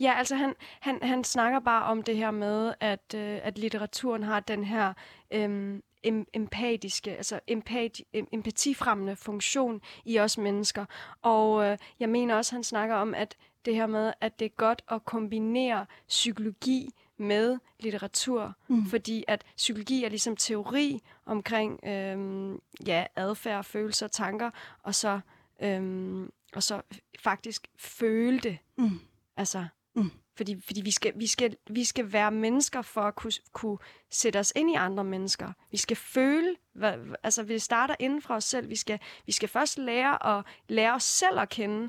Ja, 0.00 0.14
altså 0.18 0.34
han, 0.36 0.54
han, 0.80 0.98
han 1.02 1.24
snakker 1.24 1.60
bare 1.60 1.84
om 1.84 2.02
det 2.02 2.16
her 2.16 2.30
med, 2.30 2.74
at, 2.80 3.14
øh, 3.14 3.38
at 3.42 3.58
litteraturen 3.58 4.22
har 4.22 4.40
den 4.40 4.64
her 4.64 4.92
øhm, 5.30 5.82
em, 6.02 6.26
empatiske, 6.34 7.16
altså 7.16 7.40
empati, 7.48 8.04
em, 8.12 8.26
empatifremmende 8.32 9.16
funktion 9.16 9.80
i 10.04 10.18
os 10.18 10.38
mennesker. 10.38 10.84
Og 11.22 11.64
øh, 11.64 11.78
jeg 12.00 12.08
mener 12.08 12.34
også, 12.34 12.54
han 12.54 12.64
snakker 12.64 12.94
om, 12.94 13.14
at 13.14 13.36
det 13.64 13.74
her 13.74 13.86
med, 13.86 14.12
at 14.20 14.38
det 14.38 14.44
er 14.44 14.48
godt 14.56 14.82
at 14.90 15.04
kombinere 15.04 15.86
psykologi 16.08 16.90
med 17.16 17.58
litteratur, 17.80 18.54
mm. 18.68 18.86
fordi 18.86 19.24
at 19.28 19.44
psykologi 19.56 20.04
er 20.04 20.08
ligesom 20.08 20.36
teori 20.36 21.00
omkring 21.26 21.80
øhm, 21.86 22.60
ja, 22.86 23.06
adfærd, 23.16 23.64
følelser, 23.64 24.08
tanker, 24.08 24.50
og 24.82 24.94
så, 24.94 25.20
øhm, 25.62 26.30
og 26.54 26.62
så 26.62 26.82
faktisk 27.18 27.68
føle 27.76 28.38
det. 28.38 28.58
Mm. 28.76 29.00
Altså, 29.36 29.66
Mm. 29.94 30.10
fordi, 30.36 30.60
fordi 30.60 30.80
vi, 30.80 30.90
skal, 30.90 31.12
vi, 31.16 31.26
skal, 31.26 31.56
vi 31.70 31.84
skal 31.84 32.12
være 32.12 32.30
mennesker 32.30 32.82
for 32.82 33.00
at 33.00 33.14
kunne, 33.14 33.32
kunne 33.52 33.78
sætte 34.10 34.38
os 34.38 34.52
ind 34.56 34.70
i 34.70 34.74
andre 34.74 35.04
mennesker. 35.04 35.52
Vi 35.70 35.76
skal 35.76 35.96
føle, 35.96 36.56
hvad, 36.72 36.94
altså 37.22 37.42
vi 37.42 37.58
starter 37.58 37.94
inden 37.98 38.22
fra 38.22 38.34
os 38.36 38.44
selv. 38.44 38.68
Vi 38.68 38.76
skal, 38.76 38.98
vi 39.26 39.32
skal 39.32 39.48
først 39.48 39.78
lære 39.78 40.38
at 40.38 40.44
lære 40.68 40.94
os 40.94 41.02
selv 41.02 41.38
at 41.38 41.48
kende, 41.48 41.88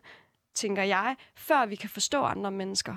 tænker 0.56 0.84
jeg, 0.84 1.16
før 1.36 1.66
vi 1.66 1.76
kan 1.76 1.90
forstå 1.90 2.24
andre 2.24 2.52
mennesker. 2.52 2.96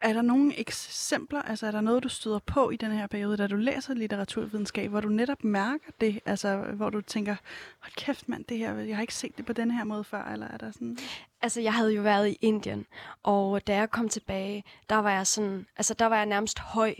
Er 0.00 0.12
der 0.12 0.22
nogle 0.22 0.60
eksempler, 0.60 1.42
altså 1.42 1.66
er 1.66 1.70
der 1.70 1.80
noget, 1.80 2.02
du 2.02 2.08
støder 2.08 2.38
på 2.38 2.70
i 2.70 2.76
den 2.76 2.92
her 2.92 3.06
periode, 3.06 3.36
da 3.36 3.46
du 3.46 3.56
læser 3.56 3.94
litteraturvidenskab, 3.94 4.90
hvor 4.90 5.00
du 5.00 5.08
netop 5.08 5.44
mærker 5.44 5.90
det, 6.00 6.20
altså 6.26 6.56
hvor 6.56 6.90
du 6.90 7.00
tænker, 7.00 7.36
hold 7.80 7.92
kæft 7.96 8.28
mand, 8.28 8.44
det 8.44 8.58
her, 8.58 8.74
jeg 8.74 8.96
har 8.96 9.00
ikke 9.00 9.14
set 9.14 9.36
det 9.36 9.46
på 9.46 9.52
den 9.52 9.70
her 9.70 9.84
måde 9.84 10.04
før, 10.04 10.24
eller 10.24 10.48
er 10.48 10.56
der 10.56 10.70
sådan... 10.70 10.98
Altså, 11.46 11.60
jeg 11.60 11.74
havde 11.74 11.92
jo 11.94 12.02
været 12.02 12.28
i 12.28 12.38
Indien, 12.40 12.86
og 13.22 13.66
da 13.66 13.76
jeg 13.76 13.90
kom 13.90 14.08
tilbage, 14.08 14.64
der 14.88 14.96
var 14.96 15.10
jeg 15.10 15.26
sådan, 15.26 15.66
altså 15.76 15.94
der 15.94 16.06
var 16.06 16.16
jeg 16.16 16.26
nærmest 16.26 16.58
høj. 16.58 16.94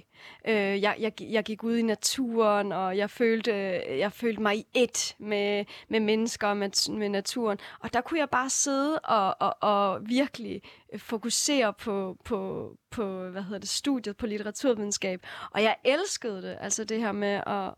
Øh, 0.49 0.55
jeg, 0.83 0.97
jeg, 0.99 1.13
jeg 1.21 1.45
gik 1.45 1.63
ud 1.65 1.77
i 1.77 1.83
naturen, 1.83 2.73
og 2.73 2.97
jeg 2.97 3.11
følte, 3.11 3.53
jeg 3.99 4.13
følte 4.13 4.43
mig 4.43 4.57
i 4.57 4.67
ét 4.79 5.15
med, 5.19 5.65
med 5.89 6.01
mennesker 6.01 6.49
og 6.49 6.57
med, 6.57 6.93
med 6.99 7.09
naturen. 7.09 7.59
Og 7.81 7.93
der 7.93 8.01
kunne 8.01 8.21
jeg 8.21 8.31
bare 8.31 8.51
sidde 8.51 8.99
og, 8.99 9.37
og, 9.41 9.57
og 9.61 10.09
virkelig 10.09 10.63
fokusere 10.99 11.73
på, 11.73 12.17
på, 12.25 12.71
på, 12.91 13.29
hvad 13.29 13.43
hedder 13.43 13.59
det, 13.59 13.69
studiet 13.69 14.17
på 14.17 14.27
litteraturvidenskab. 14.27 15.21
Og 15.51 15.63
jeg 15.63 15.77
elskede 15.85 16.43
det, 16.43 16.57
altså 16.61 16.85
det 16.85 17.01
her 17.01 17.13
med 17.13 17.43
at, 17.47 17.75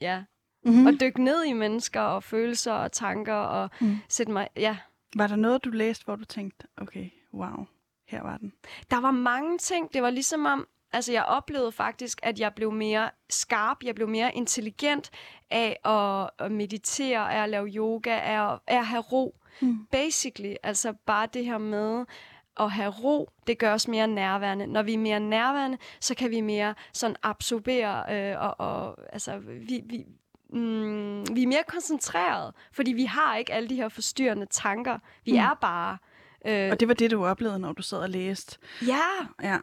ja, 0.00 0.22
Mm-hmm. 0.64 0.86
at 0.86 0.94
dykke 1.00 1.24
ned 1.24 1.44
i 1.44 1.52
mennesker 1.52 2.00
og 2.00 2.22
følelser 2.24 2.72
og 2.72 2.92
tanker 2.92 3.34
og 3.34 3.70
Mm. 3.80 3.96
sætte 4.08 4.32
mig, 4.32 4.48
ja, 4.56 4.76
Var 5.16 5.26
der 5.26 5.36
noget, 5.36 5.64
du 5.64 5.70
læste, 5.70 6.04
hvor 6.04 6.16
du 6.16 6.24
tænkte, 6.24 6.66
okay, 6.76 7.10
wow, 7.34 7.66
her 8.08 8.22
var 8.22 8.36
den? 8.36 8.52
Der 8.90 9.00
var 9.00 9.10
mange 9.10 9.58
ting. 9.58 9.92
Det 9.92 10.02
var 10.02 10.10
ligesom 10.10 10.46
om, 10.46 10.66
altså 10.92 11.12
jeg 11.12 11.24
oplevede 11.24 11.72
faktisk, 11.72 12.20
at 12.22 12.40
jeg 12.40 12.54
blev 12.54 12.72
mere 12.72 13.10
skarp, 13.30 13.82
jeg 13.82 13.94
blev 13.94 14.08
mere 14.08 14.34
intelligent 14.34 15.10
af 15.50 15.76
at, 15.84 16.46
at 16.46 16.52
meditere, 16.52 17.34
af 17.34 17.42
at 17.42 17.48
lave 17.48 17.68
yoga, 17.68 18.10
af 18.10 18.52
at, 18.52 18.58
af 18.66 18.78
at 18.78 18.86
have 18.86 19.02
ro. 19.02 19.36
Mm. 19.60 19.86
Basically, 19.90 20.54
altså 20.62 20.92
bare 21.06 21.28
det 21.34 21.44
her 21.44 21.58
med 21.58 22.04
at 22.60 22.70
have 22.70 22.90
ro, 22.90 23.30
det 23.46 23.58
gør 23.58 23.72
os 23.72 23.88
mere 23.88 24.08
nærværende. 24.08 24.66
Når 24.66 24.82
vi 24.82 24.94
er 24.94 24.98
mere 24.98 25.20
nærværende, 25.20 25.78
så 26.00 26.14
kan 26.14 26.30
vi 26.30 26.40
mere 26.40 26.74
sådan 26.92 27.16
absorbere, 27.22 28.04
øh, 28.14 28.40
og, 28.40 28.60
og 28.60 28.98
altså 29.12 29.38
vi, 29.38 29.82
vi, 29.84 30.04
mm, 30.50 31.36
vi 31.36 31.42
er 31.42 31.46
mere 31.46 31.62
koncentreret, 31.68 32.54
fordi 32.72 32.92
vi 32.92 33.04
har 33.04 33.36
ikke 33.36 33.52
alle 33.52 33.68
de 33.68 33.74
her 33.74 33.88
forstyrrende 33.88 34.46
tanker. 34.50 34.98
Vi 35.24 35.32
Mm. 35.32 35.38
er 35.38 35.54
bare... 35.60 35.98
Øh, 36.46 36.70
Og 36.70 36.80
det 36.80 36.88
var 36.88 36.94
det, 36.94 37.10
du 37.10 37.24
oplevede, 37.26 37.58
når 37.58 37.72
du 37.72 37.82
sad 37.82 37.98
og 37.98 38.10
læste. 38.10 38.58
ja, 38.86 39.00
Ja. 39.42 39.58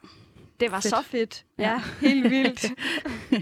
det 0.60 0.72
var 0.72 0.80
Fedt. 0.80 0.90
så 0.96 1.02
fedt. 1.02 1.46
Ja, 1.58 1.64
Ja. 1.72 1.82
helt 2.10 2.30
vildt. 2.30 2.66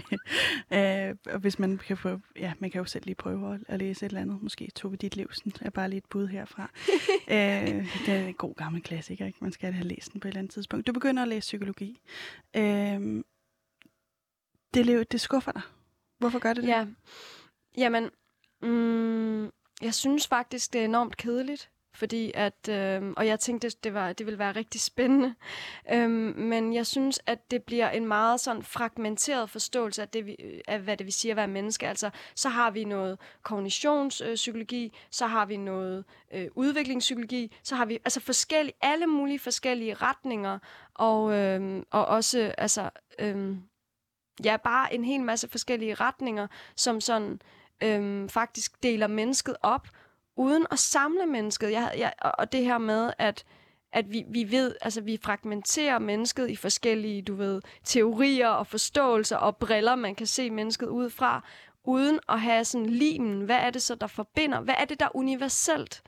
øh, 0.76 1.34
og 1.34 1.40
hvis 1.40 1.58
man 1.58 1.78
kan 1.78 1.96
få, 1.96 2.20
ja, 2.36 2.52
man 2.58 2.70
kan 2.70 2.78
jo 2.78 2.84
selv 2.84 3.04
lige 3.06 3.14
prøve 3.14 3.54
at, 3.54 3.60
at 3.68 3.78
læse 3.78 4.06
et 4.06 4.10
eller 4.10 4.20
andet, 4.20 4.42
måske 4.42 4.70
Tove 4.74 4.96
dit 4.96 5.16
liv, 5.16 5.32
sådan 5.32 5.52
er 5.60 5.70
bare 5.70 5.88
lige 5.88 5.98
et 5.98 6.04
bud 6.10 6.26
herfra. 6.28 6.70
øh, 7.28 7.86
det 8.06 8.08
er 8.08 8.26
en 8.26 8.34
god 8.34 8.54
gammel 8.54 8.82
klassiker, 8.82 9.26
ikke? 9.26 9.38
Man 9.40 9.52
skal 9.52 9.72
have 9.72 9.88
læst 9.88 10.12
den 10.12 10.20
på 10.20 10.28
et 10.28 10.30
eller 10.30 10.38
andet 10.38 10.52
tidspunkt. 10.52 10.86
Du 10.86 10.92
begynder 10.92 11.22
at 11.22 11.28
læse 11.28 11.40
psykologi. 11.40 12.00
Øh, 12.56 13.22
det, 14.74 15.12
det 15.12 15.20
skuffer 15.20 15.52
dig. 15.52 15.62
Hvorfor 16.22 16.38
gør 16.38 16.52
det 16.52 16.62
det? 16.62 16.68
ja. 16.68 16.86
Jamen, 17.76 18.10
mm, 18.62 19.44
jeg 19.82 19.94
synes 19.94 20.26
faktisk, 20.26 20.72
det 20.72 20.80
er 20.80 20.84
enormt 20.84 21.16
kedeligt. 21.16 21.70
Fordi 21.94 22.32
at, 22.34 22.68
øh, 22.68 23.12
og 23.16 23.26
jeg 23.26 23.40
tænkte, 23.40 23.70
det, 23.84 23.94
var, 23.94 24.12
det 24.12 24.26
ville 24.26 24.38
være 24.38 24.52
rigtig 24.52 24.80
spændende. 24.80 25.34
Øhm, 25.92 26.34
men 26.36 26.74
jeg 26.74 26.86
synes, 26.86 27.20
at 27.26 27.50
det 27.50 27.62
bliver 27.62 27.90
en 27.90 28.06
meget 28.06 28.40
sådan 28.40 28.62
fragmenteret 28.62 29.50
forståelse 29.50 30.02
af, 30.02 30.08
det, 30.08 30.26
vi, 30.26 30.36
af 30.68 30.80
hvad 30.80 30.96
det 30.96 31.04
vil 31.06 31.12
sige 31.12 31.30
at 31.30 31.36
være 31.36 31.48
menneske. 31.48 31.88
Altså, 31.88 32.10
så 32.34 32.48
har 32.48 32.70
vi 32.70 32.84
noget 32.84 33.18
kognitionspsykologi, 33.42 34.96
så 35.10 35.26
har 35.26 35.46
vi 35.46 35.56
noget 35.56 36.04
øh, 36.34 36.48
udviklingspsykologi, 36.54 37.56
så 37.62 37.76
har 37.76 37.84
vi 37.84 37.98
altså 38.04 38.20
forskellige, 38.20 38.74
alle 38.80 39.06
mulige 39.06 39.38
forskellige 39.38 39.94
retninger, 39.94 40.58
og, 40.94 41.32
øh, 41.32 41.82
og 41.90 42.06
også 42.06 42.54
altså, 42.58 42.90
øh, 43.18 43.56
ja, 44.44 44.56
bare 44.56 44.94
en 44.94 45.04
hel 45.04 45.20
masse 45.20 45.48
forskellige 45.48 45.94
retninger, 45.94 46.46
som 46.76 47.00
sådan 47.00 47.40
øhm, 47.82 48.28
faktisk 48.28 48.82
deler 48.82 49.06
mennesket 49.06 49.56
op, 49.62 49.88
uden 50.36 50.66
at 50.70 50.78
samle 50.78 51.26
mennesket. 51.26 51.72
Jeg, 51.72 51.94
jeg, 51.98 52.12
og- 52.20 52.52
det 52.52 52.64
her 52.64 52.78
med, 52.78 53.12
at 53.18 53.44
at 53.94 54.12
vi, 54.12 54.24
vi 54.28 54.50
ved, 54.50 54.74
altså 54.80 55.00
vi 55.00 55.18
fragmenterer 55.22 55.98
mennesket 55.98 56.50
i 56.50 56.56
forskellige, 56.56 57.22
du 57.22 57.34
ved, 57.34 57.62
teorier 57.84 58.48
og 58.48 58.66
forståelser 58.66 59.36
og 59.36 59.56
briller, 59.56 59.94
man 59.94 60.14
kan 60.14 60.26
se 60.26 60.50
mennesket 60.50 60.86
ud 60.86 61.10
fra, 61.10 61.44
uden 61.84 62.20
at 62.28 62.40
have 62.40 62.64
sådan 62.64 62.86
limen. 62.86 63.40
Hvad 63.40 63.56
er 63.56 63.70
det 63.70 63.82
så, 63.82 63.94
der 63.94 64.06
forbinder? 64.06 64.60
Hvad 64.60 64.74
er 64.78 64.84
det, 64.84 65.00
der 65.00 65.06
er 65.06 65.16
universelt? 65.16 66.02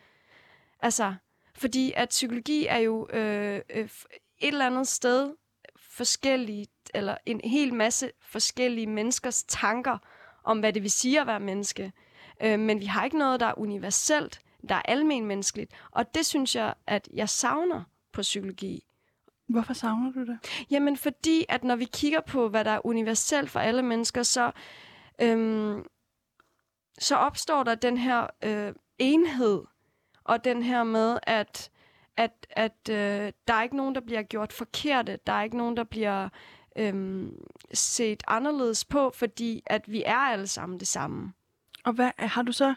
Altså, 0.81 1.15
fordi 1.55 1.93
at 1.97 2.09
psykologi 2.09 2.67
er 2.67 2.79
jo 2.79 3.09
øh, 3.13 3.61
øh, 3.71 3.85
et 3.85 4.49
eller 4.49 4.67
andet 4.67 4.89
sted 4.89 5.33
forskellige, 5.97 6.67
eller 6.95 7.17
en 7.27 7.41
hel 7.45 7.75
masse 7.75 8.11
forskellige 8.21 8.87
menneskers 8.87 9.43
tanker 9.43 9.99
om, 10.45 10.59
hvad 10.59 10.73
det 10.73 10.83
vil 10.83 10.91
sige 10.91 11.21
at 11.21 11.27
være 11.27 11.41
menneske. 11.41 11.93
Øh, 12.43 12.59
men 12.59 12.81
vi 12.81 12.85
har 12.85 13.05
ikke 13.05 13.19
noget, 13.19 13.41
der 13.41 13.47
er 13.47 13.59
universelt, 13.59 14.41
der 14.69 14.75
er 14.75 14.83
almen 14.85 15.27
menneskeligt. 15.27 15.73
Og 15.91 16.15
det 16.15 16.27
synes 16.27 16.57
jeg, 16.57 16.75
at 16.87 17.09
jeg 17.13 17.29
savner 17.29 17.83
på 18.13 18.21
psykologi. 18.23 18.85
Hvorfor 19.49 19.73
savner 19.73 20.13
du 20.13 20.21
det? 20.21 20.39
Jamen 20.71 20.97
fordi, 20.97 21.45
at 21.49 21.65
når 21.65 21.77
vi 21.77 21.85
kigger 21.85 22.21
på, 22.21 22.49
hvad 22.49 22.65
der 22.65 22.71
er 22.71 22.87
universelt 22.87 23.51
for 23.51 23.61
alle 23.61 23.83
mennesker, 23.83 24.23
så, 24.23 24.51
øhm, 25.21 25.85
så 26.99 27.17
opstår 27.17 27.63
der 27.63 27.75
den 27.75 27.99
her 27.99 28.27
øh, 28.45 28.75
enhed, 28.99 29.63
og 30.25 30.45
den 30.45 30.63
her 30.63 30.85
med, 30.85 31.19
at, 31.23 31.71
at, 32.17 32.47
at 32.51 32.89
øh, 32.91 33.33
der 33.49 33.55
er 33.55 33.63
ikke 33.63 33.77
nogen, 33.77 33.95
der 33.95 34.01
bliver 34.01 34.23
gjort 34.23 34.53
forkerte, 34.53 35.19
der 35.27 35.33
er 35.33 35.43
ikke 35.43 35.57
nogen, 35.57 35.77
der 35.77 35.85
bliver 35.85 36.29
øhm, 36.77 37.37
set 37.73 38.23
anderledes 38.27 38.85
på, 38.85 39.11
fordi 39.15 39.63
at 39.67 39.93
vi 39.93 40.03
er 40.07 40.17
alle 40.17 40.47
sammen 40.47 40.81
det 40.81 40.89
samme. 40.89 41.33
Og 41.85 41.93
hvad 41.93 42.11
har 42.19 42.43
du 42.43 42.53
så 42.53 42.75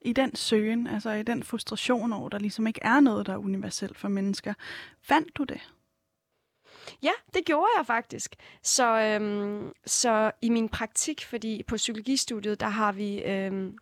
i 0.00 0.12
den 0.12 0.36
søgen, 0.36 0.86
altså 0.86 1.10
i 1.10 1.22
den 1.22 1.42
frustration 1.42 2.12
over, 2.12 2.28
der 2.28 2.38
ligesom 2.38 2.66
ikke 2.66 2.80
er 2.82 3.00
noget, 3.00 3.26
der 3.26 3.32
er 3.32 3.38
universelt 3.38 3.98
for 3.98 4.08
mennesker, 4.08 4.54
fandt 5.02 5.36
du 5.36 5.44
det? 5.44 5.60
Ja, 7.02 7.12
det 7.34 7.44
gjorde 7.44 7.68
jeg 7.76 7.86
faktisk. 7.86 8.36
Så, 8.62 9.00
øhm, 9.00 9.72
så 9.86 10.30
i 10.42 10.48
min 10.48 10.68
praktik, 10.68 11.24
fordi 11.24 11.62
på 11.62 11.76
psykologistudiet, 11.76 12.60
der 12.60 12.68
har 12.68 12.92
vi 12.92 13.22
øhm, 13.22 13.78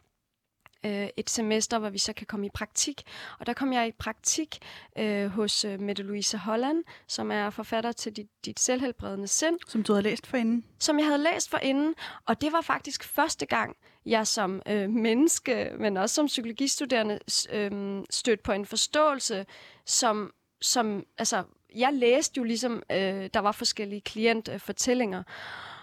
øh, 0.85 1.09
et 1.16 1.31
semester, 1.31 1.79
hvor 1.79 1.90
vi 1.90 1.99
så 1.99 2.12
kan 2.12 2.27
komme 2.27 2.47
i 2.47 2.51
praktik. 2.55 3.03
Og 3.38 3.47
der 3.47 3.53
kom 3.53 3.73
jeg 3.73 3.88
i 3.88 3.92
praktik 3.92 4.59
øh, 4.99 5.27
hos 5.27 5.64
øh, 5.64 5.81
Mette 5.81 6.03
Louise 6.03 6.38
Holland, 6.38 6.85
som 7.07 7.31
er 7.31 7.51
forfatter 7.51 7.92
til 7.92 8.16
Dit, 8.16 8.29
dit 8.45 8.61
selvhelbredende 8.61 9.29
sind. 9.29 9.59
Som 9.68 9.83
du 9.83 9.92
havde 9.92 10.03
læst 10.03 10.27
for 10.27 10.37
inden? 10.37 10.64
Som 10.79 10.99
jeg 10.99 11.07
havde 11.07 11.23
læst 11.23 11.51
for 11.51 11.59
inden, 11.59 11.95
og 12.27 12.40
det 12.40 12.53
var 12.53 12.61
faktisk 12.61 13.05
første 13.05 13.47
gang, 13.47 13.77
jeg 14.07 14.27
som 14.27 14.62
øh, 14.68 14.90
menneske, 14.90 15.73
men 15.79 15.97
også 15.97 16.14
som 16.14 16.27
psykologistuderende, 16.27 17.18
øh, 17.53 18.03
stødte 18.11 18.42
på 18.42 18.53
en 18.53 18.66
forståelse, 18.66 19.47
som, 19.87 20.33
som 20.61 21.07
altså, 21.18 21.45
jeg 21.75 21.92
læste 21.92 22.38
jo 22.38 22.45
ligesom, 22.45 22.83
øh, 22.90 23.31
der 23.35 23.38
var 23.38 23.53
forskellige 23.53 24.01
klientfortællinger, 24.01 25.23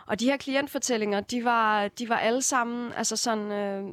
og 0.09 0.19
de 0.19 0.25
her 0.25 0.37
klientfortællinger, 0.37 1.19
de 1.19 1.43
var, 1.43 1.87
de 1.87 2.09
var 2.09 2.17
alle 2.17 2.41
sammen 2.41 2.93
altså 2.93 3.15
sådan, 3.15 3.51
øh, 3.51 3.83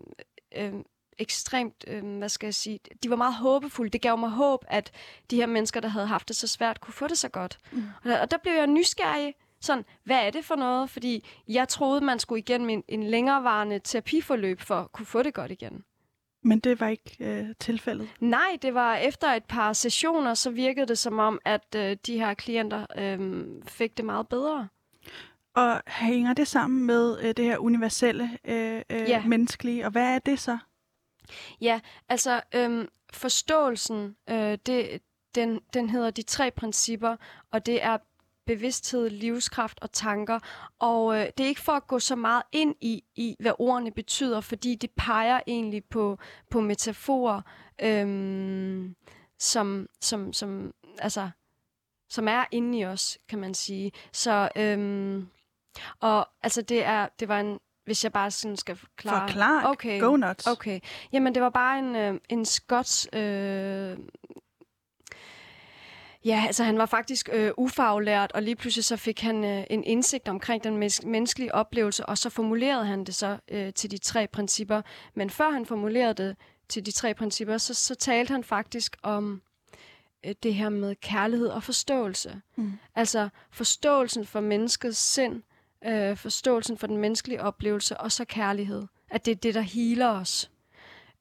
øh, 0.56 0.74
ekstremt, 1.18 1.84
øh, 1.86 2.18
hvad 2.18 2.28
skal 2.28 2.46
jeg 2.46 2.54
sige, 2.54 2.78
de 3.02 3.10
var 3.10 3.16
meget 3.16 3.34
håbefulde. 3.34 3.90
Det 3.90 4.02
gav 4.02 4.18
mig 4.18 4.30
håb, 4.30 4.64
at 4.68 4.92
de 5.30 5.36
her 5.36 5.46
mennesker, 5.46 5.80
der 5.80 5.88
havde 5.88 6.06
haft 6.06 6.28
det 6.28 6.36
så 6.36 6.46
svært, 6.46 6.80
kunne 6.80 6.94
få 6.94 7.08
det 7.08 7.18
så 7.18 7.28
godt. 7.28 7.58
Mm. 7.72 7.84
Og, 8.04 8.10
der, 8.10 8.20
og 8.20 8.30
der 8.30 8.36
blev 8.36 8.52
jeg 8.52 8.66
nysgerrig. 8.66 9.34
Sådan, 9.60 9.84
hvad 10.04 10.26
er 10.26 10.30
det 10.30 10.44
for 10.44 10.56
noget? 10.56 10.90
Fordi 10.90 11.26
jeg 11.48 11.68
troede, 11.68 12.00
man 12.00 12.18
skulle 12.18 12.38
igennem 12.38 12.68
en, 12.68 12.82
en 12.88 13.02
længerevarende 13.02 13.78
terapiforløb 13.78 14.60
for 14.60 14.74
at 14.74 14.92
kunne 14.92 15.06
få 15.06 15.22
det 15.22 15.34
godt 15.34 15.50
igen. 15.50 15.84
Men 16.42 16.58
det 16.58 16.80
var 16.80 16.88
ikke 16.88 17.16
øh, 17.20 17.46
tilfældet? 17.60 18.08
Nej, 18.20 18.58
det 18.62 18.74
var 18.74 18.96
efter 18.96 19.28
et 19.28 19.44
par 19.44 19.72
sessioner, 19.72 20.34
så 20.34 20.50
virkede 20.50 20.86
det 20.86 20.98
som 20.98 21.18
om, 21.18 21.38
at 21.44 21.74
øh, 21.76 21.96
de 22.06 22.18
her 22.18 22.34
klienter 22.34 22.86
øh, 22.98 23.44
fik 23.66 23.96
det 23.96 24.04
meget 24.04 24.28
bedre. 24.28 24.68
Og 25.54 25.82
hænger 25.86 26.34
det 26.34 26.48
sammen 26.48 26.86
med 26.86 27.18
øh, 27.22 27.34
det 27.36 27.44
her 27.44 27.58
universelle 27.58 28.30
øh, 28.44 28.82
øh, 28.90 29.08
ja. 29.08 29.26
menneskelige, 29.26 29.84
og 29.84 29.90
hvad 29.90 30.14
er 30.14 30.18
det 30.18 30.38
så? 30.38 30.58
Ja, 31.60 31.80
altså 32.08 32.40
øhm, 32.54 32.88
forståelsen, 33.12 34.16
øh, 34.30 34.58
det, 34.66 35.02
den, 35.34 35.60
den 35.74 35.90
hedder 35.90 36.10
de 36.10 36.22
tre 36.22 36.50
principper, 36.50 37.16
og 37.50 37.66
det 37.66 37.82
er 37.82 37.98
bevidsthed, 38.46 39.10
livskraft 39.10 39.78
og 39.82 39.92
tanker. 39.92 40.38
Og 40.78 41.14
øh, 41.16 41.26
det 41.38 41.44
er 41.44 41.48
ikke 41.48 41.60
for 41.60 41.72
at 41.72 41.86
gå 41.86 41.98
så 41.98 42.16
meget 42.16 42.42
ind 42.52 42.74
i, 42.80 43.04
i, 43.16 43.36
hvad 43.40 43.52
ordene 43.58 43.90
betyder, 43.90 44.40
fordi 44.40 44.74
det 44.74 44.90
peger 44.96 45.40
egentlig 45.46 45.84
på, 45.84 46.18
på 46.50 46.60
metaforer, 46.60 47.40
øhm, 47.82 48.96
som, 49.38 49.88
som, 50.00 50.32
som, 50.32 50.74
altså, 50.98 51.30
som 52.08 52.28
er 52.28 52.44
inde 52.50 52.78
i 52.78 52.84
os, 52.84 53.18
kan 53.28 53.38
man 53.38 53.54
sige. 53.54 53.92
Så, 54.12 54.48
øhm, 54.56 55.28
og 56.00 56.28
altså, 56.42 56.62
det, 56.62 56.84
er, 56.84 57.08
det 57.20 57.28
var 57.28 57.40
en 57.40 57.58
hvis 57.86 58.04
jeg 58.04 58.12
bare 58.12 58.30
sådan 58.30 58.56
skal 58.56 58.76
forklare. 58.76 59.28
Forklar. 59.28 59.64
Okay. 59.64 60.00
Go 60.00 60.16
nuts. 60.16 60.46
Okay. 60.46 60.80
Jamen, 61.12 61.34
det 61.34 61.42
var 61.42 61.50
bare 61.50 61.78
en, 61.78 61.96
øh, 61.96 62.20
en 62.28 62.44
skots... 62.44 63.08
Øh, 63.12 63.98
Ja, 66.24 66.44
altså 66.46 66.64
han 66.64 66.78
var 66.78 66.86
faktisk 66.86 67.28
øh, 67.32 67.52
ufaglært, 67.56 68.32
og 68.32 68.42
lige 68.42 68.56
pludselig 68.56 68.84
så 68.84 68.96
fik 68.96 69.20
han 69.20 69.44
øh, 69.44 69.64
en 69.70 69.84
indsigt 69.84 70.28
omkring 70.28 70.64
den 70.64 70.82
mes- 70.82 71.06
menneskelige 71.06 71.54
oplevelse, 71.54 72.06
og 72.06 72.18
så 72.18 72.30
formulerede 72.30 72.86
han 72.86 73.04
det 73.04 73.14
så 73.14 73.38
øh, 73.48 73.72
til 73.72 73.90
de 73.90 73.98
tre 73.98 74.26
principper. 74.26 74.82
Men 75.14 75.30
før 75.30 75.50
han 75.50 75.66
formulerede 75.66 76.14
det 76.14 76.36
til 76.68 76.86
de 76.86 76.90
tre 76.90 77.14
principper, 77.14 77.58
så, 77.58 77.74
så 77.74 77.94
talte 77.94 78.32
han 78.32 78.44
faktisk 78.44 78.96
om 79.02 79.42
øh, 80.26 80.34
det 80.42 80.54
her 80.54 80.68
med 80.68 80.94
kærlighed 80.94 81.48
og 81.48 81.62
forståelse. 81.62 82.40
Mm. 82.56 82.72
Altså 82.94 83.28
forståelsen 83.50 84.26
for 84.26 84.40
menneskets 84.40 84.98
sind, 84.98 85.34
øh, 85.34 85.40
forståelsen 86.16 86.78
for 86.78 86.86
den 86.86 86.96
menneskelige 86.96 87.42
oplevelse, 87.42 87.96
og 87.96 88.12
så 88.12 88.24
kærlighed. 88.24 88.86
At 89.10 89.26
det 89.26 89.32
er 89.32 89.36
det, 89.36 89.54
der 89.54 89.60
healer 89.60 90.08
os. 90.08 90.50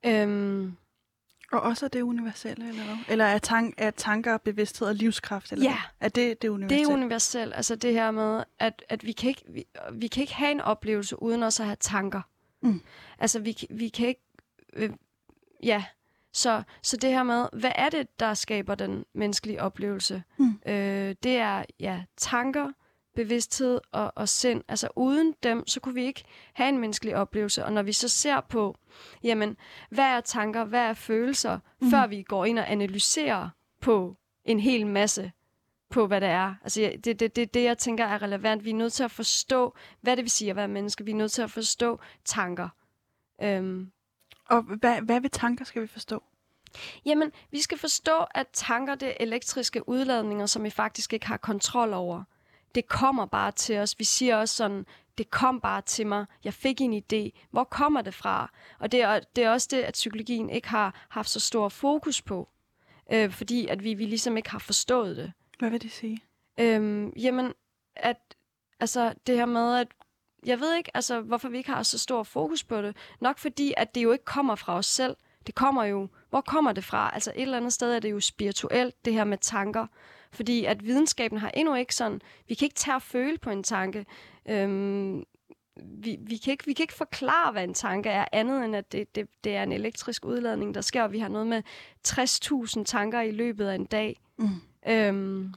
Øhm, 0.06 0.76
og 1.51 1.62
også 1.62 1.86
er 1.86 1.89
det 1.89 2.01
universelle, 2.01 2.70
eller 2.70 2.84
hvad? 2.84 2.95
Eller 3.08 3.26
er, 3.26 3.38
tank, 3.38 3.74
er 3.78 3.91
tanker, 3.91 4.38
bevidsthed 4.38 4.88
og 4.88 4.95
livskraft? 4.95 5.51
Eller 5.51 5.66
ja, 5.66 5.78
hvad? 5.99 6.08
er 6.08 6.10
det 6.10 6.41
det 6.41 6.49
universelle? 6.49 6.86
det 6.86 6.91
er 6.91 6.93
universelt. 6.93 7.53
Altså 7.56 7.76
det 7.76 7.93
her 7.93 8.12
med, 8.12 8.43
at, 8.60 8.84
at 8.89 9.06
vi, 9.06 9.12
kan 9.12 9.30
ikke, 9.30 9.43
vi, 9.49 9.66
vi 9.93 10.08
kan 10.08 10.22
ikke 10.22 10.36
have 10.36 10.51
en 10.51 10.62
oplevelse 10.62 11.22
uden 11.22 11.43
også 11.43 11.64
at 11.64 11.68
have 11.68 11.78
tanker. 11.80 12.22
Mm. 12.62 12.82
Altså 13.20 13.39
vi, 13.39 13.58
vi 13.70 13.88
kan 13.88 14.08
ikke... 14.08 14.22
Øh, 14.74 14.89
ja, 15.64 15.84
så, 16.34 16.64
så 16.82 16.97
det 16.97 17.10
her 17.10 17.24
med, 17.24 17.47
hvad 17.53 17.72
er 17.76 17.89
det, 17.89 18.20
der 18.20 18.34
skaber 18.34 18.76
den 18.76 19.06
menneskelige 19.14 19.62
oplevelse? 19.62 20.24
Mm. 20.38 20.60
Øh, 20.66 21.16
det 21.24 21.38
er 21.38 21.64
ja 21.80 22.03
tanker, 22.18 22.72
bevidsthed 23.16 23.82
og, 23.91 24.11
og 24.16 24.30
sind. 24.30 24.63
Altså 24.68 24.88
uden 24.95 25.36
dem, 25.43 25.68
så 25.68 25.80
kunne 25.80 25.95
vi 25.95 26.03
ikke 26.03 26.24
have 26.53 26.70
en 26.70 26.78
menneskelig 26.78 27.16
oplevelse. 27.16 27.66
Og 27.66 27.74
når 27.74 27.82
vi 27.82 27.93
så 27.93 28.09
ser 28.09 28.41
på, 28.41 28.78
jamen, 29.24 29.57
hvad 29.89 30.05
er 30.05 30.22
tanker, 30.22 30.63
hvad 30.63 30.82
er 30.82 30.93
følelser, 30.93 31.59
mm. 31.82 31.89
før 31.89 32.07
vi 32.07 32.22
går 32.22 32.45
ind 32.45 32.59
og 32.59 32.72
analyserer 32.72 33.49
på 33.82 34.18
en 34.45 34.59
hel 34.59 34.88
masse 34.88 35.32
på, 35.89 36.07
hvad 36.07 36.22
det 36.22 36.30
er. 36.30 36.55
Altså, 36.63 36.80
det 36.80 37.07
er 37.07 37.13
det, 37.13 37.36
det, 37.36 37.53
det, 37.53 37.63
jeg 37.63 37.78
tænker 37.78 38.05
er 38.05 38.22
relevant. 38.22 38.66
Vi 38.66 38.70
er 38.70 38.74
nødt 38.76 38.93
til 38.93 39.03
at 39.03 39.11
forstå, 39.11 39.76
hvad 40.01 40.16
det 40.16 40.24
vil 40.24 40.32
sige 40.32 40.49
at 40.49 40.55
være 40.55 40.68
menneske. 40.68 41.05
Vi 41.05 41.11
er 41.11 41.16
nødt 41.16 41.32
til 41.32 41.41
at 41.41 41.51
forstå 41.51 41.99
tanker. 42.26 42.70
Øhm. 43.43 43.91
Og 44.49 44.61
hvad, 44.61 45.01
hvad 45.01 45.22
ved 45.22 45.30
tanker 45.30 45.66
skal 45.66 45.82
vi 45.82 45.88
forstå? 45.88 46.24
Jamen, 47.05 47.32
vi 47.51 47.61
skal 47.61 47.78
forstå, 47.78 48.26
at 48.36 48.47
tanker 48.53 48.95
det 48.95 49.07
er 49.07 49.13
elektriske 49.20 49.89
udladninger, 49.89 50.45
som 50.45 50.63
vi 50.63 50.70
faktisk 50.70 51.13
ikke 51.13 51.28
har 51.28 51.38
kontrol 51.38 51.93
over 51.93 52.24
det 52.76 52.88
kommer 52.88 53.26
bare 53.26 53.52
til 53.52 53.78
os. 53.78 54.00
Vi 54.00 54.04
siger 54.04 54.36
også 54.36 54.56
sådan, 54.56 54.86
det 55.18 55.30
kom 55.30 55.62
bare 55.62 55.82
til 55.82 56.08
mig. 56.08 56.26
Jeg 56.44 56.54
fik 56.54 56.82
en 56.82 56.94
idé. 56.94 57.40
Hvor 57.52 57.64
kommer 57.64 58.02
det 58.02 58.14
fra? 58.14 58.52
Og 58.80 58.92
det 58.92 59.02
er, 59.02 59.20
det 59.36 59.44
er 59.44 59.50
også 59.50 59.68
det, 59.72 59.78
at 59.78 59.94
psykologien 59.94 60.50
ikke 60.50 60.70
har 60.70 61.06
haft 61.10 61.30
så 61.30 61.40
stor 61.40 61.70
fokus 61.70 62.22
på. 62.22 62.50
Øh, 63.12 63.32
fordi 63.32 63.68
at 63.68 63.84
vi, 63.84 63.94
vi 63.94 64.06
ligesom 64.06 64.38
ikke 64.38 64.50
har 64.50 64.60
forstået 64.60 65.18
det. 65.18 65.32
Hvad 65.60 65.70
vil 65.70 65.82
det 65.82 65.92
sige? 65.92 66.22
Øhm, 66.60 67.10
jamen, 67.10 67.54
at 67.96 68.18
altså, 68.80 69.14
det 69.28 69.36
her 69.36 69.46
med, 69.46 69.78
at 69.78 69.88
jeg 70.46 70.60
ved 70.60 70.76
ikke, 70.76 70.92
altså, 70.94 71.22
hvorfor 71.22 71.50
vi 71.50 71.58
ikke 71.58 71.70
har 71.70 71.84
så 71.84 71.98
stor 71.98 72.24
fokus 72.24 72.64
på 72.64 72.82
det. 72.82 72.98
Nok 73.22 73.38
fordi, 73.38 73.74
at 73.78 73.96
det 73.96 74.04
jo 74.04 74.12
ikke 74.12 74.26
kommer 74.26 74.56
fra 74.56 74.78
os 74.78 74.86
selv. 74.86 75.16
Det 75.48 75.56
kommer 75.56 75.84
jo, 75.84 76.08
hvor 76.30 76.42
kommer 76.42 76.72
det 76.72 76.84
fra? 76.84 77.12
Altså 77.14 77.32
et 77.36 77.42
eller 77.42 77.58
andet 77.58 77.74
sted 77.74 77.96
er 77.96 78.00
det 78.00 78.12
jo 78.12 78.20
spirituelt, 78.20 79.06
det 79.06 79.14
her 79.14 79.24
med 79.24 79.38
tanker. 79.38 79.88
Fordi 80.36 80.66
at 80.66 80.86
videnskaben 80.86 81.38
har 81.38 81.52
endnu 81.54 81.76
ikke 81.76 81.96
sådan, 81.96 82.22
vi 82.48 82.54
kan 82.54 82.66
ikke 82.66 82.76
tage 82.76 82.96
og 82.96 83.02
føle 83.02 83.38
på 83.38 83.50
en 83.50 83.64
tanke. 83.64 84.06
Øhm, 84.50 85.24
vi, 85.76 86.18
vi, 86.20 86.38
kan 86.38 86.52
ikke, 86.52 86.66
vi 86.66 86.74
kan 86.74 86.84
ikke 86.84 86.94
forklare, 86.94 87.52
hvad 87.52 87.64
en 87.64 87.74
tanke 87.74 88.10
er, 88.10 88.26
andet 88.32 88.66
end 88.66 88.76
at 88.76 88.92
det, 88.92 89.16
det, 89.16 89.28
det 89.44 89.56
er 89.56 89.64
en 89.64 89.72
elektrisk 89.72 90.26
udladning, 90.26 90.76
der 90.76 90.82
sker, 90.82 91.04
og 91.04 91.12
vi 91.12 91.20
har 91.20 91.28
noget 91.28 91.48
med 91.48 91.64
60.000 92.08 92.84
tanker 92.84 93.22
i 93.22 93.32
løbet 93.32 93.68
af 93.68 93.76
en 93.76 93.86
dag. 93.86 94.20
Mm. 94.38 94.50
Øhm, 94.88 95.54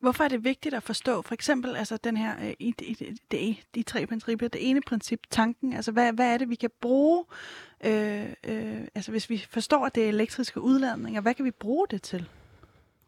Hvorfor 0.00 0.24
er 0.24 0.28
det 0.28 0.44
vigtigt 0.44 0.74
at 0.74 0.82
forstå, 0.82 1.22
for 1.22 1.34
eksempel 1.34 1.76
altså 1.76 1.96
den 1.96 2.16
her, 2.16 2.36
øh, 2.40 2.52
i, 2.58 2.74
i, 2.82 3.18
de, 3.32 3.56
de 3.74 3.82
tre 3.82 4.06
principper, 4.06 4.48
det 4.48 4.70
ene 4.70 4.80
princip, 4.80 5.20
tanken, 5.30 5.72
altså 5.72 5.92
hvad, 5.92 6.12
hvad 6.12 6.34
er 6.34 6.38
det, 6.38 6.50
vi 6.50 6.54
kan 6.54 6.70
bruge, 6.80 7.24
øh, 7.84 8.26
øh, 8.44 8.80
altså 8.94 9.10
hvis 9.10 9.30
vi 9.30 9.46
forstår, 9.50 9.86
at 9.86 9.94
det 9.94 10.04
er 10.04 10.08
elektriske 10.08 10.60
udladninger, 10.60 11.20
hvad 11.20 11.34
kan 11.34 11.44
vi 11.44 11.50
bruge 11.50 11.86
det 11.90 12.02
til? 12.02 12.28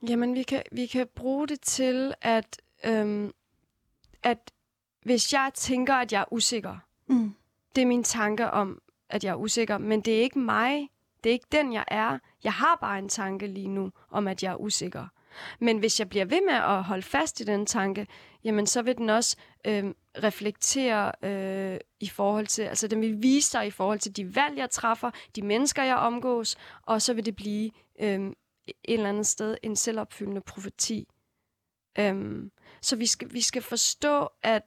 Jamen, 0.09 0.34
vi 0.34 0.42
kan, 0.42 0.62
vi 0.72 0.86
kan 0.86 1.07
bruge 1.14 1.48
det 1.48 1.61
til, 1.61 2.14
at, 2.20 2.62
øhm, 2.84 3.32
at 4.22 4.53
hvis 5.03 5.32
jeg 5.32 5.50
tænker, 5.55 5.94
at 5.94 6.12
jeg 6.12 6.20
er 6.20 6.32
usikker, 6.32 6.76
mm. 7.07 7.34
det 7.76 7.82
er 7.82 7.86
min 7.86 8.05
tanke 8.05 8.50
om, 8.50 8.82
at 9.09 9.24
jeg 9.24 9.30
er 9.30 9.36
usikker, 9.36 9.78
men 9.78 10.00
det 10.00 10.18
er 10.18 10.22
ikke 10.22 10.38
mig. 10.38 10.88
Det 11.24 11.30
er 11.30 11.34
ikke 11.34 11.48
den, 11.53 11.72
jeg 11.72 11.84
er. 11.88 12.18
Jeg 12.44 12.53
har 12.53 12.78
bare 12.80 12.98
en 12.98 13.09
tanke 13.09 13.46
lige 13.46 13.68
nu 13.68 13.90
om, 14.11 14.28
at 14.28 14.42
jeg 14.42 14.53
er 14.53 14.57
usikker. 14.57 15.07
Men 15.59 15.78
hvis 15.78 16.00
jeg 16.00 16.09
bliver 16.09 16.24
ved 16.24 16.40
med 16.46 16.55
at 16.55 16.82
holde 16.82 17.03
fast 17.03 17.40
i 17.40 17.44
den 17.44 17.66
tanke, 17.66 18.07
jamen 18.44 18.66
så 18.66 18.82
vil 18.82 18.98
den 18.98 19.11
også 19.11 19.36
øh, 19.64 19.84
reflektere 20.22 21.12
øh, 21.22 21.78
i 22.00 22.09
forhold 22.09 22.46
til, 22.46 22.62
altså 22.62 22.88
den 22.88 23.00
vil 23.00 23.22
vise 23.22 23.50
sig 23.50 23.66
i 23.66 23.70
forhold 23.70 23.98
til 23.98 24.16
de 24.16 24.36
valg, 24.36 24.59
jeg 24.59 24.70
træffer, 24.70 25.11
de 25.36 25.42
mennesker, 25.42 25.82
jeg 25.82 25.96
omgås, 25.96 26.57
og 26.82 27.03
så 27.03 27.14
vil 27.14 27.26
det 27.26 27.36
blive 27.36 27.70
øh, 28.00 28.32
et 28.66 28.74
eller 28.84 29.08
andet 29.08 29.26
sted 29.26 29.56
en 29.62 29.76
selvopfyldende 29.76 30.40
profeti. 30.40 31.08
Øhm, 31.98 32.52
så 32.82 32.96
vi 32.96 33.06
skal, 33.06 33.32
vi 33.32 33.40
skal 33.40 33.62
forstå, 33.62 34.28
at 34.42 34.62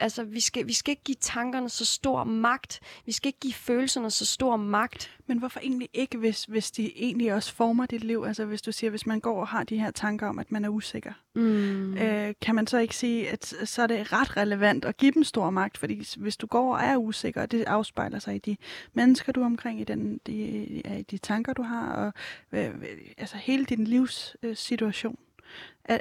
altså, 0.00 0.24
vi, 0.24 0.40
skal, 0.40 0.66
vi 0.66 0.72
skal 0.72 0.92
ikke 0.92 1.04
give 1.04 1.16
tankerne 1.20 1.68
så 1.68 1.84
stor 1.84 2.24
magt. 2.24 2.80
Vi 3.06 3.12
skal 3.12 3.28
ikke 3.28 3.40
give 3.40 3.54
følelserne 3.54 4.10
så 4.10 4.26
stor 4.26 4.56
magt. 4.56 5.18
Men 5.26 5.38
hvorfor 5.38 5.60
egentlig 5.60 5.88
ikke, 5.92 6.18
hvis, 6.18 6.44
hvis 6.44 6.70
de 6.70 6.92
egentlig 6.96 7.34
også 7.34 7.54
former 7.54 7.86
dit 7.86 8.04
liv? 8.04 8.24
Altså 8.26 8.44
hvis 8.44 8.62
du 8.62 8.72
siger, 8.72 8.90
hvis 8.90 9.06
man 9.06 9.20
går 9.20 9.40
og 9.40 9.48
har 9.48 9.64
de 9.64 9.78
her 9.80 9.90
tanker 9.90 10.26
om, 10.26 10.38
at 10.38 10.52
man 10.52 10.64
er 10.64 10.68
usikker. 10.68 11.12
Mm. 11.34 11.96
Øh, 11.96 12.34
kan 12.40 12.54
man 12.54 12.66
så 12.66 12.78
ikke 12.78 12.96
sige, 12.96 13.30
at 13.30 13.54
så 13.64 13.82
er 13.82 13.86
det 13.86 14.12
ret 14.12 14.36
relevant 14.36 14.84
at 14.84 14.96
give 14.96 15.12
dem 15.12 15.24
stor 15.24 15.50
magt? 15.50 15.78
Fordi 15.78 16.06
hvis 16.16 16.36
du 16.36 16.46
går 16.46 16.74
og 16.76 16.84
er 16.84 16.96
usikker, 16.96 17.42
og 17.42 17.50
det 17.50 17.64
afspejler 17.64 18.18
sig 18.18 18.34
i 18.34 18.38
de 18.38 18.56
mennesker, 18.92 19.32
du 19.32 19.40
er 19.40 19.46
omkring, 19.46 19.80
i 19.80 19.84
de, 19.84 20.18
de, 20.26 21.04
de 21.10 21.18
tanker, 21.18 21.52
du 21.52 21.62
har, 21.62 21.92
og 21.92 22.12
øh, 22.52 22.74
altså 23.18 23.36
hele 23.36 23.64
din 23.64 23.84
livssituation 23.84 25.18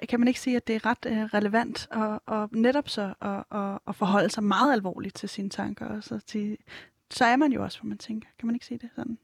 kan 0.10 0.20
man 0.20 0.28
ikke 0.28 0.40
sige, 0.40 0.56
at 0.56 0.68
det 0.68 0.76
er 0.76 0.86
ret 0.86 1.06
øh, 1.06 1.24
relevant 1.24 1.88
og, 1.92 2.22
og 2.26 2.50
netop 2.52 2.90
så 2.90 3.14
at, 3.22 3.44
at, 3.88 3.96
forholde 3.96 4.30
sig 4.30 4.44
meget 4.44 4.74
alvorligt 4.74 5.16
til 5.16 5.30
sine 5.30 5.50
tanker 5.50 5.86
og 5.86 6.04
så 6.04 6.20
til, 6.20 6.58
så 7.10 7.26
er 7.26 7.36
man 7.36 7.52
jo 7.52 7.64
også, 7.64 7.80
hvor 7.80 7.88
man 7.88 7.98
tænker. 7.98 8.28
Kan 8.40 8.48
man 8.48 8.56
ikke 8.56 8.66
sige 8.66 8.78
det 8.78 8.90
sådan? 8.96 9.18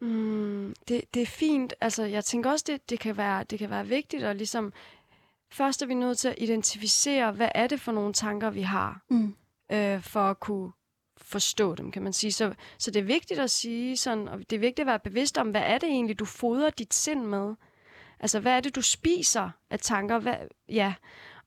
Mm, 0.00 0.74
det, 0.88 1.14
det 1.14 1.22
er 1.22 1.26
fint. 1.26 1.74
Altså, 1.80 2.04
jeg 2.04 2.24
tænker 2.24 2.50
også, 2.50 2.64
det, 2.68 2.90
det, 2.90 3.00
kan 3.00 3.16
være, 3.16 3.44
det 3.44 3.58
kan 3.58 3.70
være 3.70 3.86
vigtigt 3.86 4.22
at 4.22 4.36
ligesom... 4.36 4.72
Først 5.52 5.82
er 5.82 5.86
vi 5.86 5.94
nødt 5.94 6.18
til 6.18 6.28
at 6.28 6.34
identificere, 6.38 7.32
hvad 7.32 7.48
er 7.54 7.66
det 7.66 7.80
for 7.80 7.92
nogle 7.92 8.12
tanker, 8.12 8.50
vi 8.50 8.62
har, 8.62 9.00
Mm. 9.08 9.34
øh, 9.72 10.02
for 10.02 10.20
at 10.20 10.40
kunne 10.40 10.72
forstå 11.16 11.74
dem, 11.74 11.90
kan 11.90 12.02
man 12.02 12.12
sige. 12.12 12.32
Så, 12.32 12.54
så 12.78 12.90
det 12.90 13.00
er 13.00 13.04
vigtigt 13.04 13.40
at 13.40 13.50
sige 13.50 13.96
sådan, 13.96 14.28
og 14.28 14.38
det 14.38 14.56
er 14.56 14.60
vigtigt 14.60 14.80
at 14.80 14.86
være 14.86 14.98
bevidst 14.98 15.38
om, 15.38 15.50
hvad 15.50 15.62
er 15.64 15.78
det 15.78 15.88
egentlig, 15.88 16.18
du 16.18 16.24
fodrer 16.24 16.70
dit 16.70 16.94
sind 16.94 17.24
med? 17.24 17.54
Altså, 18.22 18.40
hvad 18.40 18.52
er 18.52 18.60
det, 18.60 18.74
du 18.74 18.82
spiser 18.82 19.50
af 19.70 19.78
tanker? 19.78 20.18
Hvad, 20.18 20.36
ja, 20.68 20.94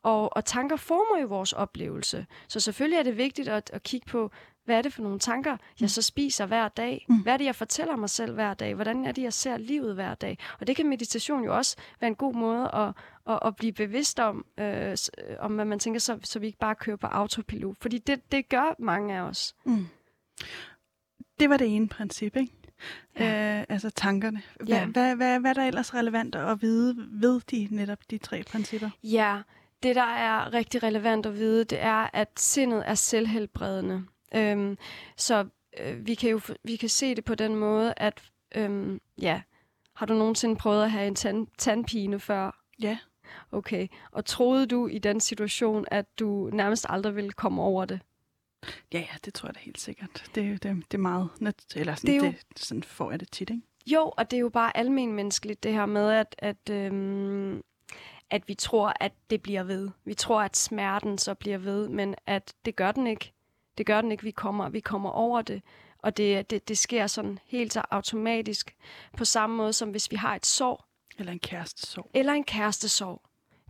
og, 0.04 0.36
og 0.36 0.46
tanker 0.46 0.76
former 0.76 1.22
jo 1.22 1.28
vores 1.28 1.54
oplevelse. 1.54 2.26
Så 2.48 2.60
selvfølgelig 2.60 2.98
er 2.98 3.04
det 3.04 3.18
vigtigt 3.18 3.48
at, 3.48 3.70
at 3.74 3.84
kigge 3.84 4.08
på, 4.08 4.32
hvad 4.66 4.78
er 4.78 4.82
det 4.82 4.94
for 4.94 5.02
nogle 5.02 5.20
tanker, 5.20 5.58
jeg 5.80 5.90
så 5.90 6.02
spiser 6.02 6.46
hver 6.46 6.68
dag? 6.68 7.06
Mm. 7.10 7.22
Hvad 7.22 7.34
er 7.34 7.38
det, 7.38 7.46
jeg 7.46 7.56
fortæller 7.56 7.96
mig 7.96 8.10
selv 8.10 8.34
hver 8.34 8.54
dag? 8.54 8.74
Hvordan 8.74 9.06
er 9.06 9.12
det, 9.12 9.22
jeg 9.22 9.34
ser 9.34 9.58
livet 9.58 9.96
hver 9.96 10.16
dag? 10.16 10.38
Og 10.60 10.68
det 10.68 10.76
kan 10.76 10.90
meditation 10.90 11.44
jo 11.44 11.56
også 11.56 11.78
være 12.00 12.08
en 12.08 12.16
god 12.16 12.34
måde 12.34 12.72
at, 12.74 12.94
at, 13.34 13.40
at 13.46 13.56
blive 13.56 13.74
bevidst 13.74 14.20
om, 14.20 14.46
øh, 14.58 14.98
om 15.40 15.56
hvad 15.56 15.66
man 15.66 15.80
tænker, 15.80 16.00
så, 16.00 16.20
så 16.24 16.40
vi 16.40 16.46
ikke 16.46 16.60
bare 16.60 16.76
kører 16.76 16.98
på 16.98 17.08
autopilot. 17.08 17.78
Fordi 17.82 17.98
det, 17.98 18.32
det 18.32 18.50
gør 18.50 18.76
mange 18.80 19.16
af 19.16 19.22
os. 19.22 19.56
Mm. 19.64 19.88
Det 21.40 21.50
var 21.50 21.58
det 21.58 21.76
ene 21.76 21.88
princip, 21.88 22.36
ikke? 22.36 22.54
Ja. 23.20 23.60
Øh, 23.60 23.66
altså 23.70 23.90
tankerne. 23.90 24.42
Hvad, 24.56 24.68
Ja. 24.68 24.86
hvad, 24.86 25.16
hvad, 25.16 25.40
hvad 25.40 25.50
er 25.50 25.54
der 25.54 25.68
ellers 25.68 25.94
relevant 25.94 26.36
at 26.36 26.62
vide 26.62 26.96
ved 26.98 27.42
de 27.52 27.68
netop 27.72 28.00
de 28.12 28.18
tre 28.18 28.44
principper? 28.44 28.90
Ja, 29.04 29.42
det 29.84 29.96
der 29.96 30.02
er 30.14 30.54
rigtig 30.54 30.84
relevant 30.84 31.26
at 31.26 31.36
vide, 31.36 31.64
det 31.64 31.82
er, 31.82 32.10
at 32.14 32.40
sindet 32.40 32.84
er 32.90 32.94
selvhelbredende. 32.96 34.04
Øhm, 34.36 34.78
så 35.18 35.46
øh, 35.80 36.08
vi 36.08 36.14
kan 36.16 36.30
jo 36.30 36.40
vi 36.64 36.76
kan 36.76 36.90
se 36.90 37.16
det 37.16 37.26
på 37.26 37.36
den 37.36 37.56
måde, 37.56 37.94
at 37.98 38.24
øhm, 38.56 39.02
ja, 39.22 39.42
har 39.96 40.06
du 40.06 40.14
nogensinde 40.14 40.56
prøvet 40.56 40.84
at 40.84 40.92
have 40.92 41.08
en 41.08 41.16
tand, 41.16 41.48
tandpine 41.58 42.20
før? 42.20 42.62
Ja. 42.82 42.98
Okay. 43.52 43.88
Og 44.12 44.26
troede 44.26 44.66
du 44.66 44.88
i 44.88 44.98
den 44.98 45.20
situation, 45.20 45.86
at 45.92 46.20
du 46.20 46.50
nærmest 46.54 46.86
aldrig 46.90 47.16
ville 47.16 47.32
komme 47.32 47.62
over 47.62 47.86
det? 47.86 48.00
Ja, 48.94 49.00
ja, 49.00 49.08
det 49.26 49.34
tror 49.34 49.48
jeg 49.50 49.56
da 49.56 49.60
helt 49.60 49.80
sikkert. 49.80 50.10
Det, 50.36 50.64
det, 50.64 50.64
det 50.92 50.94
er 50.94 50.98
meget... 50.98 51.30
Net, 51.40 51.56
eller 51.76 51.96
sådan, 51.96 52.08
Det 52.14 52.22
er 52.22 52.26
jo- 52.28 52.34
det, 52.50 52.60
sådan 52.66 52.84
får 52.84 53.12
jeg 53.12 53.20
det 53.20 53.32
tit, 53.32 53.50
ikke? 53.50 53.62
Jo, 53.88 54.14
og 54.18 54.32
det 54.32 54.38
er 54.38 54.42
jo 54.42 54.50
bare 54.50 54.78
almen 54.78 55.14
menneskeligt, 55.14 55.64
det 55.64 55.74
her 55.74 55.86
med, 55.86 56.12
at, 56.12 56.36
at, 56.40 56.70
øhm, 56.72 57.62
at 58.30 58.48
vi 58.48 58.54
tror, 58.54 58.94
at 59.00 59.14
det 59.30 59.42
bliver 59.42 59.64
ved. 59.64 59.90
Vi 60.06 60.14
tror, 60.14 60.42
at 60.42 60.58
smerten 60.58 61.18
så 61.18 61.34
bliver 61.34 61.58
ved, 61.58 61.88
men 61.90 62.16
at 62.26 62.54
det 62.66 62.76
gør 62.76 62.92
den 62.92 63.08
ikke. 63.08 63.34
Det 63.78 63.86
gør 63.86 64.02
den 64.02 64.12
ikke, 64.12 64.24
vi 64.24 64.32
kommer, 64.32 64.70
vi 64.70 64.80
kommer 64.80 65.10
over 65.10 65.42
det. 65.42 65.62
Og 66.00 66.18
det, 66.18 66.50
det, 66.50 66.68
det 66.68 66.78
sker 66.78 67.08
sådan 67.08 67.40
helt 67.46 67.74
så 67.74 67.82
automatisk, 67.92 68.76
på 69.18 69.26
samme 69.26 69.56
måde 69.56 69.74
som 69.74 69.90
hvis 69.90 70.12
vi 70.12 70.16
har 70.16 70.36
et 70.36 70.46
sår, 70.46 70.88
Eller 71.18 71.32
en 71.32 71.40
kæreste 71.40 71.88
sorg. 71.88 72.10
eller 72.14 72.34
en 72.34 72.44
kærestesorg. 72.44 73.22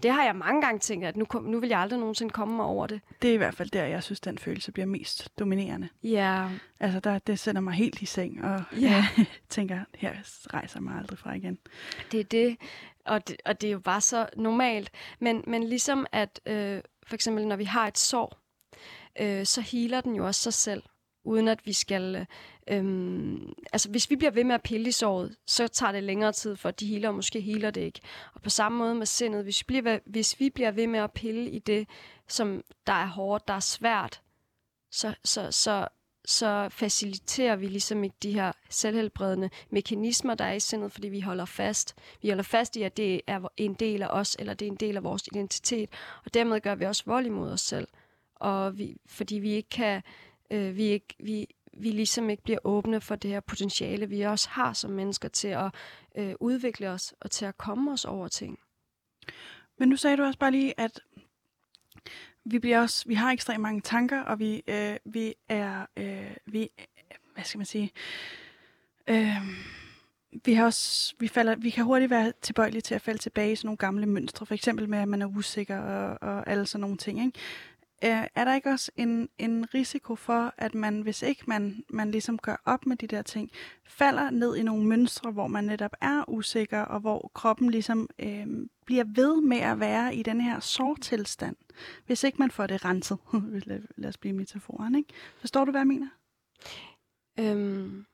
Det 0.03 0.11
har 0.11 0.23
jeg 0.23 0.35
mange 0.35 0.61
gange 0.61 0.79
tænkt, 0.79 1.05
at 1.05 1.17
nu, 1.17 1.25
kom, 1.25 1.43
nu 1.43 1.59
vil 1.59 1.69
jeg 1.69 1.79
aldrig 1.79 1.99
nogensinde 1.99 2.31
komme 2.33 2.55
mig 2.55 2.65
over 2.65 2.87
det. 2.87 3.01
Det 3.21 3.29
er 3.29 3.33
i 3.33 3.37
hvert 3.37 3.55
fald 3.55 3.69
der, 3.69 3.85
jeg 3.85 4.03
synes, 4.03 4.19
den 4.19 4.37
følelse 4.37 4.71
bliver 4.71 4.85
mest 4.85 5.29
dominerende. 5.39 5.89
Ja, 6.03 6.49
Altså, 6.79 6.99
der, 6.99 7.19
det 7.19 7.39
sender 7.39 7.61
mig 7.61 7.73
helt 7.73 8.01
i 8.01 8.05
seng, 8.05 8.43
og 8.43 8.63
Ja. 8.73 8.77
jeg 8.81 9.05
tænker, 9.49 9.79
her 9.95 10.13
rejser 10.53 10.79
jeg 10.79 10.83
mig 10.83 10.95
aldrig 10.97 11.19
fra 11.19 11.33
igen. 11.33 11.57
Det 12.11 12.19
er 12.19 12.23
det, 12.23 12.57
og 13.05 13.27
det, 13.27 13.35
og 13.45 13.61
det 13.61 13.67
er 13.67 13.71
jo 13.71 13.79
bare 13.79 14.01
så 14.01 14.29
normalt. 14.37 14.91
Men, 15.19 15.43
men 15.47 15.63
ligesom 15.63 16.05
at, 16.11 16.41
øh, 16.45 16.81
for 17.07 17.15
eksempel 17.15 17.47
når 17.47 17.55
vi 17.55 17.63
har 17.65 17.87
et 17.87 17.97
sår, 17.97 18.39
øh, 19.21 19.45
så 19.45 19.61
healer 19.61 20.01
den 20.01 20.15
jo 20.15 20.25
også 20.25 20.41
sig 20.41 20.53
selv, 20.53 20.83
uden 21.25 21.47
at 21.47 21.65
vi 21.65 21.73
skal... 21.73 22.27
Øhm, 22.67 23.53
altså 23.73 23.89
hvis 23.89 24.09
vi 24.09 24.15
bliver 24.15 24.31
ved 24.31 24.43
med 24.43 24.55
at 24.55 24.63
pille 24.63 24.87
i 24.87 24.91
såret, 24.91 25.35
så 25.47 25.67
tager 25.67 25.91
det 25.91 26.03
længere 26.03 26.31
tid, 26.31 26.55
for 26.55 26.71
de 26.71 26.87
healer, 26.87 27.07
og 27.07 27.15
måske 27.15 27.41
healer 27.41 27.71
det 27.71 27.81
ikke. 27.81 27.99
Og 28.33 28.41
på 28.41 28.49
samme 28.49 28.77
måde 28.77 28.95
med 28.95 29.05
sindet, 29.05 29.43
hvis 29.43 29.61
vi 29.61 29.65
bliver, 29.67 29.99
hvis 30.05 30.39
vi 30.39 30.49
bliver 30.49 30.71
ved 30.71 30.87
med 30.87 30.99
at 30.99 31.11
pille 31.11 31.49
i 31.49 31.59
det, 31.59 31.87
som 32.27 32.63
der 32.87 32.93
er 32.93 33.07
hårdt, 33.07 33.47
der 33.47 33.53
er 33.53 33.59
svært, 33.59 34.21
så, 34.91 35.15
så, 35.23 35.51
så, 35.51 35.87
så 36.25 36.69
faciliterer 36.69 37.55
vi 37.55 37.67
ligesom 37.67 38.03
ikke 38.03 38.15
de 38.23 38.33
her 38.33 38.51
selvhelbredende 38.69 39.49
mekanismer, 39.69 40.35
der 40.35 40.45
er 40.45 40.53
i 40.53 40.59
sindet, 40.59 40.91
fordi 40.91 41.07
vi 41.07 41.19
holder 41.19 41.45
fast. 41.45 41.95
Vi 42.21 42.29
holder 42.29 42.43
fast 42.43 42.75
i, 42.75 42.81
at 42.81 42.97
det 42.97 43.21
er 43.27 43.47
en 43.57 43.73
del 43.73 44.01
af 44.01 44.07
os, 44.07 44.35
eller 44.39 44.53
det 44.53 44.65
er 44.65 44.71
en 44.71 44.77
del 44.77 44.97
af 44.97 45.03
vores 45.03 45.27
identitet, 45.27 45.89
og 46.25 46.33
dermed 46.33 46.61
gør 46.61 46.75
vi 46.75 46.85
også 46.85 47.03
vold 47.05 47.25
imod 47.25 47.51
os 47.51 47.61
selv. 47.61 47.87
Og 48.35 48.77
vi, 48.77 48.97
fordi 49.05 49.35
vi 49.35 49.51
ikke 49.51 49.69
kan, 49.69 50.01
øh, 50.51 50.75
vi, 50.75 50.83
ikke, 50.83 51.15
vi, 51.19 51.47
vi 51.73 51.91
ligesom 51.91 52.29
ikke 52.29 52.43
bliver 52.43 52.59
åbne 52.63 53.01
for 53.01 53.15
det 53.15 53.31
her 53.31 53.39
potentiale, 53.39 54.09
vi 54.09 54.21
også 54.21 54.49
har 54.49 54.73
som 54.73 54.91
mennesker 54.91 55.29
til 55.29 55.47
at 55.47 55.71
øh, 56.17 56.33
udvikle 56.39 56.89
os, 56.89 57.13
og 57.19 57.31
til 57.31 57.45
at 57.45 57.57
komme 57.57 57.91
os 57.91 58.05
over 58.05 58.27
ting. 58.27 58.59
Men 59.77 59.89
nu 59.89 59.95
sagde 59.95 60.17
du 60.17 60.23
også 60.23 60.39
bare 60.39 60.51
lige, 60.51 60.79
at 60.79 60.99
vi, 62.45 62.59
bliver 62.59 62.81
også, 62.81 63.07
vi 63.07 63.13
har 63.13 63.31
ekstremt 63.31 63.61
mange 63.61 63.81
tanker, 63.81 64.21
og 64.21 64.39
vi, 64.39 64.63
øh, 64.67 64.97
vi 65.05 65.33
er, 65.49 65.85
øh, 65.97 66.35
vi, 66.45 66.69
hvad 67.33 67.43
skal 67.43 67.57
man 67.57 67.65
sige, 67.65 67.91
øh, 69.07 69.37
vi, 70.45 70.53
har 70.53 70.65
også, 70.65 71.15
vi, 71.19 71.27
falder, 71.27 71.55
vi 71.55 71.69
kan 71.69 71.83
hurtigt 71.83 72.09
være 72.09 72.33
tilbøjelige 72.41 72.81
til 72.81 72.95
at 72.95 73.01
falde 73.01 73.19
tilbage 73.19 73.51
i 73.51 73.55
sådan 73.55 73.67
nogle 73.67 73.77
gamle 73.77 74.05
mønstre, 74.05 74.45
for 74.45 74.53
eksempel 74.53 74.89
med, 74.89 74.99
at 74.99 75.07
man 75.07 75.21
er 75.21 75.25
usikker 75.25 75.77
og, 75.77 76.17
og 76.29 76.49
alle 76.49 76.65
sådan 76.65 76.81
nogle 76.81 76.97
ting. 76.97 77.25
Ikke? 77.25 77.39
Øh, 78.05 78.27
er 78.35 78.45
der 78.45 78.55
ikke 78.55 78.69
også 78.69 78.91
en, 78.95 79.29
en 79.37 79.73
risiko 79.73 80.15
for, 80.15 80.53
at 80.57 80.75
man, 80.75 81.01
hvis 81.01 81.21
ikke 81.21 81.43
man, 81.47 81.83
man 81.89 82.11
ligesom 82.11 82.37
gør 82.37 82.61
op 82.65 82.85
med 82.85 82.97
de 82.97 83.07
der 83.07 83.21
ting, 83.21 83.51
falder 83.85 84.29
ned 84.29 84.55
i 84.55 84.63
nogle 84.63 84.85
mønstre, 84.85 85.31
hvor 85.31 85.47
man 85.47 85.63
netop 85.63 85.91
er 86.01 86.23
usikker, 86.27 86.81
og 86.81 86.99
hvor 86.99 87.31
kroppen 87.33 87.69
ligesom 87.69 88.09
øh, 88.19 88.47
bliver 88.85 89.03
ved 89.07 89.41
med 89.41 89.57
at 89.57 89.79
være 89.79 90.15
i 90.15 90.23
den 90.23 90.41
her 90.41 90.59
sårtilstand, 90.59 91.55
hvis 92.05 92.23
ikke 92.23 92.37
man 92.37 92.51
får 92.51 92.67
det 92.67 92.85
renset. 92.85 93.17
lad, 93.65 93.81
lad 93.95 94.09
os 94.09 94.17
blive 94.17 94.33
metaforen, 94.33 94.95
ikke? 94.95 95.13
Forstår 95.39 95.65
du, 95.65 95.71
hvad 95.71 95.81
jeg 95.81 95.87
mener? 95.87 96.07
Øhm, 97.39 98.05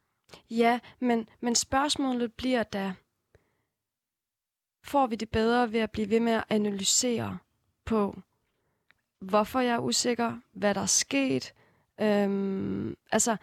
ja, 0.50 0.80
men, 1.00 1.30
men 1.40 1.56
spørgsmålet 1.56 2.34
bliver 2.34 2.64
da, 2.64 2.94
får 4.84 5.08
vi 5.08 5.16
det 5.16 5.30
bedre 5.30 5.72
ved 5.72 5.80
at 5.80 5.92
blive 5.92 6.10
ved 6.10 6.20
med 6.20 6.34
at 6.34 6.44
analysere 6.50 7.38
på, 7.86 8.22
hvorfor 9.22 9.60
jeg 9.60 9.74
er 9.76 9.80
usikker, 9.80 10.40
hvad 10.54 10.76
der 10.76 10.82
er 10.82 10.86
sket. 10.86 11.54
Øhm, 12.02 12.96
altså, 13.12 13.38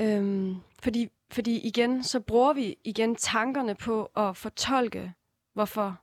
øhm, 0.00 0.56
fordi, 0.78 1.08
fordi 1.30 1.58
igen, 1.58 2.04
så 2.04 2.20
bruger 2.20 2.52
vi 2.52 2.76
igen 2.84 3.16
tankerne 3.16 3.74
på 3.74 4.04
at 4.04 4.36
fortolke, 4.36 5.12
hvorfor, 5.54 6.00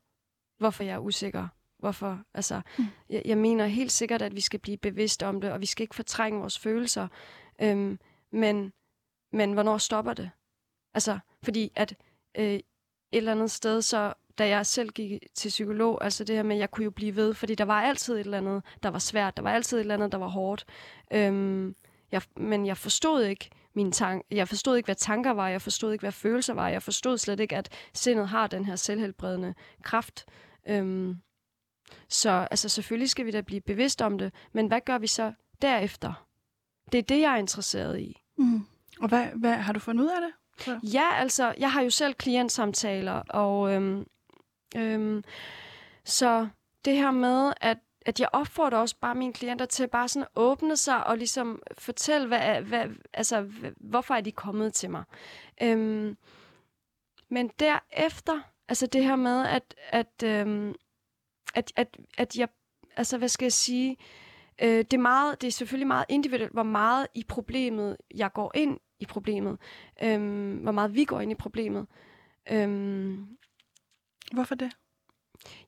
hvorfor 0.58 0.84
jeg 0.84 0.94
er 0.94 1.00
usikker. 1.00 1.48
Hvorfor, 1.78 2.20
altså, 2.34 2.62
Mm. 2.78 2.86
jeg, 3.10 3.22
jeg 3.26 3.38
mener 3.38 3.66
helt 3.66 3.92
sikkert, 3.92 4.22
at 4.22 4.36
vi 4.36 4.42
skal 4.42 4.60
blive 4.60 4.78
bevidst 4.78 5.24
om 5.24 5.42
det, 5.42 5.52
og 5.52 5.62
vi 5.62 5.66
skal 5.66 5.84
ikke 5.84 5.96
fortrænge 5.96 6.40
vores 6.40 6.60
følelser. 6.60 7.08
Øhm, 7.62 8.00
men, 8.32 8.74
men 9.32 9.54
hvornår 9.54 9.78
stopper 9.78 10.14
det? 10.14 10.32
Altså, 10.94 11.20
fordi 11.44 11.72
at 11.76 11.96
øh, 12.38 12.46
et 12.54 12.62
eller 13.12 13.32
andet 13.32 13.52
sted, 13.52 13.82
så 13.82 14.14
da 14.38 14.48
jeg 14.48 14.66
selv 14.66 14.90
gik 14.90 15.24
til 15.36 15.50
psykolog, 15.50 16.04
altså 16.04 16.24
det 16.24 16.36
her 16.36 16.44
med, 16.44 16.56
at 16.56 16.60
jeg 16.60 16.72
kunne 16.72 16.84
jo 16.84 16.92
blive 16.92 17.16
ved, 17.16 17.34
fordi 17.34 17.56
der 17.56 17.66
var 17.66 17.82
altid 17.82 18.14
et 18.14 18.20
eller 18.20 18.38
andet, 18.38 18.64
der 18.84 18.90
var 18.90 19.00
svært, 19.00 19.38
der 19.38 19.44
var 19.44 19.52
altid 19.52 19.78
et 19.78 19.82
eller 19.82 19.94
andet, 19.94 20.12
der 20.12 20.18
var 20.18 20.28
hårdt. 20.28 20.66
Øhm, 21.14 21.76
jeg, 22.12 22.22
men 22.38 22.66
jeg 22.66 22.78
forstod 22.78 23.24
ikke 23.24 23.50
mine 23.74 23.92
tank, 23.92 24.24
jeg 24.32 24.48
forstod 24.48 24.78
ikke, 24.78 24.88
hvad 24.88 24.96
tanker 24.96 25.32
var, 25.32 25.50
jeg 25.50 25.62
forstod 25.62 25.92
ikke, 25.92 26.04
hvad 26.04 26.12
følelser 26.12 26.54
var, 26.54 26.70
jeg 26.70 26.84
forstod 26.84 27.18
slet 27.18 27.40
ikke, 27.40 27.56
at 27.56 27.70
sindet 27.94 28.28
har 28.28 28.48
den 28.48 28.66
her 28.66 28.76
selvhelbredende 28.76 29.54
kraft. 29.84 30.26
Øhm, 30.68 31.18
så 32.10 32.48
altså, 32.52 32.70
selvfølgelig 32.70 33.10
skal 33.10 33.26
vi 33.26 33.32
da 33.32 33.42
blive 33.42 33.62
bevidst 33.62 34.02
om 34.02 34.18
det, 34.18 34.34
men 34.54 34.68
hvad 34.68 34.82
gør 34.86 34.98
vi 34.98 35.08
så 35.08 35.34
derefter? 35.62 36.28
Det 36.92 36.98
er 36.98 37.02
det, 37.02 37.22
jeg 37.22 37.34
er 37.34 37.38
interesseret 37.38 38.00
i. 38.00 38.22
Mm. 38.38 38.66
Og 39.00 39.08
hvad, 39.08 39.26
hvad, 39.36 39.54
har 39.54 39.74
du 39.74 39.80
fundet 39.80 40.04
ud 40.04 40.10
af 40.10 40.22
det? 40.22 40.32
Ja, 40.94 41.16
altså, 41.16 41.56
jeg 41.58 41.72
har 41.72 41.82
jo 41.82 41.90
selv 41.90 42.14
klientsamtaler, 42.14 43.14
og 43.14 43.74
øhm, 43.74 44.06
øhm, 44.78 45.24
så 46.04 46.48
det 46.86 46.96
her 46.96 47.12
med, 47.12 47.54
at, 47.62 47.78
at 48.06 48.20
jeg 48.20 48.30
opfordrer 48.34 48.78
også 48.78 48.96
bare 49.02 49.16
mine 49.16 49.34
klienter 49.34 49.66
til 49.66 49.88
bare 49.88 50.08
sådan 50.08 50.24
at 50.24 50.42
åbne 50.42 50.78
sig 50.78 51.08
og 51.08 51.18
ligesom 51.18 51.62
fortælle, 51.78 52.28
hvad, 52.28 52.62
hvad, 52.62 52.86
altså, 53.14 53.52
hvorfor 53.78 54.14
er 54.14 54.22
de 54.22 54.32
kommet 54.32 54.74
til 54.74 54.90
mig. 54.90 55.04
Øhm, 55.62 56.18
men 57.30 57.52
derefter, 57.60 58.42
altså 58.70 58.88
det 58.88 59.04
her 59.04 59.16
med, 59.16 59.46
at, 59.46 59.76
at, 59.90 60.24
øhm, 60.24 60.76
at, 61.56 61.72
at, 61.76 61.98
at 62.18 62.36
jeg, 62.36 62.48
altså 62.96 63.18
hvad 63.18 63.30
skal 63.30 63.46
jeg 63.46 63.54
sige, 63.54 63.98
øh, 64.62 64.78
det, 64.78 64.94
er 64.94 64.98
meget, 64.98 65.42
det 65.42 65.48
er 65.48 65.52
selvfølgelig 65.52 65.88
meget 65.88 66.06
individuelt, 66.10 66.54
hvor 66.54 66.64
meget 66.64 67.08
i 67.16 67.26
problemet 67.28 67.98
jeg 68.16 68.34
går 68.34 68.52
ind 68.56 68.80
i 69.00 69.06
problemet. 69.06 69.58
Øhm, 70.04 70.58
hvor 70.58 70.72
meget 70.72 70.96
vi 70.96 71.06
går 71.06 71.20
ind 71.22 71.32
i 71.32 71.36
problemet. 71.36 71.88
Øhm, 72.52 73.37
Hvorfor 74.34 74.56
det? 74.56 74.72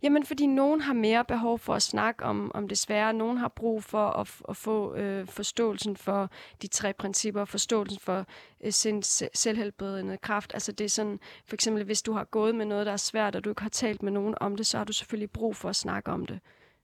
Jamen, 0.02 0.26
fordi 0.26 0.46
nogen 0.46 0.82
har 0.82 0.94
mere 0.94 1.26
behov 1.26 1.60
for 1.60 1.74
at 1.74 1.82
snakke 1.82 2.24
om, 2.26 2.52
om 2.54 2.68
det 2.68 2.78
svære. 2.78 3.14
Nogen 3.14 3.38
har 3.38 3.48
brug 3.48 3.84
for 3.84 4.08
at, 4.08 4.42
at 4.50 4.58
få 4.58 4.96
øh, 4.96 5.28
forståelsen 5.28 5.98
for 5.98 6.30
de 6.62 6.68
tre 6.68 6.94
principper, 6.94 7.46
forståelsen 7.46 8.00
for 8.00 8.26
øh, 8.64 8.72
sin 8.72 9.04
selvhelbredende 9.34 10.18
kraft. 10.18 10.54
Altså 10.54 10.72
det 10.72 10.86
er 10.86 10.90
sådan, 10.90 11.20
for 11.46 11.56
eksempel 11.56 11.84
hvis 11.84 12.02
du 12.02 12.14
har 12.14 12.24
gået 12.24 12.56
med 12.56 12.66
noget, 12.66 12.86
der 12.86 12.92
er 12.92 12.98
svært, 12.98 13.36
og 13.36 13.44
du 13.44 13.50
ikke 13.50 13.62
har 13.62 13.70
talt 13.70 14.04
med 14.04 14.12
nogen 14.12 14.36
om 14.42 14.56
det, 14.56 14.68
så 14.68 14.78
har 14.78 14.86
du 14.86 14.94
selvfølgelig 14.94 15.32
brug 15.32 15.56
for 15.56 15.70
at 15.70 15.76
snakke 15.76 16.12
om 16.12 16.26
det. 16.26 16.40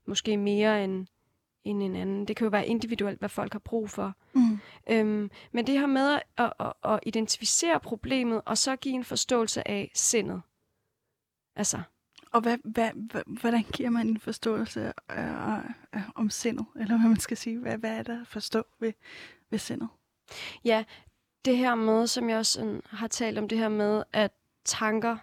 Måske 0.07 0.37
mere 0.37 0.83
end, 0.83 1.07
end 1.63 1.83
en 1.83 1.95
anden. 1.95 2.27
Det 2.27 2.35
kan 2.35 2.45
jo 2.45 2.49
være 2.49 2.67
individuelt, 2.67 3.19
hvad 3.19 3.29
folk 3.29 3.53
har 3.53 3.59
brug 3.59 3.89
for. 3.89 4.13
Mm. 4.33 4.59
Øhm, 4.89 5.31
men 5.51 5.67
det 5.67 5.79
her 5.79 5.87
med 5.87 6.19
at, 6.37 6.53
at, 6.59 6.73
at 6.83 6.99
identificere 7.03 7.79
problemet, 7.79 8.41
og 8.45 8.57
så 8.57 8.75
give 8.75 8.95
en 8.95 9.03
forståelse 9.03 9.67
af 9.67 9.91
sindet. 9.93 10.41
Altså, 11.55 11.81
og 12.31 12.41
hvad, 12.41 12.57
hvad, 12.63 12.91
hvordan 13.25 13.63
giver 13.63 13.89
man 13.89 14.07
en 14.07 14.19
forståelse 14.19 14.93
øh, 15.11 15.57
øh, 15.95 16.09
om 16.15 16.29
sindet? 16.29 16.65
Eller 16.75 16.97
hvad 16.97 17.09
man 17.09 17.19
skal 17.19 17.37
sige? 17.37 17.59
Hvad, 17.59 17.77
hvad 17.77 17.97
er 17.97 18.03
der 18.03 18.21
at 18.21 18.27
forstå 18.27 18.63
ved, 18.79 18.93
ved 19.49 19.59
sindet? 19.59 19.89
Ja, 20.65 20.83
det 21.45 21.57
her 21.57 21.75
med, 21.75 22.07
som 22.07 22.29
jeg 22.29 22.37
også 22.37 22.51
sådan, 22.51 22.81
har 22.89 23.07
talt 23.07 23.37
om, 23.37 23.47
det 23.47 23.57
her 23.57 23.69
med, 23.69 24.03
at 24.13 24.31
tanker, 24.65 25.17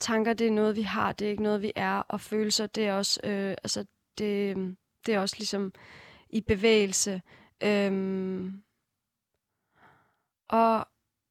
tanker 0.00 0.32
det 0.32 0.46
er 0.46 0.50
noget, 0.50 0.76
vi 0.76 0.82
har, 0.82 1.12
det 1.12 1.26
er 1.26 1.30
ikke 1.30 1.42
noget, 1.42 1.62
vi 1.62 1.72
er, 1.76 1.98
og 1.98 2.20
følelser, 2.20 2.66
det 2.66 2.86
er 2.86 2.94
også, 2.94 3.20
øh, 3.24 3.50
altså, 3.50 3.86
det, 4.18 4.56
det 5.06 5.14
er 5.14 5.20
også 5.20 5.36
ligesom 5.38 5.72
i 6.30 6.40
bevægelse. 6.40 7.22
Øhm, 7.62 8.62
og, 10.48 10.88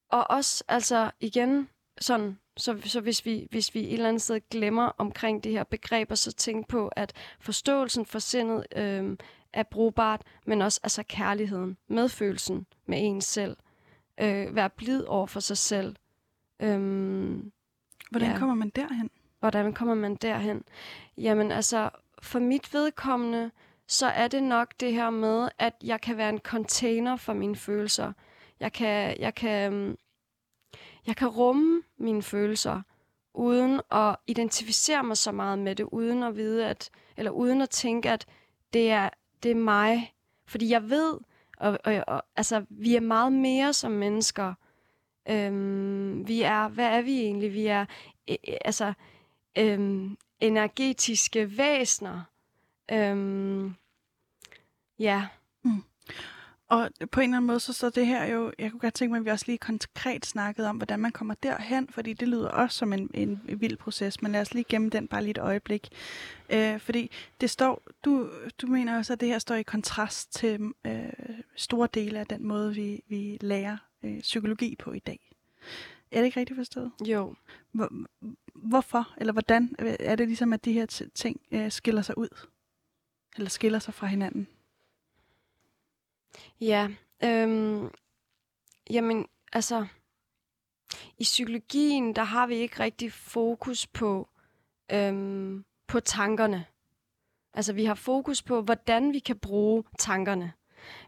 og 0.10 0.30
også, 0.30 0.64
altså 0.68 1.12
igen, 1.20 1.70
sådan 2.00 2.38
så, 2.58 2.78
så 2.84 3.02
hvis, 3.02 3.26
vi, 3.26 3.48
hvis 3.52 3.76
vi 3.76 3.80
et 3.80 3.94
eller 3.94 4.08
andet 4.08 4.22
sted 4.22 4.42
glemmer 4.50 4.92
omkring 4.98 5.44
de 5.44 5.52
her 5.52 5.64
begreber, 5.64 6.16
så 6.16 6.32
tænk 6.32 6.68
på, 6.68 6.88
at 6.88 7.14
forståelsen 7.40 8.06
for 8.06 8.20
sindet 8.20 8.66
øh, 8.76 9.18
er 9.54 9.64
brugbart, 9.64 10.22
men 10.46 10.62
også 10.62 10.80
altså 10.84 11.04
kærligheden, 11.04 11.78
medfølelsen 11.88 12.66
med 12.86 12.98
en 13.02 13.22
selv. 13.22 13.58
Øh, 14.18 14.56
være 14.56 14.70
blid 14.70 15.04
over 15.04 15.28
for 15.28 15.40
sig 15.40 15.58
selv. 15.58 15.96
Øh, 16.60 16.80
Hvordan 18.10 18.32
ja. 18.32 18.38
kommer 18.38 18.56
man 18.56 18.70
derhen? 18.70 19.10
Hvordan 19.40 19.74
kommer 19.74 19.96
man 19.96 20.16
derhen? 20.16 20.64
Jamen 21.18 21.52
altså, 21.52 21.90
for 22.22 22.40
mit 22.40 22.74
vedkommende, 22.74 23.52
så 23.88 24.08
er 24.08 24.28
det 24.28 24.44
nok 24.44 24.74
det 24.80 24.94
her 24.94 25.10
med, 25.10 25.50
at 25.60 25.74
jeg 25.84 26.02
kan 26.02 26.18
være 26.18 26.30
en 26.30 26.40
container 26.40 27.16
for 27.16 27.34
mine 27.34 27.56
følelser. 27.56 28.14
Jeg 28.60 28.74
kan, 28.74 29.20
jeg 29.20 29.36
kan, 29.36 29.74
øhm, 29.74 29.98
jeg 31.08 31.16
kan 31.16 31.28
rumme 31.28 31.82
mine 31.98 32.22
følelser, 32.24 32.82
uden 33.34 33.82
at 33.92 34.16
identificere 34.28 35.04
mig 35.04 35.18
så 35.18 35.32
meget 35.32 35.60
med 35.60 35.76
det, 35.76 35.84
uden 35.84 36.24
at 36.24 36.36
vide, 36.36 36.68
at, 36.68 36.90
eller 37.18 37.32
uden 37.32 37.62
at 37.62 37.70
tænke, 37.70 38.10
at 38.10 38.26
det 38.74 38.92
er, 38.92 39.10
det 39.44 39.52
er 39.52 39.56
mig. 39.56 40.14
Fordi 40.46 40.70
jeg 40.70 40.90
ved, 40.90 41.18
og, 41.58 41.78
og, 41.84 42.04
og, 42.08 42.24
altså, 42.36 42.66
vi 42.70 42.96
er 42.96 43.00
meget 43.00 43.34
mere 43.34 43.74
som 43.74 43.92
mennesker. 43.92 44.54
Øhm, 45.30 46.28
vi 46.28 46.42
er, 46.42 46.68
hvad 46.68 46.86
er 46.86 47.02
vi 47.02 47.20
egentlig? 47.20 47.54
Vi 47.54 47.68
er 47.68 47.86
øh, 48.30 48.36
øh 48.48 48.58
altså 48.66 48.94
øhm, 49.58 50.18
energetiske 50.40 51.58
væsner. 51.58 52.22
Øhm, 52.92 53.76
ja. 55.00 55.28
Mm. 55.64 55.84
Og 56.72 56.90
på 57.12 57.20
en 57.20 57.24
eller 57.24 57.38
anden 57.38 57.48
måde, 57.48 57.60
så 57.60 57.74
står 57.74 57.90
det 57.90 58.08
her 58.08 58.26
jo, 58.26 58.52
jeg 58.60 58.72
kunne 58.72 58.80
godt 58.80 58.94
tænke 58.94 59.12
mig, 59.12 59.20
at 59.20 59.26
vi 59.26 59.30
også 59.30 59.46
lige 59.48 59.58
konkret 59.58 60.26
snakkede 60.26 60.70
om, 60.70 60.78
hvordan 60.78 61.00
man 61.00 61.12
kommer 61.12 61.34
derhen, 61.44 61.88
fordi 61.90 62.14
det 62.14 62.28
lyder 62.28 62.50
også 62.50 62.78
som 62.78 62.94
en, 62.94 63.10
en 63.14 63.42
vild 63.58 63.78
proces, 63.78 64.22
men 64.22 64.32
lad 64.32 64.42
os 64.42 64.54
lige 64.54 64.66
gemme 64.70 64.90
den 64.90 65.08
bare 65.08 65.22
lige 65.22 65.32
et 65.32 65.38
øjeblik. 65.38 65.90
Øh, 66.50 66.80
fordi 66.80 67.12
det 67.42 67.50
står, 67.50 67.84
du, 68.06 68.30
du 68.62 68.68
mener 68.68 68.98
også, 68.98 69.14
at 69.14 69.20
det 69.20 69.28
her 69.28 69.40
står 69.40 69.56
i 69.56 69.64
kontrast 69.64 70.34
til 70.34 70.72
øh, 70.86 71.04
store 71.56 71.88
dele 71.94 72.20
af 72.20 72.28
den 72.28 72.48
måde, 72.48 72.76
vi, 72.76 73.04
vi 73.08 73.38
lærer 73.42 73.78
øh, 74.04 74.20
psykologi 74.20 74.76
på 74.76 74.92
i 74.92 75.00
dag. 75.00 75.36
Er 76.12 76.18
det 76.18 76.26
ikke 76.26 76.40
rigtigt 76.40 76.58
forstået? 76.58 76.92
Jo. 77.08 77.36
Hvor, 77.72 77.90
hvorfor, 78.56 79.14
eller 79.18 79.34
hvordan 79.34 79.76
er 79.80 80.16
det 80.16 80.28
ligesom, 80.28 80.54
at 80.54 80.66
de 80.66 80.74
her 80.74 81.10
ting 81.16 81.42
øh, 81.52 81.72
skiller 81.72 82.02
sig 82.02 82.18
ud? 82.18 82.48
Eller 83.38 83.50
skiller 83.50 83.80
sig 83.80 83.94
fra 83.94 84.08
hinanden? 84.08 84.48
Ja, 86.62 86.90
øhm, 87.24 87.90
jamen, 88.90 89.28
altså, 89.54 89.86
i 91.18 91.24
psykologien, 91.24 92.16
der 92.16 92.24
har 92.24 92.48
vi 92.48 92.56
ikke 92.56 92.80
rigtig 92.80 93.14
fokus 93.14 93.88
på, 93.88 94.30
øhm, 94.92 95.66
på 95.88 96.00
tankerne. 96.00 96.66
Altså, 97.54 97.74
vi 97.74 97.86
har 97.86 97.96
fokus 97.96 98.44
på, 98.44 98.62
hvordan 98.62 99.14
vi 99.14 99.20
kan 99.20 99.40
bruge 99.40 99.84
tankerne. 100.00 100.54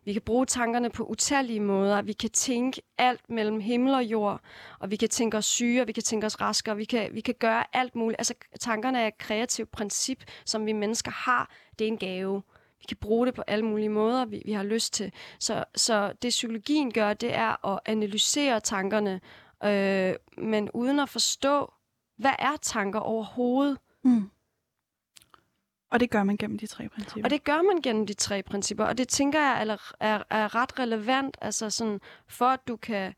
Vi 0.06 0.14
kan 0.14 0.22
bruge 0.22 0.46
tankerne 0.46 0.90
på 0.90 1.06
utallige 1.06 1.60
måder. 1.60 2.02
Vi 2.02 2.14
kan 2.14 2.30
tænke 2.30 2.82
alt 2.98 3.30
mellem 3.30 3.60
himmel 3.60 3.94
og 3.94 4.04
jord, 4.04 4.42
og 4.80 4.92
vi 4.92 4.96
kan 4.96 5.10
tænke 5.10 5.38
os 5.38 5.46
syge, 5.46 5.82
og 5.82 5.88
vi 5.88 5.92
kan 5.92 6.04
tænke 6.04 6.26
os 6.26 6.42
raske, 6.42 6.72
og 6.72 6.78
vi 6.78 6.86
kan, 6.86 7.16
vi 7.16 7.22
kan 7.22 7.36
gøre 7.40 7.66
alt 7.74 7.96
muligt. 7.96 8.20
Altså, 8.20 8.34
tankerne 8.60 9.02
er 9.02 9.08
et 9.08 9.18
kreativt 9.18 9.72
princip, 9.72 10.24
som 10.46 10.66
vi 10.66 10.72
mennesker 10.72 11.12
har. 11.12 11.52
Det 11.80 11.86
er 11.86 11.92
en 11.92 11.98
gave. 11.98 12.44
Vi 12.84 12.88
kan 12.88 12.98
bruge 12.98 13.26
det 13.26 13.34
på 13.34 13.44
alle 13.48 13.66
mulige 13.66 13.90
måder, 13.90 14.26
vi, 14.26 14.42
vi 14.46 14.52
har 14.52 14.64
lyst 14.64 14.94
til. 14.94 15.12
Så, 15.40 15.64
så 15.76 16.14
det 16.22 16.30
psykologien 16.30 16.94
gør, 16.94 17.14
det 17.14 17.34
er 17.34 17.66
at 17.66 17.80
analysere 17.86 18.60
tankerne, 18.60 19.22
øh, 19.64 20.16
men 20.38 20.70
uden 20.74 21.00
at 21.00 21.10
forstå, 21.10 21.74
hvad 22.18 22.34
er 22.40 22.58
tanker 22.62 23.00
overhovedet? 23.00 23.78
Mm. 24.04 24.30
Og 25.92 26.00
det 26.00 26.10
gør 26.10 26.24
man 26.24 26.38
gennem 26.38 26.58
de 26.58 26.68
tre 26.68 26.90
principper. 26.90 27.24
Og 27.24 27.30
det 27.30 27.44
gør 27.44 27.62
man 27.62 27.82
gennem 27.82 28.08
de 28.08 28.14
tre 28.14 28.44
principper, 28.44 28.86
og 28.86 28.98
det 28.98 29.08
tænker 29.08 29.40
jeg 29.40 29.68
er, 29.68 29.78
er, 30.00 30.24
er 30.30 30.56
ret 30.56 30.80
relevant, 30.80 31.38
altså 31.42 31.70
sådan, 31.70 32.00
for 32.28 32.46
at 32.46 32.60
du 32.68 32.76
kan 32.76 33.14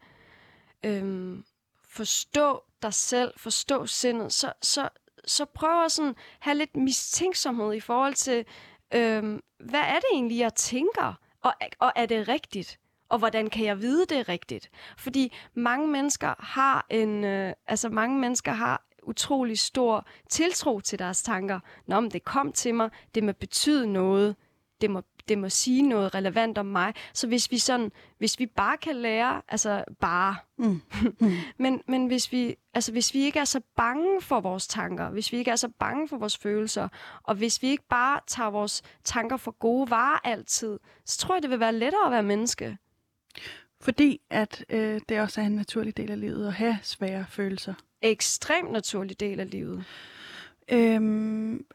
øhm, 0.84 1.46
forstå 1.90 2.64
dig 2.82 2.94
selv, 2.94 3.34
forstå 3.38 3.86
sindet, 3.86 4.34
så, 4.34 4.54
så, 4.62 4.90
så 5.26 5.46
prøv 5.46 5.84
at 5.86 5.92
sådan 5.92 6.16
have 6.40 6.58
lidt 6.58 6.76
mistænksomhed 6.76 7.74
i 7.74 7.80
forhold 7.80 8.14
til, 8.14 8.46
øhm, 8.94 9.42
hvad 9.60 9.80
er 9.80 9.96
det 9.96 10.10
egentlig, 10.14 10.40
jeg 10.40 10.54
tænker? 10.54 11.20
Og, 11.42 11.54
og 11.80 11.92
er 11.96 12.06
det 12.06 12.28
rigtigt? 12.28 12.80
Og 13.10 13.18
hvordan 13.18 13.50
kan 13.50 13.66
jeg 13.66 13.82
vide, 13.82 14.06
det 14.06 14.18
er 14.18 14.30
rigtigt? 14.30 14.70
Fordi 14.98 15.34
mange 15.54 15.88
mennesker 15.88 16.34
har 16.40 16.86
en, 16.90 17.24
øh, 17.24 17.54
altså 17.68 17.90
mange 17.90 18.20
mennesker 18.20 18.52
har 18.52 18.86
utrolig 19.04 19.60
stor 19.60 20.08
tiltro 20.30 20.80
til 20.80 21.00
deres 21.00 21.24
tanker. 21.24 21.60
Nå, 21.88 22.00
men 22.00 22.12
det 22.12 22.24
kom 22.24 22.52
til 22.52 22.76
mig, 22.76 22.90
det 23.16 23.24
må 23.24 23.32
betyde 23.32 23.94
noget, 23.94 24.36
det 24.82 24.90
må 24.92 25.02
det 25.30 25.38
må 25.38 25.50
sige 25.50 25.82
noget 25.82 26.16
relevant 26.16 26.58
om 26.58 26.66
mig. 26.66 26.94
Så 27.14 27.28
hvis 27.28 27.52
vi 27.52 27.58
sådan, 27.58 27.92
hvis 28.18 28.40
vi 28.40 28.46
bare 28.46 28.78
kan 28.78 28.96
lære, 28.96 29.42
altså 29.48 29.84
bare, 30.00 30.36
mm. 30.58 30.82
Mm. 31.20 31.32
men, 31.64 31.82
men 31.88 32.08
hvis 32.08 32.32
vi, 32.32 32.56
altså 32.74 32.92
hvis 32.92 33.14
vi 33.14 33.20
ikke 33.20 33.40
er 33.40 33.46
så 33.46 33.62
bange 33.76 34.22
for 34.22 34.40
vores 34.40 34.68
tanker, 34.68 35.10
hvis 35.10 35.32
vi 35.32 35.38
ikke 35.38 35.52
er 35.52 35.56
så 35.56 35.70
bange 35.80 36.08
for 36.08 36.18
vores 36.18 36.38
følelser, 36.38 36.88
og 37.24 37.36
hvis 37.36 37.62
vi 37.62 37.68
ikke 37.68 37.88
bare 37.90 38.20
tager 38.28 38.50
vores 38.50 38.82
tanker 39.04 39.38
for 39.38 39.52
gode 39.52 39.90
varer 39.90 40.20
altid, 40.24 40.80
så 41.06 41.18
tror 41.18 41.36
jeg, 41.36 41.42
det 41.42 41.50
vil 41.50 41.60
være 41.60 41.74
lettere 41.74 42.06
at 42.06 42.12
være 42.12 42.24
menneske. 42.24 42.78
Fordi 43.82 44.22
at 44.30 44.66
øh, 44.70 45.02
det 45.10 45.20
også 45.20 45.42
er 45.42 45.46
en 45.46 45.56
naturlig 45.56 45.98
del 45.98 46.12
af 46.12 46.20
livet 46.20 46.48
at 46.48 46.54
have 46.54 46.78
svære 46.84 47.26
følelser. 47.30 47.74
Ekstremt 48.02 48.72
naturlig 48.72 49.20
del 49.20 49.40
af 49.40 49.50
livet. 49.52 49.86
Øhm, 50.72 51.66